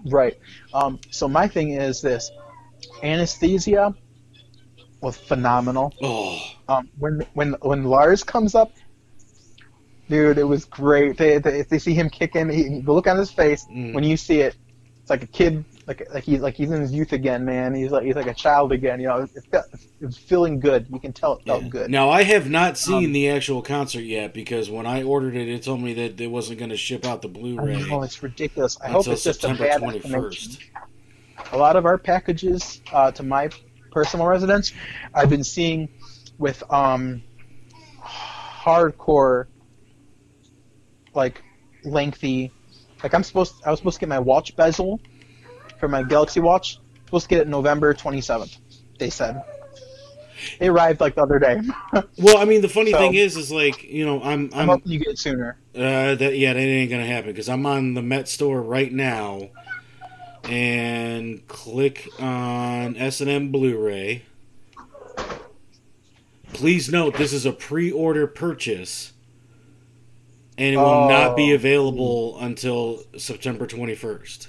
Right. 0.05 0.36
Um, 0.74 0.99
so 1.12 1.28
my 1.28 1.47
thing 1.47 1.74
is 1.74 2.01
this: 2.01 2.32
anesthesia 3.03 3.93
was 5.01 5.18
phenomenal. 5.18 5.93
oh, 6.01 6.39
Um, 6.68 6.89
when 6.97 7.26
when 7.34 7.53
when 7.62 7.84
Lars 7.84 8.24
comes 8.24 8.55
up, 8.55 8.72
dude, 10.12 10.38
it 10.38 10.43
was 10.43 10.66
great. 10.66 11.18
They, 11.18 11.38
they, 11.39 11.62
they 11.64 11.80
see 11.80 11.93
him 11.93 12.09
kicking, 12.09 12.49
he, 12.49 12.82
the 12.82 12.91
look 12.91 13.07
on 13.07 13.18
his 13.18 13.32
face 13.32 13.66
Mm. 13.72 13.93
when 13.93 14.03
you 14.03 14.18
see 14.18 14.41
it, 14.41 14.55
it's 15.01 15.09
like 15.09 15.24
a 15.24 15.28
kid, 15.28 15.66
like 15.88 16.07
like 16.14 16.24
he's 16.24 16.41
like 16.41 16.53
he's 16.53 16.70
in 16.70 16.80
his 16.80 16.91
youth 16.93 17.12
again, 17.14 17.43
man. 17.43 17.74
He's 17.74 17.91
like 17.91 18.03
he's 18.03 18.16
like 18.16 18.28
a 18.28 18.34
child 18.36 18.72
again. 18.72 18.99
You 18.99 19.07
know, 19.07 19.18
it, 19.22 19.32
it, 20.01 20.14
feeling 20.14 20.59
good. 20.59 20.86
You 20.91 20.99
can 20.99 21.12
tell 21.12 21.38
it 21.38 21.45
felt 21.45 21.64
yeah. 21.64 21.70
good. 21.70 21.89
Now 21.89 22.09
I 22.12 22.22
have 22.24 22.47
not 22.49 22.78
seen 22.78 23.05
Um, 23.05 23.12
the 23.14 23.30
actual 23.30 23.62
concert 23.64 24.01
yet 24.03 24.32
because 24.34 24.70
when 24.70 24.86
I 24.86 25.01
ordered 25.01 25.36
it, 25.36 25.47
it 25.49 25.64
told 25.64 25.82
me 25.82 25.93
that 25.95 26.22
it 26.22 26.28
wasn't 26.28 26.59
going 26.59 26.70
to 26.70 26.78
ship 26.78 27.03
out 27.03 27.24
the 27.24 27.30
Blu-ray 27.30 27.84
Oh, 27.89 28.03
it's 28.03 28.22
ridiculous. 28.22 28.80
I 28.80 28.89
hope 28.89 29.07
it's 29.07 29.24
just 29.24 29.26
a 29.26 29.34
September 29.47 29.64
bad 29.68 29.80
twenty 29.80 29.97
explanation. 29.97 30.51
a 31.51 31.57
lot 31.57 31.76
of 31.78 31.86
our 31.88 31.97
packages 31.97 32.82
uh, 32.93 33.09
to 33.12 33.24
my 33.24 33.49
personal 33.91 34.28
residence 34.28 34.72
I've 35.16 35.30
been 35.32 35.43
seeing 35.43 35.89
with 36.38 36.62
um, 36.72 37.24
hardcore 38.03 39.47
like 41.14 41.43
lengthy 41.84 42.51
like 43.03 43.14
I'm 43.14 43.24
supposed 43.24 43.55
I 43.66 43.72
was 43.72 43.80
supposed 43.80 43.95
to 43.95 43.99
get 44.01 44.09
my 44.09 44.20
watch 44.20 44.55
bezel 44.55 44.99
for 45.80 45.88
my 45.88 46.03
Galaxy 46.03 46.39
watch. 46.39 46.80
Supposed 47.05 47.26
to 47.26 47.30
get 47.30 47.41
it 47.41 47.47
November 47.47 47.93
27th 47.93 48.57
they 48.99 49.09
said. 49.09 49.43
It 50.59 50.68
arrived 50.70 51.01
like 51.01 51.16
the 51.16 51.22
other 51.24 51.39
day. 51.39 51.62
Well, 52.18 52.38
I 52.38 52.45
mean, 52.45 52.62
the 52.62 52.70
funny 52.70 52.91
So- 52.91 52.97
thing 52.99 53.16
is, 53.16 53.36
is 53.38 53.51
like 53.51 53.84
you 53.84 54.05
know, 54.05 54.22
I'm 54.22 54.49
I'm 54.53 54.62
I'm 54.62 54.68
hoping 54.70 54.91
you 54.91 54.99
get 54.99 55.09
it 55.09 55.20
sooner. 55.20 55.57
Uh, 55.76 56.16
that 56.16 56.38
yeah, 56.38 56.53
that 56.53 56.59
ain't 56.59 56.89
gonna 56.91 57.05
happen 57.05 57.32
because 57.32 57.49
I'm 57.49 57.66
on 57.66 57.93
the 57.95 58.01
Met 58.01 58.28
store 58.28 58.62
right 58.62 58.91
now, 58.91 59.49
and 60.43 61.47
click 61.47 62.07
on 62.20 62.95
S 62.97 63.22
and 63.22 63.30
M 63.30 63.51
Blu-ray. 63.51 64.24
Please 66.53 66.91
note 66.91 67.16
this 67.18 67.34
is 67.34 67.45
a 67.45 67.53
pre-order 67.53 68.28
purchase, 68.28 69.14
and 70.62 70.76
it 70.76 70.78
will 70.78 71.09
not 71.09 71.36
be 71.36 71.51
Oh. 71.51 71.55
available 71.55 72.38
until 72.39 73.03
September 73.18 73.66
21st. 73.66 74.47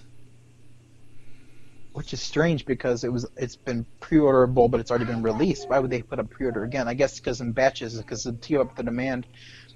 which 1.94 2.14
is 2.14 2.22
strange 2.22 2.64
because 2.64 3.04
it 3.04 3.12
was 3.12 3.26
it's 3.36 3.56
been 3.56 3.84
pre-orderable, 4.00 4.70
but 4.70 4.80
it's 4.80 4.90
already 4.90 5.04
been 5.04 5.22
released. 5.22 5.68
Why 5.68 5.78
would 5.78 5.90
they 5.90 6.00
put 6.00 6.18
a 6.18 6.24
pre-order 6.24 6.64
again? 6.64 6.88
I 6.88 6.94
guess 6.94 7.18
because 7.20 7.42
in 7.42 7.52
batches, 7.52 7.98
because 7.98 8.22
to 8.22 8.32
keep 8.32 8.58
up 8.58 8.74
the 8.76 8.82
demand. 8.82 9.26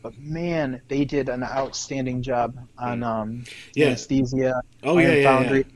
But 0.03 0.19
man, 0.19 0.81
they 0.89 1.05
did 1.05 1.29
an 1.29 1.43
outstanding 1.43 2.23
job 2.23 2.57
on 2.79 3.03
um, 3.03 3.45
Yeah. 3.75 3.89
anesthesia. 3.89 4.63
Oh 4.83 4.97
yeah, 4.99 5.09
Iron 5.09 5.17
yeah, 5.17 5.21
yeah. 5.23 5.37
Foundry. 5.43 5.67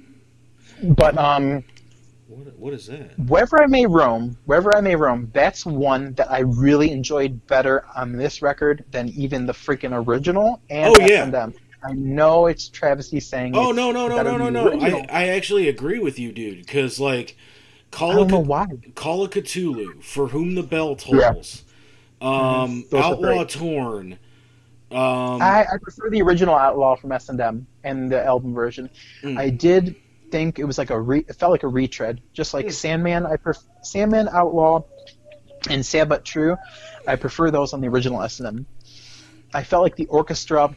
But 0.82 1.18
um, 1.18 1.64
What, 2.31 2.57
what 2.57 2.72
is 2.74 2.87
that? 2.87 3.18
wherever 3.18 3.61
I 3.61 3.66
may 3.66 3.87
roam, 3.87 4.37
wherever 4.45 4.74
I 4.76 4.81
may 4.81 4.95
roam, 4.95 5.31
that's 5.33 5.66
one 5.66 6.12
that 6.14 6.31
I 6.31 6.41
really 6.41 6.93
enjoyed 6.93 7.45
better 7.49 7.85
on 7.97 8.12
this 8.12 8.41
record 8.41 8.85
than 8.93 9.09
even 9.09 9.47
the 9.47 9.53
freaking 9.53 10.07
original 10.07 10.61
and 10.70 10.95
Oh, 10.97 11.01
yeah. 11.05 11.51
I 11.83 11.93
know 11.93 12.47
it's 12.47 12.68
travesty 12.68 13.18
saying. 13.20 13.57
Oh 13.57 13.72
no 13.72 13.91
no 13.91 14.07
no 14.07 14.22
no 14.22 14.37
no 14.37 14.51
no! 14.51 14.78
I, 14.81 15.07
I 15.11 15.28
actually 15.28 15.68
agree 15.68 15.99
with 15.99 16.18
you, 16.18 16.31
dude. 16.31 16.59
Because 16.59 17.01
like, 17.01 17.37
Call 17.91 18.20
of, 18.22 18.47
why. 18.47 18.66
Call 18.95 19.24
of 19.24 19.31
Cthulhu, 19.31 20.03
For 20.03 20.28
Whom 20.28 20.55
the 20.55 20.62
Bell 20.62 20.97
Yeah. 21.07 21.33
Tolls, 21.33 21.64
um, 22.20 22.85
are 22.93 22.99
Outlaw. 22.99 23.45
Torn. 23.45 24.18
Um, 24.93 25.41
I, 25.41 25.64
I 25.72 25.78
prefer 25.81 26.11
the 26.11 26.20
original 26.20 26.55
Outlaw 26.55 26.97
from 26.97 27.12
S&M 27.12 27.66
and 27.85 28.11
the 28.11 28.24
album 28.24 28.53
version. 28.53 28.91
Mm. 29.22 29.39
I 29.39 29.49
did 29.49 29.97
think 30.31 30.59
it 30.59 30.64
was 30.64 30.78
like 30.78 30.91
a 30.91 31.01
re- 31.01 31.24
it 31.28 31.35
felt 31.35 31.53
like 31.53 31.62
a 31.62 31.68
retread, 31.68 32.20
just 32.33 32.55
like 32.55 32.66
Hmm. 32.66 32.70
Sandman. 32.70 33.26
I 33.26 33.37
pref- 33.37 33.62
Sandman 33.83 34.28
Outlaw 34.28 34.83
and 35.68 35.85
Sad 35.85 36.09
But 36.09 36.24
True. 36.24 36.57
I 37.07 37.16
prefer 37.16 37.51
those 37.51 37.72
on 37.72 37.81
the 37.81 37.89
original 37.89 38.22
S&M. 38.22 38.66
I 39.55 39.62
felt 39.62 39.83
like 39.83 39.97
the 39.97 40.07
orchestra. 40.07 40.74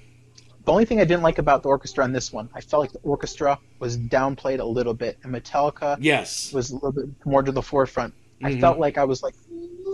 The 0.66 0.72
only 0.72 0.86
thing 0.86 1.01
I 1.01 1.06
didn't 1.06 1.24
like 1.24 1.39
about 1.39 1.62
the 1.64 1.70
orchestra 1.70 2.04
on 2.06 2.14
this 2.14 2.32
one, 2.32 2.49
I 2.56 2.62
felt 2.62 2.82
like 2.82 2.91
the 2.93 2.99
orchestra 2.99 3.60
was 3.80 3.97
downplayed 3.97 4.60
a 4.60 4.64
little 4.64 4.93
bit, 4.93 5.18
and 5.24 5.34
Metallica 5.34 5.97
yes. 5.99 6.54
was 6.54 6.72
a 6.72 6.76
little 6.76 6.93
bit 6.93 7.06
more 7.26 7.43
to 7.43 7.51
the 7.51 7.62
forefront. 7.62 8.14
I 8.41 8.51
Mhm. 8.54 8.62
felt 8.62 8.80
like 8.80 8.97
I 8.97 9.04
was 9.04 9.22
like 9.24 9.36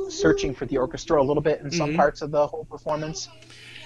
searching 0.10 0.54
for 0.54 0.66
the 0.68 0.78
orchestra 0.78 1.22
a 1.22 1.24
little 1.26 1.42
bit 1.42 1.62
in 1.62 1.72
some 1.72 1.92
Mhm. 1.92 1.96
parts 1.96 2.22
of 2.22 2.32
the 2.32 2.46
whole 2.48 2.66
performance. 2.66 3.28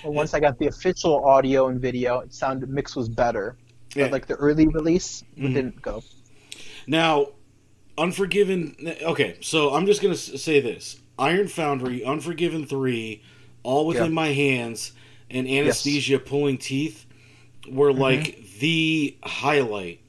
But 0.03 0.13
once 0.13 0.33
I 0.33 0.39
got 0.41 0.59
the 0.59 0.67
official 0.67 1.23
audio 1.25 1.67
and 1.69 1.79
video, 1.81 2.19
it 2.19 2.33
sounded 2.33 2.69
mix 2.69 2.95
was 2.95 3.07
better. 3.07 3.55
Yeah. 3.95 4.07
Like 4.07 4.27
the 4.27 4.35
early 4.35 4.67
release, 4.67 5.23
Mhm. 5.37 5.53
didn't 5.53 5.81
go. 5.81 6.03
Now, 6.87 7.27
Unforgiven. 7.95 8.75
Okay, 9.03 9.35
so 9.41 9.71
I'm 9.75 9.85
just 9.85 10.01
gonna 10.01 10.15
say 10.17 10.59
this: 10.59 10.99
Iron 11.19 11.47
Foundry, 11.47 12.03
Unforgiven 12.03 12.65
three, 12.65 13.21
All 13.61 13.85
Within 13.85 14.05
Yeah. 14.05 14.09
My 14.09 14.27
Hands, 14.29 14.91
and 15.29 15.47
Anesthesia 15.47 16.17
Pulling 16.17 16.57
Teeth 16.57 17.05
were 17.69 17.91
Mm-hmm. 17.91 18.01
like 18.01 18.49
the 18.59 19.15
highlight 19.23 19.99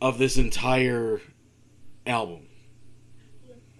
of 0.00 0.18
this 0.18 0.36
entire 0.36 1.20
album. 2.06 2.40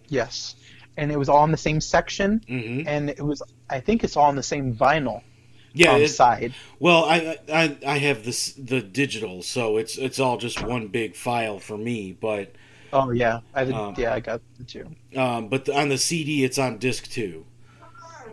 Yes, 0.09 0.55
and 0.97 1.11
it 1.11 1.19
was 1.19 1.29
all 1.29 1.45
in 1.45 1.51
the 1.51 1.57
same 1.57 1.81
section, 1.81 2.41
hmm 2.47 2.83
and 2.87 3.11
it 3.11 3.21
was 3.21 3.43
I 3.69 3.81
think 3.81 4.05
it's 4.05 4.17
all 4.17 4.31
in 4.31 4.37
the 4.37 4.43
same 4.43 4.75
vinyl 4.75 5.23
Yeah. 5.77 5.97
it- 5.97 6.09
side. 6.09 6.55
well, 6.81 7.05
I, 7.05 7.37
I 7.53 7.77
I 7.87 7.99
have 7.99 8.25
this 8.25 8.53
the 8.53 8.81
digital, 8.81 9.43
so 9.43 9.77
it's 9.77 9.99
it's 9.99 10.19
all 10.19 10.37
just 10.39 10.63
one 10.63 10.89
big 10.89 11.15
file 11.17 11.59
for 11.59 11.77
me. 11.79 12.17
But 12.21 12.53
Oh 12.93 13.11
yeah, 13.11 13.41
I 13.55 13.65
did, 13.65 13.75
Um, 13.75 13.95
yeah 13.99 14.15
I 14.15 14.21
got 14.21 14.41
the 14.59 14.65
two. 14.65 14.87
um, 15.17 15.49
but 15.49 15.69
on 15.69 15.89
the 15.89 15.99
CD, 15.99 16.45
it's 16.45 16.59
on 16.59 16.79
disc 16.79 17.11
two. 17.11 17.45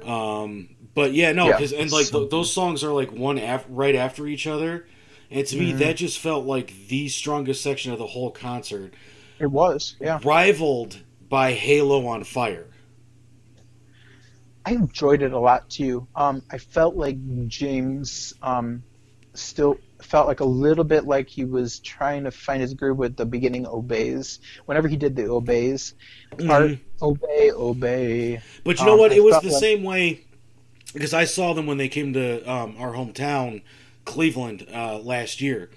Um, 0.05 0.69
but 0.95 1.13
yeah, 1.13 1.31
no, 1.31 1.47
Yeah. 1.47 1.57
'cause- 1.57 1.73
and 1.73 1.91
like 1.91 2.07
th- 2.07 2.29
those 2.29 2.51
songs 2.51 2.83
are 2.83 2.91
like 2.93 3.11
one 3.11 3.37
af- 3.37 3.65
right 3.69 3.95
after 3.95 4.27
each 4.27 4.45
other, 4.47 4.85
and 5.31 5.45
to 5.47 5.57
me 5.57 5.73
Mhm. 5.73 5.77
that 5.79 5.95
just 5.97 6.19
felt 6.19 6.45
like 6.45 6.73
the 6.87 7.07
strongest 7.09 7.61
section 7.61 7.91
of 7.91 7.99
the 7.99 8.07
whole 8.07 8.29
concert, 8.31 8.93
It 9.39 9.47
was 9.47 9.95
yeah. 9.99 10.19
rivaled 10.23 10.97
by 11.29 11.53
Halo 11.53 12.05
on 12.05 12.23
Fire. 12.23 12.67
I 14.65 14.71
enjoyed 14.71 15.21
it 15.21 15.33
a 15.33 15.39
lot 15.39 15.69
too. 15.69 16.07
Um, 16.15 16.41
I 16.51 16.57
felt 16.57 16.95
like 16.95 17.17
James 17.47 18.33
um, 18.41 18.83
still 19.33 19.77
felt 20.01 20.27
like 20.27 20.39
a 20.41 20.45
little 20.45 20.83
bit 20.83 21.05
like 21.05 21.27
he 21.29 21.45
was 21.45 21.79
trying 21.79 22.23
to 22.25 22.31
find 22.31 22.61
his 22.61 22.73
groove 22.73 22.97
with 22.97 23.15
the 23.15 23.25
beginning 23.25 23.65
obeys. 23.67 24.39
Whenever 24.65 24.87
he 24.87 24.95
did 24.97 25.15
the 25.15 25.29
obeys 25.29 25.93
part, 26.45 26.71
Mhm. 26.71 26.79
obey, 27.01 27.51
obey. 27.51 28.41
But 28.63 28.79
you 28.79 28.85
know 28.85 28.93
Um, 28.93 28.99
what? 28.99 29.11
I 29.11 29.15
It 29.15 29.23
was 29.23 29.41
the 29.41 29.49
like- 29.49 29.59
same 29.59 29.83
way 29.83 30.21
because 30.93 31.13
I 31.13 31.25
saw 31.25 31.53
them 31.53 31.65
when 31.65 31.77
they 31.77 31.89
came 31.89 32.13
to 32.13 32.41
um, 32.49 32.75
our 32.77 32.93
hometown, 32.93 33.61
Cleveland, 34.05 34.67
uh, 34.73 34.99
last 34.99 35.41
year. 35.41 35.69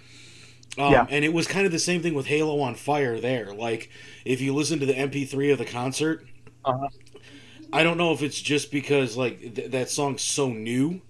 Um, 0.79 0.93
Yeah. 0.93 1.07
And 1.09 1.25
it 1.25 1.33
was 1.33 1.47
kind 1.47 1.65
of 1.67 1.73
the 1.73 1.79
same 1.79 2.03
thing 2.03 2.15
with 2.15 2.27
Halo 2.27 2.61
on 2.61 2.75
Fire 2.75 3.19
there. 3.21 3.53
Like, 3.55 3.89
if 4.25 4.41
you 4.41 4.55
listen 4.55 4.79
to 4.81 4.87
the 4.87 4.93
MP3 4.99 5.51
of 5.51 5.59
the 5.59 5.65
concert, 5.65 6.25
Uh-huh. 6.65 6.89
I 7.73 7.83
don't 7.83 7.99
know 7.99 8.13
if 8.13 8.23
it's 8.23 8.41
just 8.41 8.71
because, 8.71 9.17
like, 9.17 9.55
th- 9.55 9.71
that 9.73 9.91
song's 9.91 10.23
so 10.23 10.49
new 10.49 11.01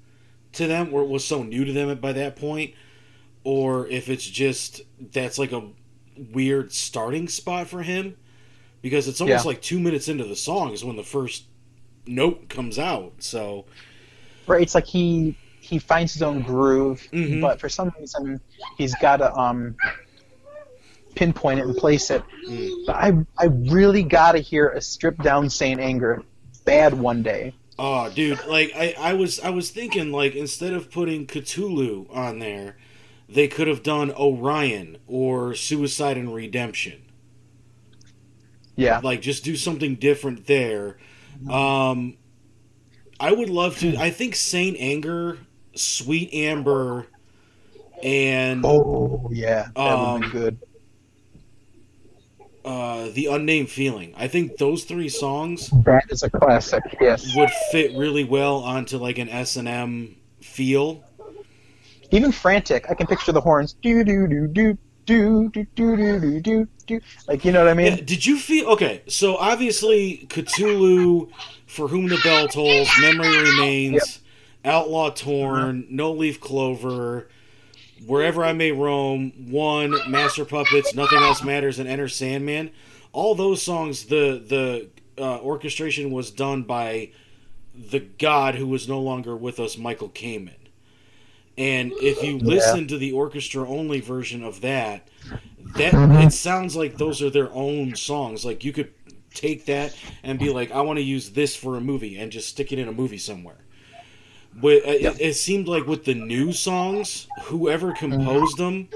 to 0.53 0.67
them, 0.67 0.93
or 0.93 1.03
it 1.03 1.09
was 1.09 1.25
so 1.25 1.43
new 1.43 1.65
to 1.65 1.73
them 1.73 1.97
by 1.99 2.13
that 2.13 2.37
point, 2.37 2.75
or 3.45 3.87
if 3.89 4.09
it's 4.09 4.25
just 4.25 4.81
that's 5.13 5.39
like 5.39 5.53
a 5.53 5.63
weird 6.33 6.73
starting 6.73 7.29
spot 7.29 7.67
for 7.69 7.83
him. 7.83 8.17
Because 8.83 9.09
it's 9.09 9.21
almost 9.21 9.45
Yeah. 9.45 9.49
like 9.49 9.63
two 9.63 9.81
minutes 9.81 10.09
into 10.09 10.25
the 10.25 10.37
song 10.37 10.71
is 10.73 10.85
when 10.85 10.97
the 10.97 11.03
first 11.03 11.45
note 12.07 12.49
comes 12.49 12.79
out. 12.79 13.15
So 13.19 13.65
Right, 14.47 14.63
it's 14.63 14.75
like 14.75 14.87
he 14.87 15.37
he 15.61 15.79
finds 15.81 16.13
his 16.13 16.23
own 16.23 16.43
groove, 16.43 17.03
Mhm. 17.13 17.41
but 17.41 17.59
for 17.59 17.69
some 17.69 17.93
reason 17.99 18.41
he's 18.79 18.95
got 18.97 19.17
to 19.17 19.35
um, 19.35 19.75
pinpoint 21.17 21.59
it 21.59 21.67
and 21.67 21.77
place 21.77 22.11
it. 22.11 22.23
Mm. 22.49 22.87
But 22.87 22.95
I 22.97 23.13
I 23.39 23.47
really 23.47 24.03
got 24.05 24.33
to 24.33 24.39
hear 24.39 24.69
a 24.69 24.81
stripped 24.81 25.23
down 25.23 25.51
Saint 25.51 25.81
Anger 25.81 26.23
bad 26.67 26.95
one 26.95 27.23
day. 27.23 27.55
Oh, 27.79 28.11
dude, 28.11 28.45
like 28.45 28.73
I, 28.77 28.95
I 28.99 29.13
was 29.15 29.41
I 29.41 29.49
was 29.51 29.71
thinking 29.71 30.13
like 30.13 30.35
instead 30.35 30.73
of 30.75 30.91
putting 30.91 31.27
Cthulhu 31.27 32.07
on 32.15 32.39
there, 32.39 32.77
they 33.29 33.49
could 33.49 33.67
have 33.69 33.83
done 33.83 34.13
Orion 34.13 34.99
or 35.07 35.55
Suicide 35.55 36.17
and 36.19 36.35
Redemption. 36.35 37.03
Yeah, 38.77 39.03
Like 39.03 39.21
just 39.21 39.45
do 39.45 39.57
something 39.57 39.97
different 39.97 40.47
there. 40.47 40.97
Um 41.49 42.17
I 43.19 43.33
would 43.33 43.49
love 43.51 43.79
to 43.79 43.97
I 43.97 44.11
think 44.11 44.35
Saint 44.35 44.77
Anger, 44.79 45.39
Sweet 45.75 46.33
Amber 46.33 47.07
and 48.03 48.73
Oh 48.73 49.29
yeah, 49.33 49.69
that 49.85 49.99
would 49.99 50.13
Um, 50.13 50.21
be 50.21 50.27
good. 50.29 50.59
Uh 52.67 53.09
The 53.15 53.27
Unnamed 53.27 53.71
Feeling. 53.71 54.13
I 54.17 54.29
think 54.29 54.57
those 54.59 54.85
three 54.85 55.09
songs 55.09 55.71
That 55.85 56.05
is 56.11 56.23
a 56.23 56.31
classic. 56.31 56.83
Yes. 57.01 57.35
would 57.37 57.51
fit 57.71 57.97
really 57.97 58.25
well 58.25 58.57
onto 58.57 58.99
like 58.99 59.19
an 59.19 59.29
S&M 59.29 60.17
feel. 60.41 61.05
Even 62.11 62.33
frantic, 62.33 62.87
I 62.91 62.95
can 62.95 63.07
picture 63.07 63.33
the 63.33 63.41
horns. 63.41 63.75
Do 63.83 64.05
do 64.05 64.27
do 64.27 64.47
do 64.49 64.79
do 65.07 65.49
do 65.51 65.65
do 65.75 65.97
do 65.97 66.21
do 66.21 66.41
do 66.41 66.69
do. 66.87 67.01
Like 67.29 67.45
you 67.45 67.53
know 67.53 67.61
what 67.61 67.69
I 67.69 67.75
mean? 67.75 67.97
Yeah, 67.97 68.03
did 68.03 68.27
you 68.27 68.37
feel 68.39 68.69
okay? 68.71 69.03
So 69.09 69.37
obviously, 69.37 70.27
Cthulhu, 70.29 71.31
For 71.67 71.89
Whom 71.89 72.09
the 72.09 72.19
Bell 72.23 72.49
Tolls, 72.49 72.89
Memory 73.01 73.39
Remains, 73.51 74.21
Outlaw 74.65 75.11
Torn, 75.11 75.87
No 75.91 76.13
Leaf 76.13 76.41
Clover, 76.41 77.29
Wherever 78.07 78.45
I 78.45 78.53
May 78.53 78.73
Roam, 78.73 79.51
One, 79.51 79.95
Master 80.09 80.45
Puppets, 80.45 80.95
Nothing 80.95 81.19
Else 81.19 81.43
Matters, 81.43 81.79
and 81.79 81.89
Enter 81.89 82.09
Sandman. 82.09 82.71
All 83.13 83.35
those 83.35 83.63
songs, 83.63 84.05
the 84.05 84.43
the 84.47 84.89
uh, 85.23 85.41
orchestration 85.41 86.11
was 86.11 86.31
done 86.31 86.63
by 86.63 87.11
the 87.75 88.01
god 88.01 88.55
who 88.55 88.67
was 88.67 88.89
no 88.89 89.01
longer 89.01 89.37
with 89.37 89.59
us, 89.61 89.77
Michael 89.77 90.09
Kamen. 90.09 90.55
And 91.59 91.93
if 91.97 92.23
you 92.23 92.39
listen 92.39 92.87
to 92.89 92.99
the 92.99 93.13
orchestra 93.13 93.67
only 93.67 94.01
version 94.01 94.45
of 94.45 94.61
that, 94.61 95.09
that 95.77 95.95
it 96.23 96.33
sounds 96.33 96.77
like 96.77 96.97
those 96.97 97.23
are 97.23 97.31
their 97.31 97.51
own 97.53 97.97
songs. 97.97 98.45
Like 98.45 98.63
you 98.63 98.73
could 98.73 98.93
take 99.33 99.67
that 99.67 99.97
and 100.23 100.39
be 100.39 100.51
like, 100.51 100.71
I 100.71 100.83
want 100.83 100.99
to 100.99 101.03
use 101.03 101.31
this 101.31 101.57
for 101.57 101.77
a 101.77 101.81
movie 101.81 102.19
and 102.19 102.31
just 102.31 102.49
stick 102.49 102.73
it 102.73 102.79
in 102.79 102.89
a 102.89 102.93
movie 102.93 103.19
somewhere. 103.19 103.57
Uh, 104.63 104.69
it, 104.85 105.17
it 105.21 105.35
seemed 105.35 105.69
like 105.69 105.87
with 105.87 106.05
the 106.05 106.15
new 106.15 106.53
songs, 106.53 107.29
whoever 107.45 107.93
composed 107.93 108.59
them, 108.59 108.89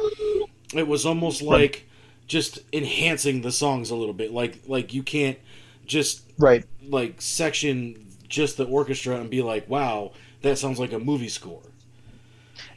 it 0.75 0.87
was 0.89 1.07
almost 1.07 1.43
like 1.43 1.89
just 2.27 2.61
enhancing 2.73 3.43
the 3.43 3.53
songs 3.53 3.91
a 3.91 3.97
little 3.97 4.15
bit. 4.15 4.33
Like 4.33 4.61
like 4.67 4.95
you 4.95 5.03
can't 5.03 5.39
just 5.87 6.23
Right. 6.39 6.65
like 6.83 7.23
section 7.23 8.09
just 8.29 8.57
the 8.59 8.67
orchestra 8.67 9.17
and 9.21 9.31
be 9.31 9.43
like, 9.43 9.69
wow, 9.69 10.13
that 10.43 10.59
sounds 10.59 10.79
like 10.81 10.93
a 10.93 10.99
movie 11.01 11.29
score. 11.29 11.63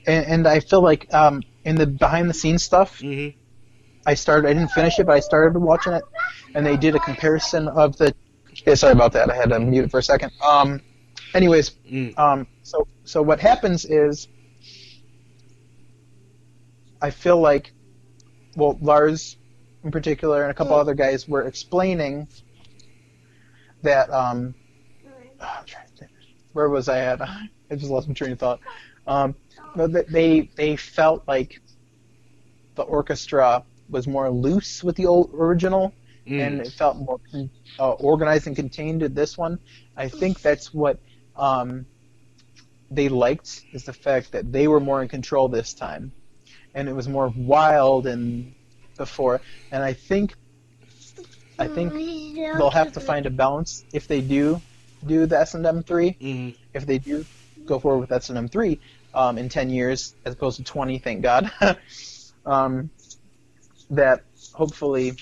And, 0.08 0.26
and 0.26 0.48
I 0.48 0.60
feel 0.60 0.82
like 0.82 1.14
um, 1.14 1.44
in 1.66 1.78
the 1.78 1.88
behind 1.88 2.30
the 2.30 2.34
scenes 2.34 2.64
stuff, 2.64 3.02
hmm 3.02 3.30
I 4.06 4.14
started. 4.16 4.50
I 4.50 4.54
didn't 4.54 4.72
finish 4.72 5.00
it, 5.00 5.06
but 5.06 5.14
I 5.14 5.20
started 5.20 5.58
watching 5.60 5.94
it, 5.94 6.04
and 6.54 6.66
they 6.66 6.78
did 6.78 6.96
a 6.96 7.00
comparison 7.00 7.68
of 7.68 7.98
the. 7.98 8.14
Yeah, 8.66 8.76
sorry 8.76 8.94
about 8.94 9.14
that. 9.14 9.30
I 9.30 9.36
had 9.36 9.50
to 9.50 9.60
mute 9.60 9.86
it 9.86 9.92
for 9.92 10.00
a 10.00 10.04
second. 10.04 10.32
Um, 10.46 10.82
anyways, 11.34 11.72
Mm. 11.92 12.18
um, 12.18 12.48
so 12.62 12.88
so 13.04 13.22
what 13.22 13.40
happens 13.40 13.86
is, 13.86 14.28
I 17.02 17.10
feel 17.10 17.40
like, 17.40 17.74
well, 18.56 18.78
Lars 18.82 19.38
in 19.84 19.92
particular 19.92 20.44
and 20.44 20.52
a 20.52 20.54
couple 20.54 20.76
other 20.76 20.94
guys 20.94 21.28
were 21.28 21.44
explaining 21.44 22.28
that 23.82 24.10
um, 24.12 24.56
I'm 25.40 25.66
trying 25.66 25.88
to 25.88 25.94
think, 26.00 26.12
where 26.54 26.70
was 26.70 26.88
I 26.88 27.00
at? 27.00 27.22
I 27.22 27.76
just 27.76 27.92
lost 27.92 28.08
my 28.08 28.14
train 28.14 28.32
of 28.34 28.40
thought. 28.40 28.60
Um, 29.08 29.36
they 29.76 30.50
they 30.56 30.76
felt 30.78 31.28
like 31.28 31.60
the 32.76 32.84
orchestra 32.84 33.64
was 33.90 34.08
more 34.08 34.30
loose 34.30 34.84
with 34.84 34.96
the 34.96 35.06
old 35.06 35.32
original, 35.34 35.94
and 36.26 36.62
Mm. 36.62 36.66
it 36.66 36.72
felt 36.74 36.98
more 36.98 37.20
uh, 37.80 37.92
organized 37.92 38.48
and 38.48 38.56
contained 38.56 39.02
to 39.02 39.10
this 39.10 39.38
one. 39.38 39.60
I 39.98 40.08
think 40.08 40.42
that's 40.42 40.74
what 40.74 41.00
um, 41.36 41.86
they 42.92 43.10
liked 43.10 43.64
is 43.74 43.86
the 43.86 43.94
fact 43.94 44.32
that 44.34 44.52
they 44.52 44.68
were 44.68 44.80
more 44.80 45.02
in 45.02 45.08
control 45.08 45.48
this 45.48 45.74
time, 45.74 46.12
and 46.74 46.88
it 46.88 46.94
was 46.96 47.08
more 47.08 47.32
wild 47.36 48.06
than 48.06 48.54
before. 48.98 49.42
And 49.72 49.84
I 49.84 49.94
think 49.94 50.36
I 51.58 51.68
think 51.68 51.94
they'll 52.58 52.70
have 52.70 52.94
to 52.94 53.00
find 53.00 53.26
a 53.26 53.30
balance 53.30 53.84
if 53.94 54.08
they 54.08 54.22
do 54.22 54.62
do 55.06 55.26
the 55.26 55.40
S 55.40 55.54
and 55.54 55.66
M 55.66 55.84
three. 55.84 56.16
Mhm. 56.22 56.56
If 56.74 56.86
they 56.86 56.98
do 57.00 57.26
go 57.66 57.80
forward 57.80 58.00
with 58.00 58.12
S 58.12 58.30
and 58.30 58.38
M 58.38 58.48
three 58.48 58.80
um, 59.14 59.38
in 59.38 59.50
ten 59.50 59.70
years 59.70 60.16
as 60.26 60.34
opposed 60.34 60.58
to 60.58 60.64
twenty, 60.64 61.00
thank 61.00 61.22
God. 61.22 61.52
um, 62.46 62.90
that 63.90 64.24
hopefully 64.54 65.14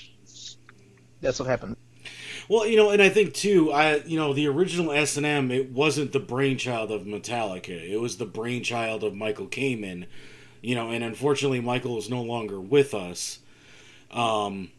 that's 1.22 1.39
what 1.39 1.47
happens. 1.47 1.78
Well, 2.52 2.68
you 2.68 2.76
know, 2.76 2.89
and 2.89 3.02
I 3.02 3.08
think 3.08 3.34
too, 3.34 3.72
I 3.72 4.04
you 4.04 4.18
know, 4.18 4.34
the 4.34 4.49
original 4.49 4.91
S 4.91 5.16
and 5.16 5.26
M, 5.26 5.52
it 5.52 5.72
wasn't 5.72 6.12
the 6.12 6.20
brainchild 6.20 6.91
of 6.91 7.04
Metallica. 7.04 7.89
It 7.89 7.95
was 7.95 8.18
the 8.18 8.26
brainchild 8.26 9.06
of 9.06 9.16
Michael 9.16 9.47
Kamen. 9.47 10.06
You 10.62 10.76
know, 10.76 10.89
and 10.89 11.02
unfortunately, 11.02 11.62
Michael 11.62 11.97
is 11.97 12.10
no 12.10 12.22
longer 12.22 12.60
with 12.60 12.93
us. 12.93 13.39
Um, 14.12 14.70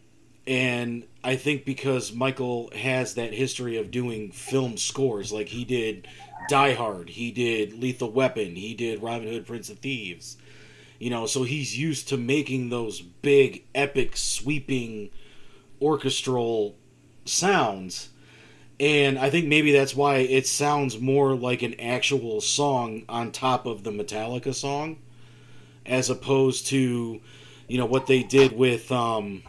and 0.46 1.04
I 1.24 1.36
think 1.36 1.64
because 1.64 2.12
Michael 2.12 2.70
has 2.76 3.14
that 3.14 3.32
history 3.32 3.78
of 3.78 3.90
doing 3.90 4.32
film 4.32 4.76
scores, 4.76 5.32
like 5.32 5.48
he 5.48 5.64
did 5.64 6.06
Die 6.50 6.74
Hard, 6.74 7.08
he 7.08 7.30
did 7.30 7.72
Lethal 7.72 8.10
Weapon, 8.10 8.54
he 8.54 8.74
did 8.74 9.02
Robin 9.02 9.28
Hood, 9.28 9.46
Prince 9.46 9.70
of 9.70 9.78
Thieves. 9.78 10.36
You 10.98 11.08
know, 11.08 11.24
so 11.24 11.44
he's 11.44 11.78
used 11.78 12.06
to 12.10 12.18
making 12.18 12.68
those 12.68 13.00
big, 13.00 13.64
epic, 13.74 14.18
sweeping, 14.18 15.08
orchestral 15.80 16.76
sounds. 17.24 18.08
And 18.80 19.18
I 19.18 19.30
think 19.30 19.46
maybe 19.46 19.72
that's 19.72 19.94
why 19.94 20.16
it 20.16 20.46
sounds 20.46 20.98
more 20.98 21.34
like 21.34 21.62
an 21.62 21.78
actual 21.78 22.40
song 22.40 23.04
on 23.08 23.30
top 23.30 23.66
of 23.66 23.84
the 23.84 23.90
Metallica 23.90 24.54
song, 24.54 24.98
as 25.86 26.10
opposed 26.10 26.66
to, 26.68 27.20
you 27.68 27.78
know, 27.78 27.86
what 27.86 28.06
they 28.06 28.22
did 28.22 28.52
with, 28.56 28.90
um, 28.90 29.42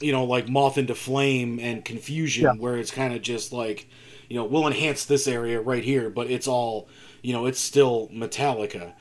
you 0.00 0.12
know, 0.12 0.24
like 0.24 0.48
Moth 0.48 0.76
into 0.76 0.94
Flame 0.94 1.58
and 1.58 1.84
Confusion, 1.84 2.44
Yeah. 2.44 2.52
where 2.52 2.76
it's 2.76 2.90
kind 2.90 3.14
of 3.14 3.22
just 3.22 3.52
like, 3.52 3.88
you 4.28 4.36
know, 4.36 4.44
we'll 4.44 4.66
enhance 4.66 5.04
this 5.06 5.26
area 5.26 5.60
right 5.60 5.84
here, 5.84 6.10
but 6.10 6.30
it's 6.30 6.48
all, 6.48 6.88
you 7.22 7.32
know, 7.32 7.46
it's 7.46 7.60
still 7.60 8.10
Metallica. 8.12 8.92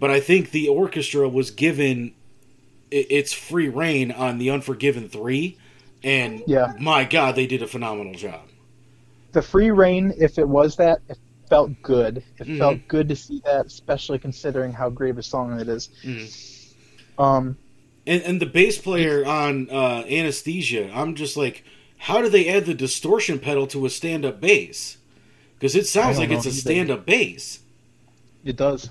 But 0.00 0.10
I 0.10 0.20
think 0.20 0.52
the 0.52 0.68
orchestra 0.68 1.28
was 1.28 1.50
given 1.50 2.14
its 2.90 3.34
free 3.34 3.68
reign 3.68 4.10
on 4.10 4.38
the 4.38 4.48
Unforgiven 4.48 5.08
3, 5.10 5.58
and 6.02 6.42
Yeah. 6.46 6.72
my 6.78 7.04
God, 7.04 7.34
they 7.36 7.46
did 7.46 7.62
a 7.62 7.66
phenomenal 7.66 8.14
job. 8.14 8.48
The 9.32 9.42
free 9.42 9.70
reign, 9.70 10.12
if 10.18 10.38
it 10.38 10.48
was 10.48 10.76
that, 10.76 11.00
it 11.08 11.18
felt 11.48 11.70
good. 11.82 12.24
It 12.38 12.46
Mhm. 12.46 12.58
felt 12.58 12.88
good 12.88 13.08
to 13.08 13.16
see 13.16 13.40
that, 13.44 13.66
especially 13.66 14.18
considering 14.18 14.72
how 14.72 14.90
great 14.90 15.18
a 15.18 15.22
song 15.22 15.58
it 15.60 15.68
is. 15.68 15.90
Mhm. 16.04 16.30
Um, 17.18 17.56
And, 18.06 18.22
and 18.22 18.40
the 18.40 18.46
bass 18.46 18.78
player 18.78 19.24
on 19.26 19.68
uh, 19.70 20.04
Anesthesia, 20.08 20.90
I'm 20.94 21.14
just 21.14 21.36
like, 21.36 21.64
how 21.98 22.22
do 22.22 22.28
they 22.28 22.48
add 22.48 22.64
the 22.64 22.74
distortion 22.74 23.38
pedal 23.38 23.66
to 23.68 23.84
a 23.86 23.90
stand 23.90 24.24
up 24.24 24.40
bass? 24.40 24.96
Because 25.58 25.74
it 25.74 25.86
sounds 25.86 26.18
like 26.18 26.30
it's 26.30 26.46
a 26.46 26.52
stand 26.52 26.90
up 26.90 27.04
bass. 27.04 27.60
It 28.44 28.56
does. 28.56 28.88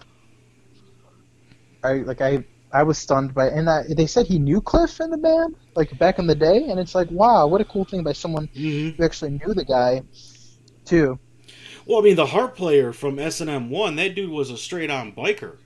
I 1.83 1.93
like 1.93 2.21
I 2.21 2.43
I 2.72 2.84
was 2.84 2.97
stunned 2.97 3.34
by 3.34 3.49
and 3.49 3.70
I, 3.70 3.84
they 3.95 4.07
said 4.07 4.28
he 4.28 4.39
knew 4.39 4.61
Cliff 4.61 4.99
in 5.01 5.09
the 5.11 5.18
band 5.18 5.55
like 5.76 5.97
back 5.97 6.20
in 6.20 6.28
the 6.28 6.36
day 6.36 6.70
and 6.70 6.80
it's 6.80 6.95
like 6.95 7.09
wow 7.11 7.47
what 7.47 7.61
a 7.61 7.65
cool 7.65 7.86
thing 7.86 8.03
by 8.03 8.13
someone 8.13 8.49
hmm 8.53 8.89
who 8.97 9.03
actually 9.05 9.32
knew 9.32 9.53
the 9.53 9.65
guy 9.65 10.03
too. 10.86 11.20
Well, 11.88 11.99
I 11.99 12.03
mean, 12.03 12.15
the 12.15 12.28
harp 12.28 12.55
player 12.55 12.93
from 12.93 13.18
S&M 13.18 13.72
1, 13.72 13.95
that 13.95 14.13
dude 14.13 14.30
was 14.30 14.51
a 14.51 14.57
straight 14.57 14.91
on 14.91 15.11
biker. 15.13 15.57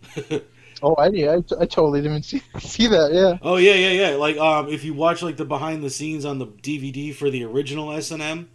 Oh, 0.82 0.94
I 0.98 1.10
did. 1.10 1.28
I, 1.28 1.36
I 1.60 1.66
totally 1.66 2.02
didn't 2.02 2.22
see 2.24 2.42
see 2.58 2.86
that. 2.88 3.10
Yeah. 3.12 3.38
Oh 3.40 3.56
yeah, 3.56 3.74
yeah, 3.74 3.90
yeah. 4.10 4.16
Like 4.16 4.36
um, 4.36 4.68
if 4.68 4.84
you 4.84 4.94
watch 4.94 5.22
like 5.22 5.36
the 5.36 5.44
behind 5.44 5.82
the 5.82 5.90
scenes 5.90 6.24
on 6.24 6.38
the 6.38 6.46
DVD 6.46 7.12
for 7.12 7.28
the 7.30 7.44
original 7.44 7.92
S 7.92 8.10
and 8.10 8.22
M, 8.22 8.50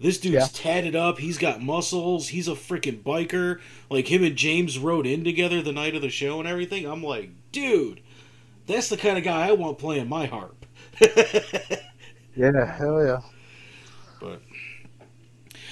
this 0.00 0.18
dude's 0.18 0.34
Yeah. 0.34 0.46
tatted 0.52 0.96
up. 0.96 1.18
He's 1.18 1.38
got 1.38 1.62
muscles. 1.62 2.28
He's 2.28 2.48
a 2.48 2.52
freaking 2.52 3.02
biker. 3.02 3.60
Like 3.90 4.10
him 4.10 4.24
and 4.24 4.36
James 4.36 4.78
rode 4.78 5.06
in 5.06 5.24
together 5.24 5.62
the 5.62 5.72
night 5.72 5.94
of 5.94 6.02
the 6.02 6.08
show 6.10 6.38
and 6.40 6.48
everything. 6.48 6.86
I'm 6.86 7.02
like, 7.02 7.30
dude, 7.52 8.00
that's 8.66 8.88
the 8.88 8.96
kind 8.96 9.18
of 9.18 9.24
guy 9.24 9.48
I 9.48 9.52
want 9.52 9.78
playing 9.78 10.08
my 10.08 10.26
harp. 10.26 10.64
Yeah. 12.36 12.64
Hell 12.76 13.04
yeah. 13.04 13.20
But 14.20 14.40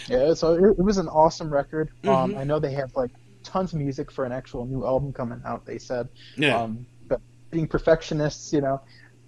Yeah. 0.09 0.35
So 0.35 0.55
it, 0.55 0.71
it 0.79 0.83
was 0.83 0.99
an 0.99 1.09
awesome 1.09 1.53
record. 1.53 1.91
Um, 2.05 2.33
Mhm. 2.33 2.39
I 2.39 2.45
know 2.45 2.59
they 2.59 2.73
have 2.73 2.95
like 2.97 3.11
tons 3.45 3.73
of 3.73 3.79
music 3.79 4.11
for 4.11 4.25
an 4.25 4.33
actual 4.33 4.67
new 4.67 4.85
album 4.85 5.13
coming 5.13 5.41
out. 5.45 5.65
They 5.65 5.79
said. 5.79 6.09
yeah, 6.37 6.61
Um, 6.61 6.87
but 7.07 7.21
being 7.51 7.69
perfectionists, 7.69 8.53
you 8.53 8.61
know, 8.61 8.81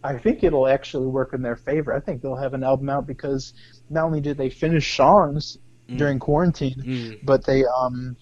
I 0.03 0.17
think 0.19 0.43
it'll 0.43 0.67
actually 0.69 1.07
work 1.07 1.35
in 1.35 1.43
their 1.43 1.57
favor. 1.57 1.93
I 1.95 2.01
think 2.01 2.23
they'll 2.23 2.37
have 2.37 2.55
an 2.55 2.65
album 2.65 2.89
out 2.89 3.07
because 3.07 3.53
not 3.91 4.05
only 4.05 4.21
did 4.21 4.37
they 4.39 4.51
finish 4.51 4.97
songs 4.97 5.57
Mm. 5.89 5.99
during 5.99 6.19
quarantine, 6.19 6.85
Mm. 6.87 7.19
but 7.25 7.45
they 7.45 7.65
um, 7.83 8.17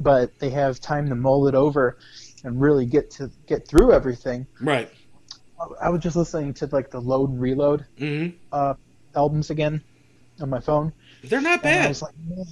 but 0.00 0.30
they 0.38 0.50
have 0.50 0.80
time 0.80 1.08
to 1.08 1.14
mull 1.14 1.46
it 1.48 1.54
over 1.54 1.98
and 2.44 2.60
really 2.60 2.86
get 2.86 3.10
to 3.10 3.30
get 3.46 3.66
through 3.68 3.92
everything. 3.92 4.46
right. 4.60 4.88
I- 5.60 5.86
I 5.86 5.88
was 5.90 6.00
just 6.02 6.16
listening 6.16 6.54
to 6.54 6.66
like 6.72 6.90
the 6.90 7.00
Load 7.00 7.30
and 7.30 7.40
Reload 7.40 7.84
hmm 7.98 8.28
uh, 8.52 8.74
albums 9.14 9.50
again 9.50 9.82
on 10.40 10.50
my 10.50 10.60
phone, 10.60 10.92
They're 11.22 11.40
not 11.40 11.64
and 11.64 11.80
I 11.84 11.88
was 11.88 12.02
like, 12.02 12.14
man, 12.28 12.44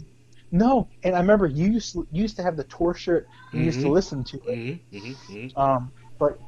no. 0.50 0.88
And 1.02 1.14
I 1.14 1.20
remember 1.20 1.46
you 1.46 1.70
used 1.70 1.92
to, 1.92 2.07
you 2.11 2.22
used 2.22 2.36
to 2.36 2.42
have 2.42 2.57
the 2.57 2.64
tour 2.64 2.94
shirt. 2.94 3.26
You 3.52 3.61
used 3.62 3.80
to 3.80 3.88
Mhm. 3.88 3.92
listen 3.92 4.24
to 4.24 4.36
it. 4.48 4.59
hmm 4.90 4.98
hmm 4.98 5.12
hmm 5.28 5.46
Um, 5.57 5.92
but 6.18 6.38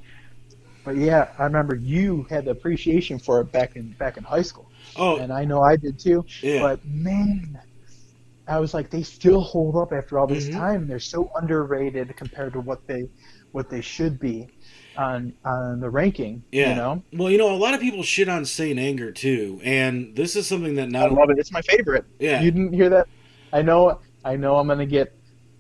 but 0.87 0.97
yeah, 0.97 1.29
I 1.39 1.45
remember 1.45 1.75
you 1.75 2.27
had 2.31 2.47
the 2.47 2.53
appreciation 2.53 3.19
for 3.19 3.41
it 3.43 3.53
back 3.53 3.77
in 3.77 3.91
back 3.99 4.17
in 4.17 4.25
high 4.25 4.41
school, 4.43 4.71
Oh 4.97 5.19
and 5.19 5.31
I 5.33 5.45
know 5.45 5.61
I 5.61 5.77
did 5.77 5.99
too. 5.99 6.25
yeah. 6.43 6.61
But 6.63 6.81
man, 6.87 7.61
I 8.49 8.59
was 8.61 8.73
like, 8.73 8.89
they 8.89 9.03
still 9.03 9.41
hold 9.41 9.77
up 9.77 9.93
after 9.93 10.19
all 10.19 10.27
this 10.29 10.49
Mhm. 10.49 10.53
time. 10.53 10.87
They're 10.87 11.01
so 11.01 11.31
underrated 11.35 12.17
compared 12.17 12.53
to 12.55 12.61
what 12.61 12.87
they 12.87 13.09
what 13.53 13.69
they 13.69 13.81
should 13.81 14.19
be 14.21 14.49
on 14.97 15.33
on 15.45 15.81
the 15.81 15.91
ranking. 15.91 16.43
Yeah. 16.53 16.71
You 16.71 16.75
know, 16.77 17.03
Well, 17.13 17.31
you 17.31 17.39
know, 17.39 17.53
a 17.55 17.57
lot 17.59 17.75
of 17.75 17.81
people 17.81 18.03
shit 18.03 18.29
on 18.29 18.45
Saint 18.45 18.79
Anger 18.79 19.11
too, 19.13 19.61
and 19.65 20.15
this 20.15 20.37
is 20.37 20.47
something 20.47 20.77
that 20.77 20.89
now 20.91 21.07
I 21.07 21.09
love 21.09 21.31
it. 21.31 21.39
It's 21.39 21.53
my 21.53 21.63
favorite. 21.63 22.05
yeah. 22.21 22.41
You 22.43 22.51
didn't 22.53 22.73
hear 22.73 22.89
that? 22.91 23.09
I 23.53 23.63
know. 23.63 23.99
I 24.25 24.37
know. 24.37 24.57
I'm 24.57 24.69
gonna 24.69 24.87
get 24.87 25.13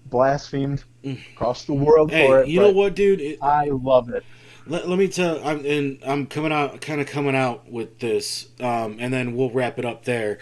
blasphemed 0.07 0.85
Mm. 1.05 1.19
across 1.35 1.65
the 1.65 1.75
world 1.75 2.11
hey, 2.11 2.27
for 2.27 2.41
it. 2.43 2.49
you 2.49 2.61
know 2.61 2.71
what, 2.71 2.95
dude? 2.95 3.21
It, 3.21 3.39
I 3.43 3.67
love 3.67 4.09
it. 4.11 4.25
Let, 4.67 4.89
let 4.89 4.99
me 4.99 5.09
tell. 5.09 5.41
I'm 5.47 5.65
and 5.65 5.99
I'm 6.07 6.27
coming 6.27 6.53
out, 6.53 6.81
kind 6.81 7.01
of 7.01 7.07
coming 7.07 7.37
out 7.37 7.71
with 7.71 7.99
this, 8.01 8.49
um, 8.61 8.97
and 9.01 9.13
then 9.13 9.35
we'll 9.37 9.51
wrap 9.51 9.79
it 9.79 9.85
up 9.85 10.05
there. 10.05 10.39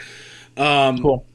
Um, 0.57 0.99
Cool. 1.03 1.27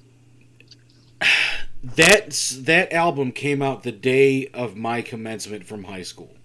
That's 1.84 2.58
that 2.58 2.92
album 2.92 3.32
came 3.32 3.62
out 3.62 3.84
the 3.84 3.92
day 3.94 4.48
of 4.54 4.76
my 4.76 5.02
commencement 5.02 5.66
from 5.66 5.86
high 5.86 6.02
school, 6.04 6.36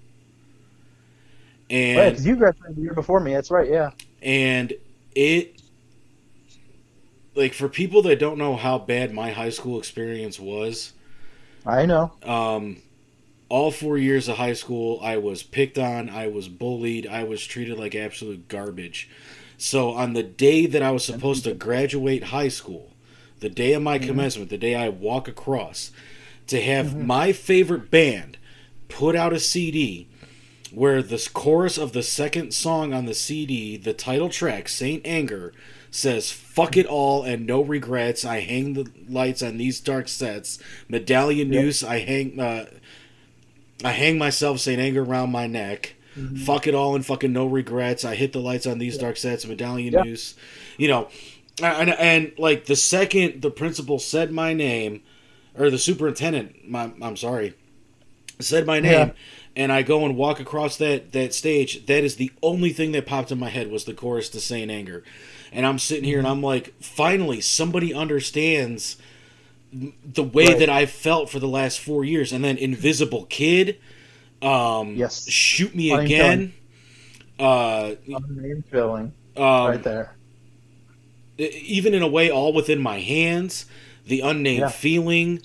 and 1.70 2.16
Right, 2.16 2.18
you 2.20 2.36
graduated 2.36 2.76
the 2.76 2.82
year 2.82 2.94
before 2.94 3.20
me. 3.20 3.32
That's 3.34 3.50
right. 3.50 3.68
Yeah. 3.70 3.90
and 4.22 4.72
it 5.14 5.60
like 7.34 7.52
for 7.54 7.68
people 7.68 8.02
that 8.02 8.18
don't 8.18 8.38
know 8.38 8.56
how 8.56 8.78
bad 8.78 9.12
my 9.12 9.30
high 9.32 9.50
school 9.50 9.78
experience 9.78 10.38
was 10.38 10.92
I 11.66 11.84
know. 11.86 12.12
um 12.22 12.78
all 13.48 13.70
four 13.70 13.98
years 13.98 14.28
of 14.28 14.36
high 14.36 14.52
school 14.52 14.98
i 15.02 15.16
was 15.16 15.42
picked 15.42 15.78
on 15.78 16.08
i 16.10 16.26
was 16.26 16.48
bullied 16.48 17.06
i 17.06 17.22
was 17.24 17.44
treated 17.44 17.78
like 17.78 17.94
absolute 17.94 18.48
garbage 18.48 19.08
so 19.58 19.90
on 19.90 20.12
the 20.14 20.22
day 20.22 20.66
that 20.66 20.82
i 20.82 20.90
was 20.90 21.04
supposed 21.04 21.44
to 21.44 21.54
graduate 21.54 22.24
high 22.24 22.48
school 22.48 22.92
the 23.40 23.50
day 23.50 23.72
of 23.74 23.82
my 23.82 23.98
commencement 23.98 24.50
the 24.50 24.58
day 24.58 24.74
i 24.74 24.88
walk 24.88 25.28
across 25.28 25.90
to 26.46 26.60
have 26.60 26.96
my 26.96 27.32
favorite 27.32 27.90
band 27.90 28.38
put 28.88 29.14
out 29.14 29.32
a 29.32 29.40
cd 29.40 30.08
where 30.72 31.02
the 31.02 31.28
chorus 31.32 31.78
of 31.78 31.92
the 31.92 32.02
second 32.02 32.52
song 32.52 32.92
on 32.92 33.06
the 33.06 33.14
CD, 33.14 33.76
the 33.76 33.92
title 33.92 34.28
track, 34.28 34.68
Saint 34.68 35.06
Anger, 35.06 35.52
says 35.88 36.32
"fuck 36.32 36.76
it 36.76 36.84
all" 36.86 37.22
and 37.22 37.46
no 37.46 37.60
regrets. 37.60 38.24
I 38.24 38.40
hang 38.40 38.72
the 38.74 38.90
lights 39.08 39.40
on 39.40 39.56
these 39.56 39.78
dark 39.78 40.08
sets. 40.08 40.58
Medallion 40.88 41.52
Yep. 41.52 41.62
noose. 41.62 41.82
I 41.84 42.00
hang. 42.00 42.40
Uh, 42.40 42.66
I 43.84 43.90
hang 43.90 44.18
myself 44.18 44.60
Saint 44.60 44.80
Anger 44.80 45.02
around 45.02 45.30
my 45.30 45.46
neck. 45.46 45.94
Mm-hmm. 46.16 46.36
fuck 46.36 46.68
it 46.68 46.76
all 46.76 46.94
and 46.94 47.04
fucking 47.04 47.32
no 47.32 47.44
regrets. 47.44 48.04
I 48.04 48.14
hit 48.14 48.32
the 48.32 48.38
lights 48.38 48.68
on 48.68 48.78
these 48.78 48.96
dark 48.96 49.16
sets, 49.16 49.44
medallion 49.46 49.94
Yeah. 49.94 50.02
noose, 50.02 50.36
you 50.78 50.86
know, 50.86 51.08
and, 51.60 51.90
and 51.90 52.32
like 52.38 52.66
the 52.66 52.76
second 52.76 53.42
the 53.42 53.50
principal 53.50 53.98
said 53.98 54.30
my 54.30 54.54
name, 54.54 55.02
or 55.58 55.70
the 55.70 55.78
superintendent, 55.78 56.68
my, 56.70 56.92
I'm 57.02 57.16
sorry, 57.16 57.54
said 58.38 58.64
my 58.64 58.78
name, 58.78 59.08
Yeah. 59.08 59.12
and 59.56 59.72
I 59.72 59.82
go 59.82 60.04
and 60.04 60.16
walk 60.16 60.38
across 60.38 60.76
that 60.76 61.10
that 61.10 61.34
stage. 61.34 61.84
That 61.86 62.04
is 62.04 62.14
the 62.14 62.30
only 62.44 62.72
thing 62.72 62.92
that 62.92 63.06
popped 63.06 63.32
in 63.32 63.40
my 63.40 63.48
head 63.48 63.72
was 63.72 63.84
the 63.84 63.92
chorus 63.92 64.28
to 64.30 64.40
Saint 64.40 64.70
Anger, 64.70 65.02
and 65.50 65.66
I'm 65.66 65.80
sitting 65.80 66.04
here 66.04 66.18
and 66.18 66.28
mm-hmm. 66.28 66.36
I'm 66.36 66.42
like, 66.44 66.80
finally 66.80 67.40
somebody 67.40 67.92
understands 67.92 68.98
the 70.04 70.22
way 70.22 70.46
Right. 70.46 70.58
that 70.58 70.68
I've 70.70 70.90
felt 70.90 71.30
for 71.30 71.38
the 71.40 71.48
last 71.48 71.80
four 71.80 72.04
years, 72.04 72.32
and 72.32 72.44
then 72.44 72.56
Invisible 72.56 73.24
Kid, 73.26 73.78
um, 74.42 74.94
Yes. 74.96 75.28
shoot 75.28 75.74
me 75.74 75.90
Unnamed 75.90 76.06
again. 76.10 76.52
Uh, 77.38 77.94
Unnamed 78.06 78.64
feeling 78.70 79.12
um, 79.36 79.66
right 79.70 79.82
there. 79.82 80.14
even 81.38 81.94
in 81.94 82.02
a 82.02 82.06
way 82.08 82.30
all 82.30 82.52
within 82.52 82.80
my 82.80 83.00
hands 83.00 83.66
the 84.06 84.20
unnamed 84.20 84.60
Yeah. 84.60 84.66
Mm-hmm. 84.66 84.74
feeling 84.78 85.40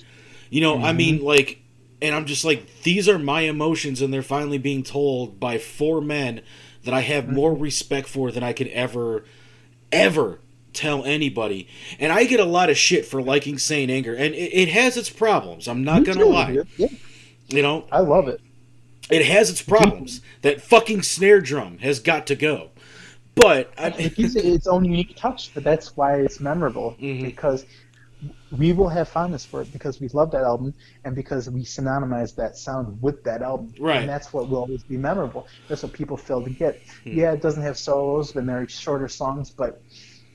you 0.50 0.60
know 0.60 0.80
i 0.82 0.92
mean 0.92 1.20
like 1.24 1.58
and 2.00 2.14
i'm 2.14 2.26
just 2.26 2.44
like 2.44 2.82
these 2.82 3.08
are 3.08 3.18
my 3.18 3.40
emotions 3.42 4.00
and 4.00 4.12
they're 4.14 4.22
finally 4.22 4.58
being 4.58 4.82
told 4.84 5.40
by 5.40 5.58
four 5.58 6.00
men 6.00 6.42
that 6.84 6.94
i 6.94 7.00
have 7.00 7.28
more 7.28 7.52
Mm-hmm. 7.52 7.62
respect 7.62 8.06
for 8.08 8.30
than 8.30 8.42
i 8.44 8.52
could 8.52 8.68
ever 8.68 9.24
ever 9.90 10.38
tell 10.72 11.04
anybody 11.04 11.68
and 11.98 12.12
i 12.12 12.24
get 12.24 12.40
a 12.40 12.44
lot 12.44 12.70
of 12.70 12.76
shit 12.76 13.04
for 13.04 13.20
liking 13.22 13.58
saint 13.58 13.90
anger 13.90 14.14
and 14.14 14.34
it, 14.34 14.52
it 14.52 14.68
has 14.68 14.96
its 14.96 15.10
problems 15.10 15.66
i'm 15.68 15.82
not 15.84 16.04
gonna 16.04 16.24
lie. 16.24 16.58
Yeah, 16.76 16.88
you 17.48 17.62
know 17.62 17.86
I 17.90 18.00
love 18.00 18.28
it. 18.28 18.40
it 19.10 19.24
has 19.26 19.50
its 19.50 19.62
problems 19.62 20.20
that 20.42 20.60
fucking 20.62 21.02
snare 21.02 21.40
drum 21.40 21.78
has 21.78 21.98
got 21.98 22.26
to 22.28 22.36
go 22.36 22.70
but 23.34 23.72
I, 23.78 23.88
it 23.88 24.16
gives 24.16 24.36
it 24.36 24.44
its 24.44 24.66
own 24.66 24.84
unique 24.84 25.16
touch, 25.16 25.54
but 25.54 25.62
that's 25.64 25.96
why 25.96 26.16
it's 26.16 26.40
memorable 26.40 26.96
Mhm. 27.00 27.22
because 27.22 27.64
we 28.50 28.72
will 28.74 28.88
have 28.88 29.08
fondness 29.08 29.46
for 29.46 29.62
it 29.62 29.72
because 29.72 29.98
we 30.00 30.08
love 30.08 30.30
that 30.32 30.42
album 30.42 30.74
and 31.04 31.14
because 31.14 31.48
we 31.48 31.62
synonymize 31.64 32.34
that 32.36 32.58
sound 32.58 33.00
with 33.00 33.22
that 33.24 33.40
album. 33.40 33.72
Right. 33.80 33.98
And 34.00 34.08
that's 34.08 34.32
what 34.32 34.50
will 34.50 34.58
always 34.58 34.82
be 34.82 34.98
memorable. 34.98 35.46
That's 35.68 35.82
what 35.84 35.92
people 35.94 36.16
fail 36.18 36.42
to 36.42 36.50
get. 36.50 36.82
Hmm. 37.04 37.18
Yeah, 37.18 37.32
it 37.32 37.40
doesn't 37.40 37.62
have 37.62 37.78
solos, 37.78 38.34
and 38.36 38.46
they're 38.48 38.68
shorter 38.68 39.08
songs, 39.08 39.48
but 39.50 39.80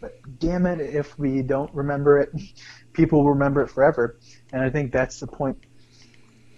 but 0.06 0.40
damn 0.40 0.66
it, 0.68 0.80
if 0.82 1.18
we 1.18 1.42
don't 1.42 1.74
remember 1.74 2.20
it, 2.20 2.30
people 2.94 3.24
will 3.24 3.32
remember 3.32 3.62
it 3.62 3.70
forever. 3.70 4.20
And 4.54 4.62
I 4.62 4.70
think 4.70 4.92
that's 4.92 5.20
the 5.20 5.28
point 5.28 5.58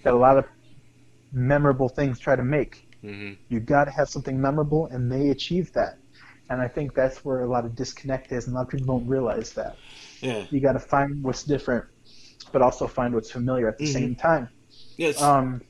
that 0.03 0.13
a 0.13 0.17
lot 0.17 0.37
of 0.37 0.45
memorable 1.31 1.89
things 1.89 2.19
try 2.19 2.35
to 2.35 2.43
make 2.43 2.83
Mhm. 3.03 3.37
you 3.49 3.59
got 3.59 3.85
to 3.85 3.91
have 3.91 4.09
something 4.09 4.39
memorable, 4.41 4.87
and 4.87 5.11
they 5.11 5.29
achieve 5.29 5.71
that. 5.73 5.99
And 6.49 6.61
I 6.61 6.67
think 6.67 6.93
that's 6.95 7.23
where 7.23 7.41
a 7.43 7.49
lot 7.49 7.65
of 7.65 7.75
disconnect 7.75 8.31
is, 8.31 8.47
and 8.47 8.55
a 8.55 8.57
lot 8.59 8.63
of 8.63 8.69
people 8.69 8.99
don't 8.99 9.07
realize 9.07 9.53
that. 9.53 9.77
yeah 10.21 10.45
You 10.49 10.59
got 10.61 10.73
to 10.73 10.79
find 10.79 11.23
what's 11.23 11.43
different, 11.43 11.85
but 12.51 12.61
also 12.61 12.87
find 12.87 13.13
what's 13.13 13.31
familiar 13.31 13.67
at 13.69 13.77
the 13.77 13.85
Mhm. 13.85 13.93
same 13.93 14.15
time. 14.15 14.49
yes 14.97 15.21
Um, 15.21 15.61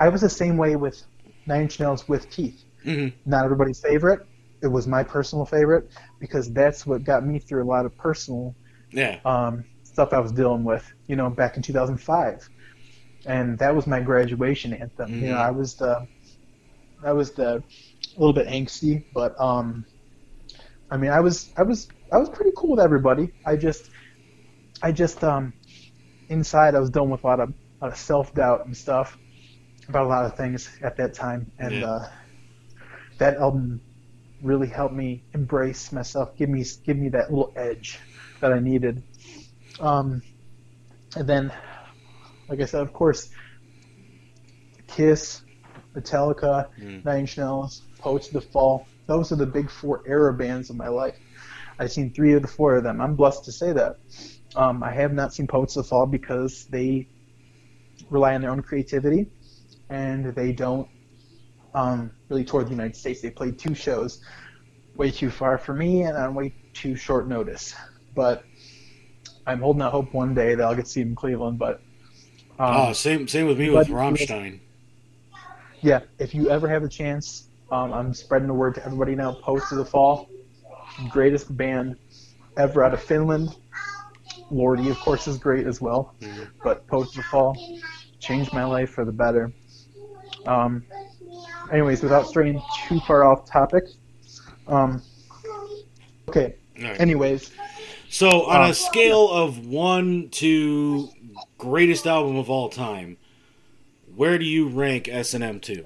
I 0.00 0.08
was 0.08 0.20
the 0.20 0.28
same 0.28 0.56
way 0.56 0.76
with 0.76 1.02
Nine 1.46 1.62
Inch 1.62 1.80
Nails 1.80 2.08
with 2.08 2.28
Keith. 2.30 2.64
Mhm. 2.84 3.12
Not 3.26 3.44
everybody's 3.44 3.80
favorite. 3.80 4.20
It 4.62 4.68
was 4.68 4.86
my 4.86 5.02
personal 5.04 5.44
favorite 5.46 5.90
because 6.22 6.54
that's 6.54 6.86
what 6.86 7.04
got 7.04 7.26
me 7.26 7.40
through 7.40 7.64
a 7.64 7.72
lot 7.72 7.86
of 7.86 7.98
personal 7.98 8.56
yeah 8.92 9.20
um, 9.26 9.64
stuff 9.84 10.14
I 10.14 10.20
was 10.20 10.32
dealing 10.32 10.64
with, 10.64 10.86
you 11.08 11.16
know, 11.16 11.30
back 11.30 11.56
in 11.58 11.62
2005, 11.62 12.38
and 13.26 13.58
that 13.60 13.76
was 13.76 13.86
my 13.88 14.00
graduation 14.00 14.74
anthem. 14.74 15.16
You 15.20 15.30
know, 15.30 15.36
Mhm. 15.36 15.46
I 15.48 15.52
was 15.52 15.76
the, 15.76 16.06
I 17.04 17.12
was 17.12 17.32
the, 17.34 17.58
a 17.58 18.18
little 18.20 18.34
bit 18.34 18.48
angsty, 18.48 19.04
but 19.12 19.38
um, 19.40 19.86
I 20.90 20.98
mean, 20.98 21.10
I 21.10 21.20
was, 21.20 21.52
I 21.58 21.62
was, 21.62 21.88
I 22.12 22.18
was 22.18 22.30
pretty 22.30 22.52
cool 22.56 22.72
with 22.72 22.80
everybody. 22.80 23.32
I 23.46 23.56
just, 23.56 23.90
I 24.82 24.92
just 24.92 25.24
um, 25.24 25.54
inside 26.28 26.74
I 26.76 26.80
was 26.80 26.90
dealing 26.90 27.10
with 27.10 27.24
a 27.24 27.26
lot 27.26 27.40
of, 27.40 27.50
a 27.50 27.86
lot 27.86 27.92
of 27.92 27.98
self 27.98 28.34
doubt 28.34 28.66
and 28.66 28.76
stuff 28.76 29.18
about 29.88 30.06
a 30.06 30.08
lot 30.10 30.26
of 30.26 30.36
things 30.36 30.70
at 30.82 30.96
that 30.98 31.14
time, 31.14 31.52
and 31.58 31.82
Yeah. 31.82 31.84
uh, 31.84 32.00
that 33.18 33.36
album 33.36 33.82
really 34.42 34.68
helped 34.68 34.94
me 34.94 35.22
embrace 35.32 35.92
myself, 35.92 36.36
give 36.36 36.48
me, 36.48 36.64
give 36.84 36.96
me 36.96 37.10
that 37.10 37.30
little 37.30 37.52
edge 37.56 37.98
that 38.40 38.52
I 38.52 38.58
needed. 38.58 39.02
Um, 39.80 40.22
and 41.16 41.28
then, 41.28 41.52
like 42.48 42.60
I 42.60 42.64
said, 42.64 42.82
of 42.82 42.92
course, 42.92 43.30
Kiss, 44.88 45.42
Metallica, 45.94 46.68
Mm. 46.78 47.04
Nine 47.04 47.20
Inch 47.20 47.38
Nails, 47.38 47.82
Poets 47.98 48.28
of 48.28 48.34
the 48.34 48.40
Fall. 48.40 48.86
Those 49.06 49.32
are 49.32 49.36
the 49.36 49.46
big 49.46 49.70
four 49.70 50.02
era 50.06 50.32
bands 50.32 50.70
of 50.70 50.76
my 50.76 50.88
life. 50.88 51.16
I've 51.78 51.92
seen 51.92 52.12
three 52.12 52.34
of 52.34 52.42
the 52.42 52.48
four 52.48 52.76
of 52.76 52.84
them. 52.84 53.00
I'm 53.00 53.14
blessed 53.14 53.44
to 53.46 53.52
say 53.52 53.72
that. 53.72 53.96
Um, 54.54 54.82
I 54.82 54.92
have 54.92 55.12
not 55.12 55.32
seen 55.32 55.46
Poets 55.46 55.76
of 55.76 55.84
the 55.84 55.88
Fall 55.88 56.06
because 56.06 56.66
they 56.66 57.08
rely 58.10 58.34
on 58.34 58.42
their 58.42 58.50
own 58.50 58.62
creativity 58.62 59.30
and 59.88 60.34
they 60.34 60.52
don't 60.52 60.88
um, 61.74 62.10
really 62.28 62.44
tour 62.44 62.64
the 62.64 62.70
United 62.70 62.96
States. 62.96 63.20
They 63.20 63.30
played 63.30 63.58
two 63.58 63.74
shows, 63.74 64.22
way 64.96 65.10
too 65.10 65.30
far 65.30 65.58
for 65.58 65.74
me 65.74 66.02
and 66.02 66.16
on 66.16 66.34
way 66.34 66.54
too 66.74 66.96
short 66.96 67.28
notice. 67.28 67.74
But 68.14 68.44
I'm 69.46 69.60
holding 69.60 69.82
out 69.82 69.92
hope 69.92 70.12
one 70.12 70.34
day 70.34 70.54
that 70.54 70.64
I'll 70.64 70.74
get 70.74 70.84
to 70.84 70.90
see 70.90 71.00
them 71.00 71.10
in 71.10 71.14
Cleveland. 71.16 71.58
But 71.58 71.80
um, 72.58 72.76
oh, 72.76 72.92
same 72.92 73.26
same 73.26 73.46
with 73.46 73.58
me 73.58 73.70
with 73.70 73.88
Rammstein. 73.88 74.60
yeah, 75.80 76.00
if 76.18 76.34
you 76.34 76.50
ever 76.50 76.68
have 76.68 76.82
a 76.84 76.88
chance, 76.88 77.48
um, 77.70 77.92
I'm 77.92 78.12
spreading 78.14 78.48
the 78.48 78.54
word 78.54 78.74
to 78.76 78.84
everybody 78.84 79.14
now. 79.14 79.32
Post 79.32 79.72
of 79.72 79.78
the 79.78 79.84
Fall, 79.84 80.28
greatest 81.08 81.56
band 81.56 81.96
ever 82.56 82.84
out 82.84 82.92
of 82.92 83.02
Finland. 83.02 83.56
Lordy, 84.50 84.90
of 84.90 84.98
course, 85.00 85.26
is 85.26 85.38
great 85.38 85.66
as 85.66 85.80
well, 85.80 86.14
Mhm. 86.20 86.48
but 86.62 86.86
Post 86.86 87.12
of 87.16 87.22
the 87.24 87.28
Fall 87.30 87.56
changed 88.18 88.52
my 88.52 88.64
life 88.64 88.90
for 88.90 89.04
the 89.06 89.12
better. 89.12 89.50
Um, 90.46 90.84
anyways, 91.72 92.02
without 92.02 92.26
straying 92.28 92.60
too 92.86 93.00
far 93.00 93.24
off 93.24 93.44
topic, 93.50 93.84
um, 94.68 95.02
okay. 96.28 96.56
Right. 96.80 97.00
Anyways, 97.00 97.50
So, 98.08 98.44
on 98.46 98.60
Uh, 98.62 98.68
a 98.70 98.74
scale 98.74 99.28
of 99.30 99.66
one 99.66 100.28
to 100.32 101.08
greatest 101.58 102.06
album 102.06 102.36
of 102.36 102.50
all 102.50 102.68
time, 102.68 103.16
where 104.14 104.38
do 104.38 104.44
you 104.44 104.68
rank 104.68 105.08
S 105.08 105.32
and 105.34 105.42
M 105.44 105.60
two? 105.60 105.84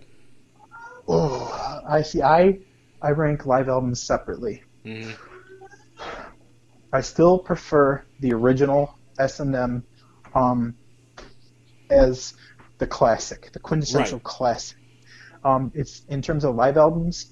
oh, 1.09 1.83
I 1.89 2.03
see. 2.03 2.23
I 2.23 2.59
I 3.01 3.11
rank 3.11 3.47
live 3.47 3.69
albums 3.69 4.03
separately. 4.03 4.63
Mm-hmm. 4.85 5.11
I 6.93 7.01
still 7.01 7.39
prefer 7.39 8.03
the 8.21 8.33
original 8.33 8.97
S 9.19 9.39
and 9.41 9.55
M 9.55 9.85
um, 10.35 10.75
as 11.91 12.35
the 12.79 12.87
classic, 12.87 13.51
the 13.53 13.59
quintessential 13.61 14.19
Right. 14.19 14.25
classic. 14.25 14.79
Um, 15.47 15.71
it's 15.77 16.05
in 16.09 16.21
terms 16.23 16.45
of 16.45 16.57
live 16.57 16.77
albums, 16.77 17.31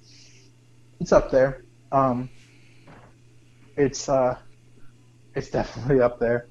it's 1.01 1.11
up 1.11 1.33
there. 1.33 1.65
Um, 1.91 2.31
it's 3.77 4.09
uh, 4.09 4.39
it's 5.35 5.51
definitely 5.59 6.01
up 6.01 6.21
there. 6.21 6.47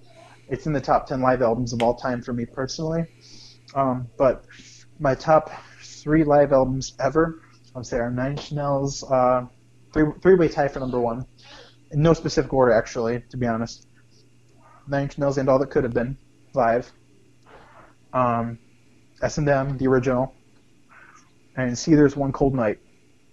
It's 0.50 0.66
in 0.68 0.74
the 0.74 0.82
top 0.82 1.08
ten 1.08 1.22
live 1.22 1.42
albums 1.42 1.72
of 1.72 1.82
all 1.82 1.96
time 1.96 2.22
for 2.22 2.34
me 2.34 2.46
personally. 2.46 3.06
Um, 3.76 4.10
but 4.18 4.46
my 5.00 5.16
top 5.16 5.52
three 5.82 6.26
live 6.26 6.52
albums 6.52 6.96
ever, 7.00 7.42
I'm 7.74 7.84
say 7.86 7.98
are 7.98 8.12
Nine 8.12 8.32
Inch 8.32 8.52
Nails, 8.52 9.10
uh, 9.10 9.46
three 9.94 10.12
three 10.22 10.36
way 10.36 10.50
tie 10.50 10.68
for 10.68 10.82
number 10.82 11.00
one 11.00 11.26
in 11.92 12.02
no 12.02 12.14
specific 12.14 12.52
order, 12.52 12.74
actually, 12.74 13.24
to 13.30 13.38
be 13.38 13.48
honest. 13.48 13.88
Nine 14.90 15.04
Inch 15.04 15.18
Nails 15.18 15.38
and 15.38 15.48
All 15.48 15.60
That 15.60 15.70
Could 15.72 15.86
Have 15.86 15.94
Been, 15.94 16.18
live. 16.54 16.92
Um, 18.12 18.60
S&M, 19.22 19.78
the 19.78 19.88
original. 19.88 20.34
And 21.56 21.78
See 21.78 21.96
There's 21.96 22.16
One 22.16 22.32
Cold 22.32 22.56
Night. 22.56 22.80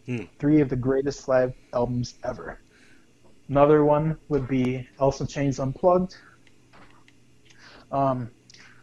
Hmm. 0.07 0.25
Three 0.39 0.61
of 0.61 0.69
the 0.69 0.77
greatest 0.77 1.29
live 1.29 1.55
albums 1.73 2.15
ever. 2.25 2.61
Another 3.49 3.85
one 3.85 4.17
would 4.29 4.47
be 4.47 4.89
Elsa 5.01 5.25
in 5.25 5.29
Chains 5.29 5.59
Unplugged. 5.59 6.17
Um, 7.91 8.31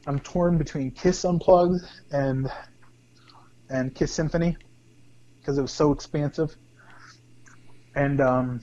I'm 0.05 0.19
torn 0.19 0.57
between 0.57 0.91
Kiss 0.91 1.23
Unplugged 1.23 1.83
and 2.11 2.51
and 3.69 3.93
Kiss 3.93 4.13
Symphony 4.13 4.57
because 5.39 5.57
it 5.57 5.61
was 5.61 5.71
so 5.71 5.91
expansive. 5.91 6.55
And 7.95 8.21
um, 8.21 8.61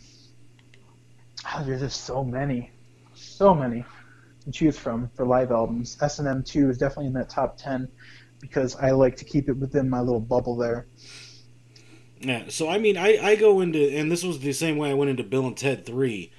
Ah, 1.47 1.63
there's 1.65 1.81
just 1.81 2.05
so 2.05 2.25
many, 2.25 2.71
so 3.15 3.55
many 3.55 3.85
to 4.45 4.51
choose 4.51 4.79
from 4.79 5.11
for 5.15 5.27
live 5.27 5.53
albums. 5.53 5.99
S&M 6.01 6.43
2 6.43 6.71
is 6.71 6.79
definitely 6.79 7.07
in 7.07 7.13
that 7.13 7.29
top 7.29 7.57
10 7.59 7.87
because 8.45 8.77
I 8.77 8.91
like 8.91 9.17
to 9.17 9.25
keep 9.25 9.49
it 9.49 9.55
within 9.57 9.89
my 9.89 10.01
little 10.01 10.21
bubble 10.21 10.55
there. 10.57 10.87
Yeah. 12.21 12.45
So 12.49 12.69
I 12.69 12.79
mean, 12.79 12.97
I 12.97 13.19
I 13.23 13.37
go 13.37 13.61
into 13.61 13.79
and 13.97 14.11
this 14.13 14.23
was 14.23 14.39
the 14.39 14.53
same 14.53 14.77
way 14.77 14.91
I 14.91 14.95
went 14.95 15.11
into 15.11 15.25
Bill 15.25 15.47
and 15.47 15.57
Ted 15.57 15.85
three, 15.87 16.31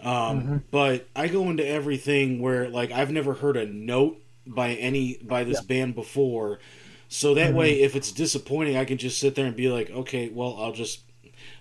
um, 0.00 0.42
Mhm. 0.42 0.62
but 0.70 1.06
I 1.14 1.28
go 1.28 1.48
into 1.50 1.66
everything 1.66 2.40
where 2.40 2.68
like 2.68 2.90
I've 2.92 3.10
never 3.12 3.34
heard 3.34 3.56
a 3.56 3.66
note 3.66 4.22
by 4.46 4.70
any 4.74 5.18
by 5.22 5.44
this 5.44 5.58
Yeah. 5.60 5.66
band 5.68 5.94
before. 5.94 6.60
So 7.08 7.34
that 7.34 7.54
way, 7.54 7.80
if 7.82 7.96
it's 7.96 8.12
disappointing, 8.12 8.76
I 8.76 8.84
can 8.84 8.96
just 8.96 9.18
sit 9.18 9.34
there 9.34 9.46
and 9.46 9.56
be 9.56 9.68
like, 9.68 9.90
okay, 9.90 10.28
well, 10.28 10.56
I'll 10.58 10.72
just. 10.72 11.00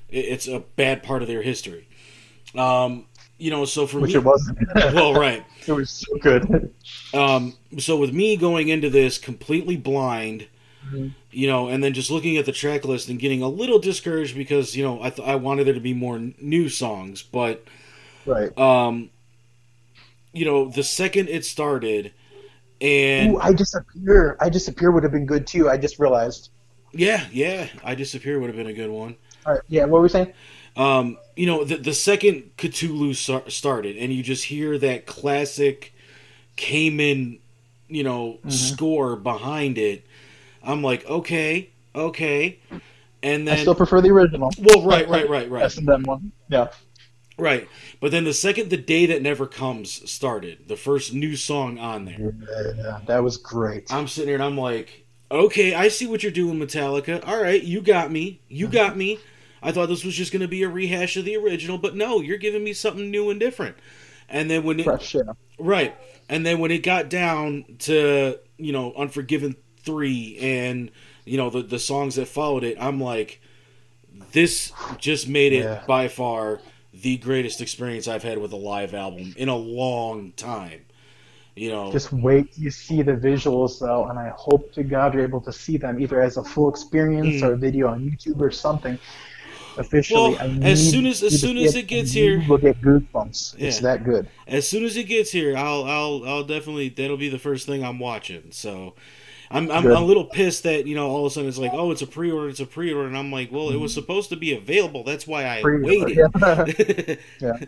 it- 0.10 0.26
It's 0.26 0.48
a 0.48 0.60
bad 0.60 1.02
part 1.04 1.22
of 1.24 1.28
their 1.28 1.42
history. 1.42 1.88
Um, 2.56 3.06
you 3.40 3.50
know, 3.50 3.66
so 3.66 3.88
for 3.88 4.00
Which 4.00 4.12
me, 4.12 4.18
it 4.20 4.24
wasn't. 4.24 4.60
well, 4.76 5.14
right. 5.14 5.44
it 5.68 5.72
was 5.72 5.90
so 5.90 6.18
good. 6.18 6.74
Um, 7.14 7.56
so 7.80 7.98
with 7.98 8.14
me 8.14 8.36
going 8.38 8.68
into 8.70 8.90
this 8.90 9.18
completely 9.18 9.78
blind, 9.78 10.48
Mhm. 10.92 11.14
you 11.32 11.48
know, 11.48 11.68
and 11.68 11.84
then 11.84 11.94
just 11.94 12.10
looking 12.10 12.38
at 12.38 12.46
the 12.46 12.52
track 12.54 12.86
list 12.86 13.10
and 13.10 13.20
getting 13.20 13.42
a 13.42 13.48
little 13.50 13.80
discouraged 13.80 14.36
because 14.36 14.76
you 14.78 14.84
know 14.84 15.02
I 15.04 15.10
th- 15.10 15.28
I 15.28 15.36
wanted 15.36 15.68
there 15.68 15.74
to 15.74 15.80
be 15.82 15.94
more 15.94 16.16
n- 16.16 16.36
new 16.40 16.70
songs, 16.70 17.22
but 17.22 17.66
Right. 18.26 18.58
um, 18.58 19.10
you 20.34 20.46
know, 20.46 20.70
the 20.70 20.84
second 20.84 21.28
it 21.30 21.44
started, 21.46 22.12
and 22.82 23.34
Ooh, 23.34 23.40
I 23.40 23.52
disappear. 23.54 24.38
I 24.40 24.50
disappear 24.50 24.92
would 24.92 25.04
have 25.04 25.12
been 25.12 25.26
good 25.26 25.46
too. 25.48 25.70
I 25.70 25.78
just 25.78 26.00
realized. 26.00 26.50
yeah, 26.94 27.26
yeah, 27.32 27.68
I 27.84 27.94
disappear 27.96 28.40
would 28.40 28.48
have 28.48 28.58
been 28.58 28.68
a 28.68 28.74
good 28.74 28.90
one. 28.90 29.16
All 29.46 29.54
right. 29.54 29.62
Yeah. 29.68 29.84
What 29.84 29.94
were 30.00 30.02
we 30.04 30.10
saying? 30.10 30.32
Um, 30.80 31.18
you 31.36 31.46
know, 31.46 31.64
the 31.66 31.76
the 31.76 31.94
second 31.94 32.52
Ktulu 32.58 33.14
star- 33.16 33.50
started, 33.50 33.98
and 33.98 34.14
you 34.14 34.24
just 34.24 34.46
hear 34.46 34.78
that 34.78 35.06
classic 35.06 35.94
Kamen, 36.56 37.40
you 37.90 38.04
know, 38.04 38.40
Mhm. 38.46 38.52
score 38.52 39.16
behind 39.18 39.78
it. 39.78 40.06
I'm 40.64 40.82
like, 40.82 41.06
okay, 41.10 41.70
okay, 41.94 42.60
and 43.22 43.46
then 43.48 43.58
I 43.58 43.62
still 43.62 43.76
prefer 43.76 44.00
the 44.02 44.10
original. 44.10 44.52
well, 44.58 44.82
right, 44.86 45.08
right, 45.10 45.30
right, 45.30 45.50
right, 45.50 45.64
S 45.64 45.78
and 45.78 45.90
M 45.90 46.04
one. 46.04 46.32
Yeah. 46.50 46.70
right. 47.38 47.68
But 48.00 48.12
then 48.12 48.24
the 48.24 48.34
second 48.34 48.70
the 48.70 48.78
day 48.78 49.06
that 49.08 49.22
never 49.22 49.48
comes 49.48 50.10
started, 50.10 50.68
the 50.68 50.76
first 50.78 51.14
new 51.14 51.36
song 51.36 51.78
on 51.78 52.06
there, 52.06 52.34
Yeah, 52.78 53.00
that 53.06 53.22
was 53.24 53.36
great. 53.38 53.92
I'm 53.92 54.08
sitting 54.08 54.30
here 54.30 54.36
and 54.36 54.44
I'm 54.44 54.58
like, 54.58 55.06
okay, 55.32 55.74
I 55.74 55.90
see 55.90 56.08
what 56.08 56.24
you're 56.24 56.32
doing, 56.32 56.58
Metallica. 56.58 57.26
All 57.28 57.42
right, 57.42 57.62
you 57.62 57.82
got 57.82 58.12
me, 58.12 58.40
you 58.48 58.68
Mm-hmm. 58.68 58.74
got 58.74 58.98
me. 58.98 59.20
I 59.62 59.72
thought 59.72 59.88
this 59.90 60.04
was 60.06 60.16
just 60.16 60.32
going 60.32 60.42
to 60.42 60.48
be 60.48 60.64
a 60.64 60.70
rehash 60.70 61.18
of 61.18 61.26
the 61.26 61.36
original, 61.38 61.78
but 61.78 61.96
no, 61.96 62.22
you're 62.22 62.38
giving 62.38 62.64
me 62.64 62.74
something 62.74 63.10
new 63.12 63.30
and 63.30 63.40
different. 63.40 63.76
And 64.30 64.50
then 64.50 64.64
when 64.64 64.80
it, 64.80 64.84
Fresh. 64.84 65.16
Yeah. 65.16 65.22
Right. 65.58 65.96
And 66.30 66.46
then 66.46 66.60
when 66.60 66.72
it 66.72 66.84
got 66.84 67.10
down 67.10 67.66
to, 67.80 68.38
you 68.58 68.72
know, 68.72 68.94
Unforgiven 68.94 69.56
3 69.84 70.38
and, 70.40 70.92
you 71.26 71.38
know, 71.38 71.50
the, 71.50 71.64
the 71.64 71.80
songs 71.80 72.16
that 72.16 72.28
followed 72.28 72.64
it, 72.64 72.78
I'm 72.80 73.02
like, 73.02 73.42
this 74.32 74.72
just 74.98 75.28
made 75.28 75.54
it 75.54 75.64
Yeah. 75.64 75.84
by 75.88 76.08
far 76.08 76.60
the 76.94 77.18
greatest 77.18 77.62
experience 77.62 78.08
I've 78.08 78.24
had 78.24 78.38
with 78.38 78.52
a 78.52 78.58
live 78.58 78.94
album 78.94 79.34
in 79.38 79.50
a 79.50 79.56
long 79.56 80.34
time. 80.34 80.82
You 81.56 81.72
know, 81.72 81.92
Just 81.92 82.14
wait 82.14 82.58
you 82.58 82.72
see 82.72 83.02
the 83.02 83.14
visuals 83.14 83.80
though, 83.80 84.06
and 84.06 84.18
I 84.18 84.30
hope 84.30 84.72
to 84.74 84.84
God 84.84 85.14
you're 85.14 85.24
able 85.24 85.42
to 85.42 85.52
see 85.52 85.76
them 85.78 86.00
either 86.00 86.22
as 86.22 86.38
a 86.38 86.44
full 86.44 86.70
experience 86.70 87.42
Mm. 87.42 87.44
or 87.44 87.54
a 87.54 87.58
video 87.58 87.88
on 87.90 88.10
YouTube 88.10 88.40
or 88.40 88.50
something. 88.52 88.98
Officially, 89.78 90.34
Well, 90.36 90.42
I 90.42 90.68
as 90.70 90.90
soon 90.92 91.06
as- 91.06 91.24
as 91.24 91.40
soon 91.40 91.58
as 91.58 91.76
it, 91.76 91.88
gets 91.88 92.12
here- 92.12 92.44
will 92.48 92.58
get 92.58 92.82
goosebumps. 92.82 93.56
It's 93.58 93.80
that 93.80 94.04
good. 94.04 94.28
as 94.48 94.68
soon 94.68 94.84
as 94.84 94.98
it 94.98 95.04
gets 95.06 95.32
here, 95.32 95.56
I'll 95.56 95.84
I'll 95.86 96.24
I'll 96.26 96.44
definitely 96.44 96.90
that'll 96.90 97.18
be 97.18 97.30
the 97.30 97.40
first 97.40 97.66
thing 97.66 97.84
I'm 97.84 98.00
watching. 98.00 98.44
So 98.52 98.96
I'm 99.52 99.72
I'm 99.72 99.86
a 99.88 100.02
little 100.02 100.26
pissed 100.26 100.64
that 100.64 100.86
you 100.86 100.96
know 100.96 101.08
all 101.10 101.26
of 101.26 101.32
a 101.32 101.34
sudden 101.34 101.48
it's 101.50 101.58
like 101.58 101.74
oh 101.74 101.92
it's 101.92 102.02
a 102.02 102.08
pre-order 102.08 102.50
it's 102.50 102.60
a 102.60 102.66
pre-order 102.66 103.08
and 103.08 103.18
I'm 103.18 103.32
like 103.32 103.52
well 103.52 103.70
it 103.70 103.78
was 103.78 103.94
supposed 103.94 104.30
to 104.30 104.36
be 104.36 104.54
available 104.56 105.04
that's 105.04 105.26
why 105.26 105.46
I 105.48 105.62
Pre- 105.62 105.82
waited. 105.82 106.18
Yeah. 106.18 106.66
Yeah. 107.42 107.66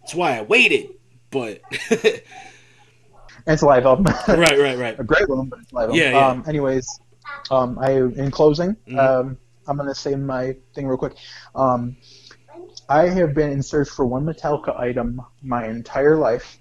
That's 0.00 0.14
why 0.14 0.38
I 0.38 0.42
waited. 0.42 0.90
But 1.30 1.60
it's 3.46 3.62
a 3.62 3.66
live 3.66 3.84
album. 3.86 4.06
right 4.28 4.58
right 4.58 4.78
right 4.78 4.98
a 4.98 5.04
great 5.04 5.28
one, 5.28 5.48
but 5.48 5.60
it's 5.60 5.72
live. 5.72 5.94
Yeah, 5.94 6.10
yeah. 6.10 6.26
Um, 6.28 6.44
anyways, 6.46 6.86
um, 7.50 7.78
I 7.78 7.92
in 7.92 8.30
closing, 8.30 8.76
Mhm. 8.88 8.98
um, 8.98 9.38
I'm 9.66 9.76
gonna 9.76 9.94
say 9.94 10.14
my 10.14 10.56
thing 10.74 10.86
real 10.86 10.98
quick. 10.98 11.16
Um, 11.54 11.96
I 12.88 13.08
have 13.08 13.34
been 13.34 13.50
in 13.50 13.62
search 13.62 13.88
for 13.88 14.04
one 14.06 14.24
Metallica 14.24 14.78
item 14.78 15.20
my 15.42 15.66
entire 15.66 16.16
life. 16.16 16.58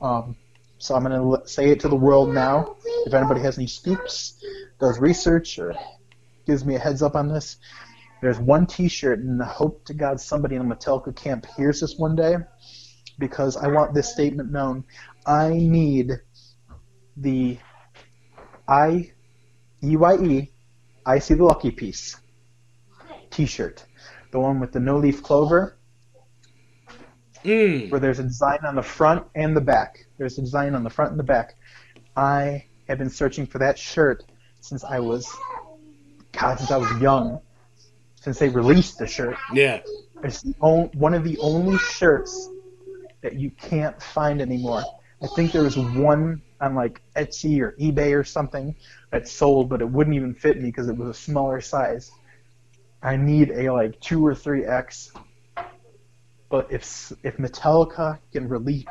Um, 0.00 0.36
so 0.78 0.94
I'm 0.94 1.02
gonna 1.02 1.46
say 1.46 1.70
it 1.70 1.80
to 1.80 1.88
the 1.88 1.96
world 1.96 2.32
now. 2.32 2.76
If 3.06 3.14
anybody 3.14 3.40
has 3.40 3.58
any 3.58 3.66
scoops, 3.66 4.42
does 4.80 4.98
research, 4.98 5.58
or 5.58 5.74
gives 6.46 6.64
me 6.64 6.74
a 6.74 6.78
heads 6.78 7.02
up 7.02 7.14
on 7.14 7.28
this, 7.28 7.58
there's 8.20 8.38
one 8.38 8.66
T-shirt, 8.66 9.18
and 9.18 9.42
I 9.42 9.46
hope 9.46 9.84
to 9.86 9.94
God 9.94 10.20
somebody 10.20 10.56
in 10.56 10.66
the 10.66 10.74
Metallica 10.74 11.14
camp 11.14 11.46
hears 11.56 11.80
this 11.80 11.96
one 11.96 12.16
day, 12.16 12.36
because 13.18 13.56
I 13.56 13.68
want 13.68 13.94
this 13.94 14.12
statement 14.12 14.50
known. 14.50 14.84
I 15.26 15.50
need 15.50 16.12
the 17.16 17.58
I 18.66 19.12
E 19.82 19.96
Y 19.96 20.14
E 20.16 20.50
I 21.06 21.18
see 21.18 21.34
the 21.34 21.44
lucky 21.44 21.70
piece 21.70 22.16
T-shirt, 23.30 23.84
the 24.30 24.40
one 24.40 24.60
with 24.60 24.72
the 24.72 24.80
no 24.80 24.98
leaf 24.98 25.22
clover, 25.22 25.76
mm, 27.44 27.90
where 27.90 28.00
there's 28.00 28.18
a 28.18 28.24
design 28.24 28.60
on 28.66 28.74
the 28.74 28.82
front 28.82 29.26
and 29.34 29.56
the 29.56 29.60
back. 29.60 30.06
There's 30.18 30.38
a 30.38 30.40
design 30.40 30.74
on 30.74 30.84
the 30.84 30.90
front 30.90 31.10
and 31.10 31.18
the 31.18 31.24
back. 31.24 31.56
I 32.16 32.66
have 32.88 32.98
been 32.98 33.10
searching 33.10 33.46
for 33.46 33.58
that 33.58 33.78
shirt 33.78 34.24
since 34.60 34.84
I 34.84 35.00
was, 35.00 35.30
God, 36.32 36.58
since 36.58 36.70
I 36.70 36.76
was 36.76 36.90
young. 37.00 37.40
Since 38.16 38.38
they 38.38 38.48
released 38.48 38.96
the 38.96 39.06
shirt, 39.06 39.36
yeah 39.52 39.80
it's 40.24 40.42
the 40.42 40.54
on, 40.60 40.90
one 40.94 41.14
of 41.14 41.22
the 41.22 41.38
only 41.38 41.78
shirts 41.78 42.50
that 43.22 43.34
you 43.34 43.50
can't 43.50 44.00
find 44.02 44.40
anymore. 44.40 44.82
I 45.22 45.26
think 45.28 45.52
there 45.52 45.62
was 45.62 45.76
one 45.76 46.42
on 46.60 46.74
like 46.74 47.02
Etsy 47.16 47.60
or 47.60 47.72
eBay 47.72 48.18
or 48.18 48.24
something 48.24 48.74
that 49.14 49.28
sold, 49.28 49.68
but 49.68 49.80
it 49.80 49.88
wouldn't 49.88 50.16
even 50.16 50.34
fit 50.34 50.60
me 50.60 50.70
because 50.70 50.88
it 50.88 50.96
was 50.96 51.08
a 51.08 51.14
smaller 51.14 51.60
size. 51.60 52.10
I 53.00 53.16
need 53.16 53.52
a 53.52 53.72
like 53.72 54.00
two 54.00 54.26
or 54.26 54.34
three 54.34 54.64
X. 54.64 55.12
But 56.50 56.66
if 56.72 57.12
if 57.22 57.36
Metallica 57.36 58.18
can 58.32 58.48
release, 58.48 58.84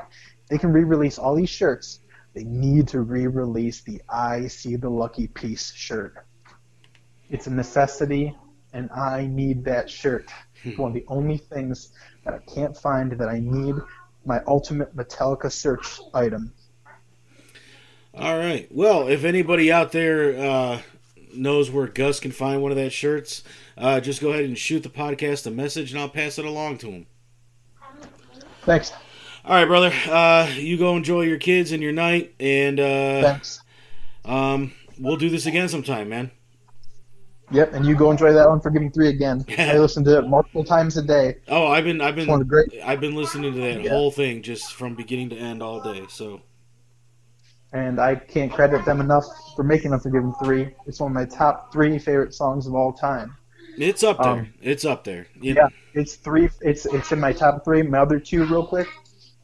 they 0.50 0.58
can 0.58 0.72
re-release 0.72 1.20
all 1.20 1.36
these 1.36 1.50
shirts. 1.50 2.00
They 2.34 2.46
need 2.46 2.88
to 2.90 3.02
re-release 3.02 3.82
the 3.82 4.02
"I 4.10 4.48
See 4.48 4.78
the 4.78 4.90
Lucky 4.90 5.28
Piece" 5.28 5.74
shirt. 5.74 6.26
It's 7.30 7.48
a 7.48 7.52
necessity, 7.52 8.34
and 8.72 8.90
I 8.92 9.28
need 9.28 9.66
that 9.66 9.90
shirt. 9.90 10.30
Hmm. 10.62 10.70
It's 10.70 10.78
one 10.78 10.92
of 10.92 10.96
the 10.96 11.06
only 11.10 11.38
things 11.38 11.92
that 12.24 12.34
I 12.34 12.40
can't 12.50 12.78
find 12.78 13.12
that 13.12 13.28
I 13.28 13.40
need. 13.42 13.76
My 14.26 14.40
ultimate 14.48 14.96
Metallica 14.96 15.52
search 15.52 16.00
item. 16.14 16.54
All 18.16 18.38
right 18.38 18.68
well 18.72 19.08
if 19.08 19.24
anybody 19.24 19.72
out 19.72 19.92
there 19.92 20.38
uh, 20.38 20.82
knows 21.34 21.72
where 21.72 21.88
Gus 21.88 22.20
can 22.20 22.32
find 22.32 22.62
one 22.62 22.72
of 22.72 22.78
that 22.78 22.92
shirts 22.92 23.44
uh, 23.78 24.00
just 24.00 24.22
go 24.22 24.30
ahead 24.32 24.46
and 24.46 24.58
shoot 24.58 24.84
the 24.84 24.90
podcast 24.90 25.48
a 25.48 25.52
message 25.52 25.92
and 25.92 26.00
I'll 26.00 26.10
pass 26.10 26.38
it 26.38 26.46
along 26.46 26.78
to 26.80 26.92
him 26.92 27.06
Thanks. 28.62 28.92
all 29.46 29.56
right 29.56 29.66
brother 29.66 29.92
uh, 30.10 30.50
you 30.56 30.78
go 30.78 30.96
enjoy 30.96 31.22
your 31.22 31.38
kids 31.40 31.72
and 31.72 31.82
your 31.82 31.92
night 31.92 32.34
and 32.40 32.80
uh, 32.80 33.22
Thanks. 33.22 33.62
um, 34.26 34.74
we'll 35.00 35.18
do 35.18 35.30
this 35.30 35.46
again 35.46 35.68
sometime 35.70 36.10
man 36.10 36.32
Yep, 37.52 37.74
and 37.74 37.86
you 37.86 37.94
go 37.94 38.10
enjoy 38.10 38.34
that 38.34 38.50
Unforgiving 38.50 38.90
three 38.90 39.10
again. 39.10 39.46
I 39.60 39.78
listen 39.78 40.04
to 40.06 40.18
it 40.18 40.28
multiple 40.28 40.64
times 40.64 40.98
a 40.98 41.04
day. 41.04 41.36
oh 41.50 41.68
I've 41.68 41.84
been 41.84 42.02
I've 42.02 42.18
It's 42.18 42.28
one 42.28 42.42
of 42.42 42.48
been 42.48 42.68
great, 42.70 42.82
I've 42.84 43.00
been 43.02 43.14
listening 43.16 43.54
to 43.54 43.60
that 43.60 43.84
Yeah. 43.84 43.90
whole 43.92 44.10
thing 44.12 44.42
just 44.42 44.74
from 44.74 44.96
beginning 44.96 45.30
to 45.32 45.36
end 45.36 45.62
all 45.62 45.80
day 45.82 46.06
so 46.10 46.42
and 47.74 48.00
I 48.00 48.16
can't 48.16 48.52
credit 48.52 48.86
them 48.86 49.02
enough 49.02 49.26
for 49.56 49.64
making 49.64 49.94
Unforgiving 49.94 50.34
three. 50.44 50.76
It's 50.86 51.00
one 51.00 51.12
of 51.12 51.16
my 51.16 51.26
top 51.26 51.72
three 51.74 51.98
favorite 52.00 52.34
songs 52.34 52.68
of 52.68 52.76
all 52.76 52.94
time. 52.94 53.36
it's 53.78 54.04
up 54.04 54.22
there 54.22 54.32
Um, 54.32 54.54
it's 54.62 54.86
up 54.86 55.04
there 55.04 55.26
You- 55.42 55.56
Yeah, 55.56 55.68
it's 55.94 56.16
three. 56.16 56.50
It's 56.62 56.86
it's 56.86 57.12
in 57.12 57.20
my 57.20 57.34
top 57.34 57.66
three. 57.66 57.82
My 57.82 58.00
other 58.00 58.20
two, 58.20 58.46
real 58.46 58.66
quick. 58.66 58.88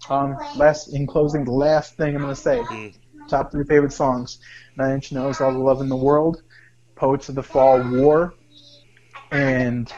Um, 0.10 0.38
last 0.56 0.90
in 0.94 1.06
closing, 1.08 1.44
the 1.44 1.52
last 1.52 1.98
thing 1.98 2.16
I'm 2.16 2.22
gonna 2.22 2.36
say. 2.36 2.60
Mm. 2.60 2.96
Top 3.28 3.52
three 3.52 3.66
favorite 3.66 3.92
songs: 3.94 4.40
Nine 4.78 4.94
Inch 4.96 5.12
Nails, 5.12 5.42
All 5.42 5.52
the 5.52 5.60
Love 5.60 5.82
in 5.82 5.90
the 5.90 5.96
World, 5.96 6.42
Poets 6.96 7.30
of 7.30 7.36
the 7.36 7.44
Fall, 7.44 7.82
War, 7.92 8.34
and 9.32 9.92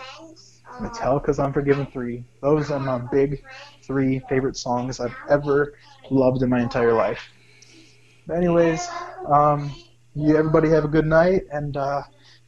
Metallica's 0.79 1.39
Unforgiven 1.39 1.85
three. 1.87 2.23
Those 2.41 2.71
are 2.71 2.79
my 2.79 2.97
big 3.11 3.43
three 3.83 4.21
favorite 4.29 4.57
songs 4.57 4.99
I've 4.99 5.15
ever 5.29 5.73
loved 6.09 6.41
in 6.41 6.49
my 6.49 6.61
entire 6.61 6.93
life. 6.93 7.21
Anyways, 8.31 8.87
um, 9.27 9.71
you 10.15 10.35
everybody 10.37 10.69
have 10.69 10.85
a 10.85 10.87
good 10.87 11.05
night 11.05 11.43
and 11.51 11.75
uh, 11.77 12.01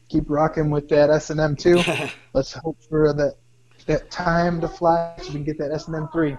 keep 0.10 0.24
rocking 0.28 0.70
with 0.70 0.88
that 0.90 1.10
S 1.10 1.30
and 1.30 1.40
M 1.40 1.56
too. 1.56 1.82
Let's 2.34 2.54
hope 2.54 2.78
for 2.90 3.14
that 3.14 3.36
that 3.86 4.10
time 4.10 4.62
to 4.62 4.68
fly 4.68 5.14
so 5.18 5.28
we 5.28 5.34
can 5.34 5.44
get 5.44 5.58
that 5.58 5.72
S 5.72 5.88
and 5.88 5.96
M 5.96 6.08
three. 6.14 6.38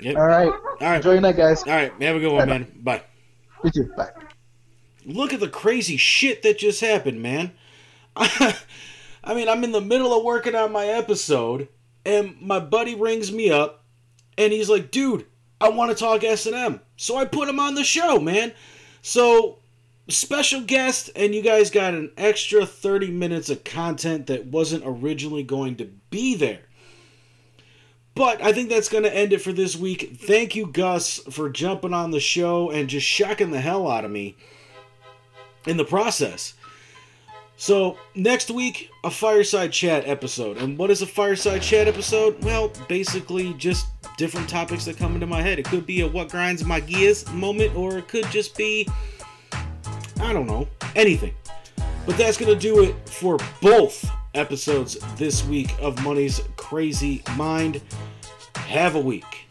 Yep. 0.00 0.16
All 0.16 0.26
right, 0.26 0.48
all 0.48 0.76
right 0.80 0.96
enjoy 0.96 1.12
your 1.12 1.20
night, 1.20 1.36
guys. 1.36 1.62
all 1.64 1.72
right 1.72 1.92
have 2.00 2.16
a 2.16 2.20
good 2.20 2.32
one 2.32 2.48
Bye-bye. 2.48 2.58
man 2.58 2.72
bye 2.82 3.02
You 3.64 3.70
too. 3.70 3.92
Bye. 3.96 4.10
Look 5.04 5.32
at 5.34 5.40
the 5.40 5.48
crazy 5.48 5.96
shit 5.98 6.42
that 6.42 6.58
just 6.58 6.80
happened, 6.80 7.20
man. 7.22 7.52
I 8.16 9.34
mean, 9.34 9.48
I'm 9.48 9.62
in 9.64 9.72
the 9.72 9.80
middle 9.80 10.16
of 10.16 10.24
working 10.24 10.54
on 10.54 10.72
my 10.72 10.86
episode, 10.86 11.68
and 12.06 12.40
my 12.40 12.60
buddy 12.60 12.94
rings 12.94 13.30
me 13.32 13.50
up, 13.50 13.84
and 14.38 14.52
he's 14.52 14.70
like, 14.70 14.90
"Dude, 14.90 15.26
I 15.60 15.68
want 15.68 15.90
to 15.90 15.96
talk 15.96 16.24
S 16.24 16.46
and 16.46 16.54
M." 16.54 16.80
So 17.00 17.16
I 17.16 17.24
put 17.24 17.48
him 17.48 17.58
on 17.58 17.76
the 17.76 17.82
show, 17.82 18.20
man. 18.20 18.52
So 19.00 19.56
special 20.08 20.60
guest, 20.60 21.08
and 21.16 21.34
you 21.34 21.40
guys 21.40 21.70
got 21.70 21.94
an 21.94 22.12
extra 22.18 22.66
30 22.66 23.10
minutes 23.10 23.48
of 23.48 23.64
content 23.64 24.26
that 24.26 24.44
wasn't 24.44 24.82
originally 24.84 25.42
going 25.42 25.76
to 25.76 25.86
be 26.10 26.34
there. 26.34 26.60
But 28.14 28.42
I 28.42 28.52
think 28.52 28.68
that's 28.68 28.90
going 28.90 29.04
to 29.04 29.16
end 29.16 29.32
it 29.32 29.40
for 29.40 29.50
this 29.50 29.76
week. 29.76 30.18
Thank 30.20 30.54
you, 30.54 30.66
Gus, 30.66 31.20
for 31.30 31.48
jumping 31.48 31.94
on 31.94 32.10
the 32.10 32.20
show 32.20 32.68
and 32.68 32.86
just 32.86 33.06
shocking 33.06 33.50
the 33.50 33.62
hell 33.62 33.90
out 33.90 34.04
of 34.04 34.10
me 34.10 34.36
in 35.66 35.78
the 35.78 35.86
process. 35.86 36.52
So, 37.60 37.98
next 38.14 38.50
week, 38.50 38.88
a 39.04 39.10
fireside 39.10 39.70
chat 39.70 40.08
episode. 40.08 40.56
And 40.56 40.78
what 40.78 40.90
is 40.90 41.02
a 41.02 41.06
fireside 41.06 41.60
chat 41.60 41.88
episode? 41.88 42.42
Well, 42.42 42.72
basically, 42.88 43.52
just 43.52 43.88
different 44.16 44.48
topics 44.48 44.86
that 44.86 44.96
come 44.96 45.12
into 45.12 45.26
my 45.26 45.42
head. 45.42 45.58
It 45.58 45.66
could 45.66 45.84
be 45.84 46.00
a 46.00 46.08
what 46.08 46.30
grinds 46.30 46.64
my 46.64 46.80
gears 46.80 47.30
moment, 47.32 47.76
or 47.76 47.98
it 47.98 48.08
could 48.08 48.24
just 48.30 48.56
be, 48.56 48.88
I 50.22 50.32
don't 50.32 50.46
know, 50.46 50.68
anything. 50.96 51.34
But 52.06 52.16
that's 52.16 52.38
going 52.38 52.50
to 52.50 52.58
do 52.58 52.82
it 52.82 52.96
for 53.06 53.36
both 53.60 54.10
episodes 54.34 54.96
this 55.16 55.44
week 55.44 55.70
of 55.82 56.02
Money's 56.02 56.40
Crazy 56.56 57.22
Mind. 57.36 57.82
Have 58.56 58.94
a 58.94 59.00
week. 59.00 59.49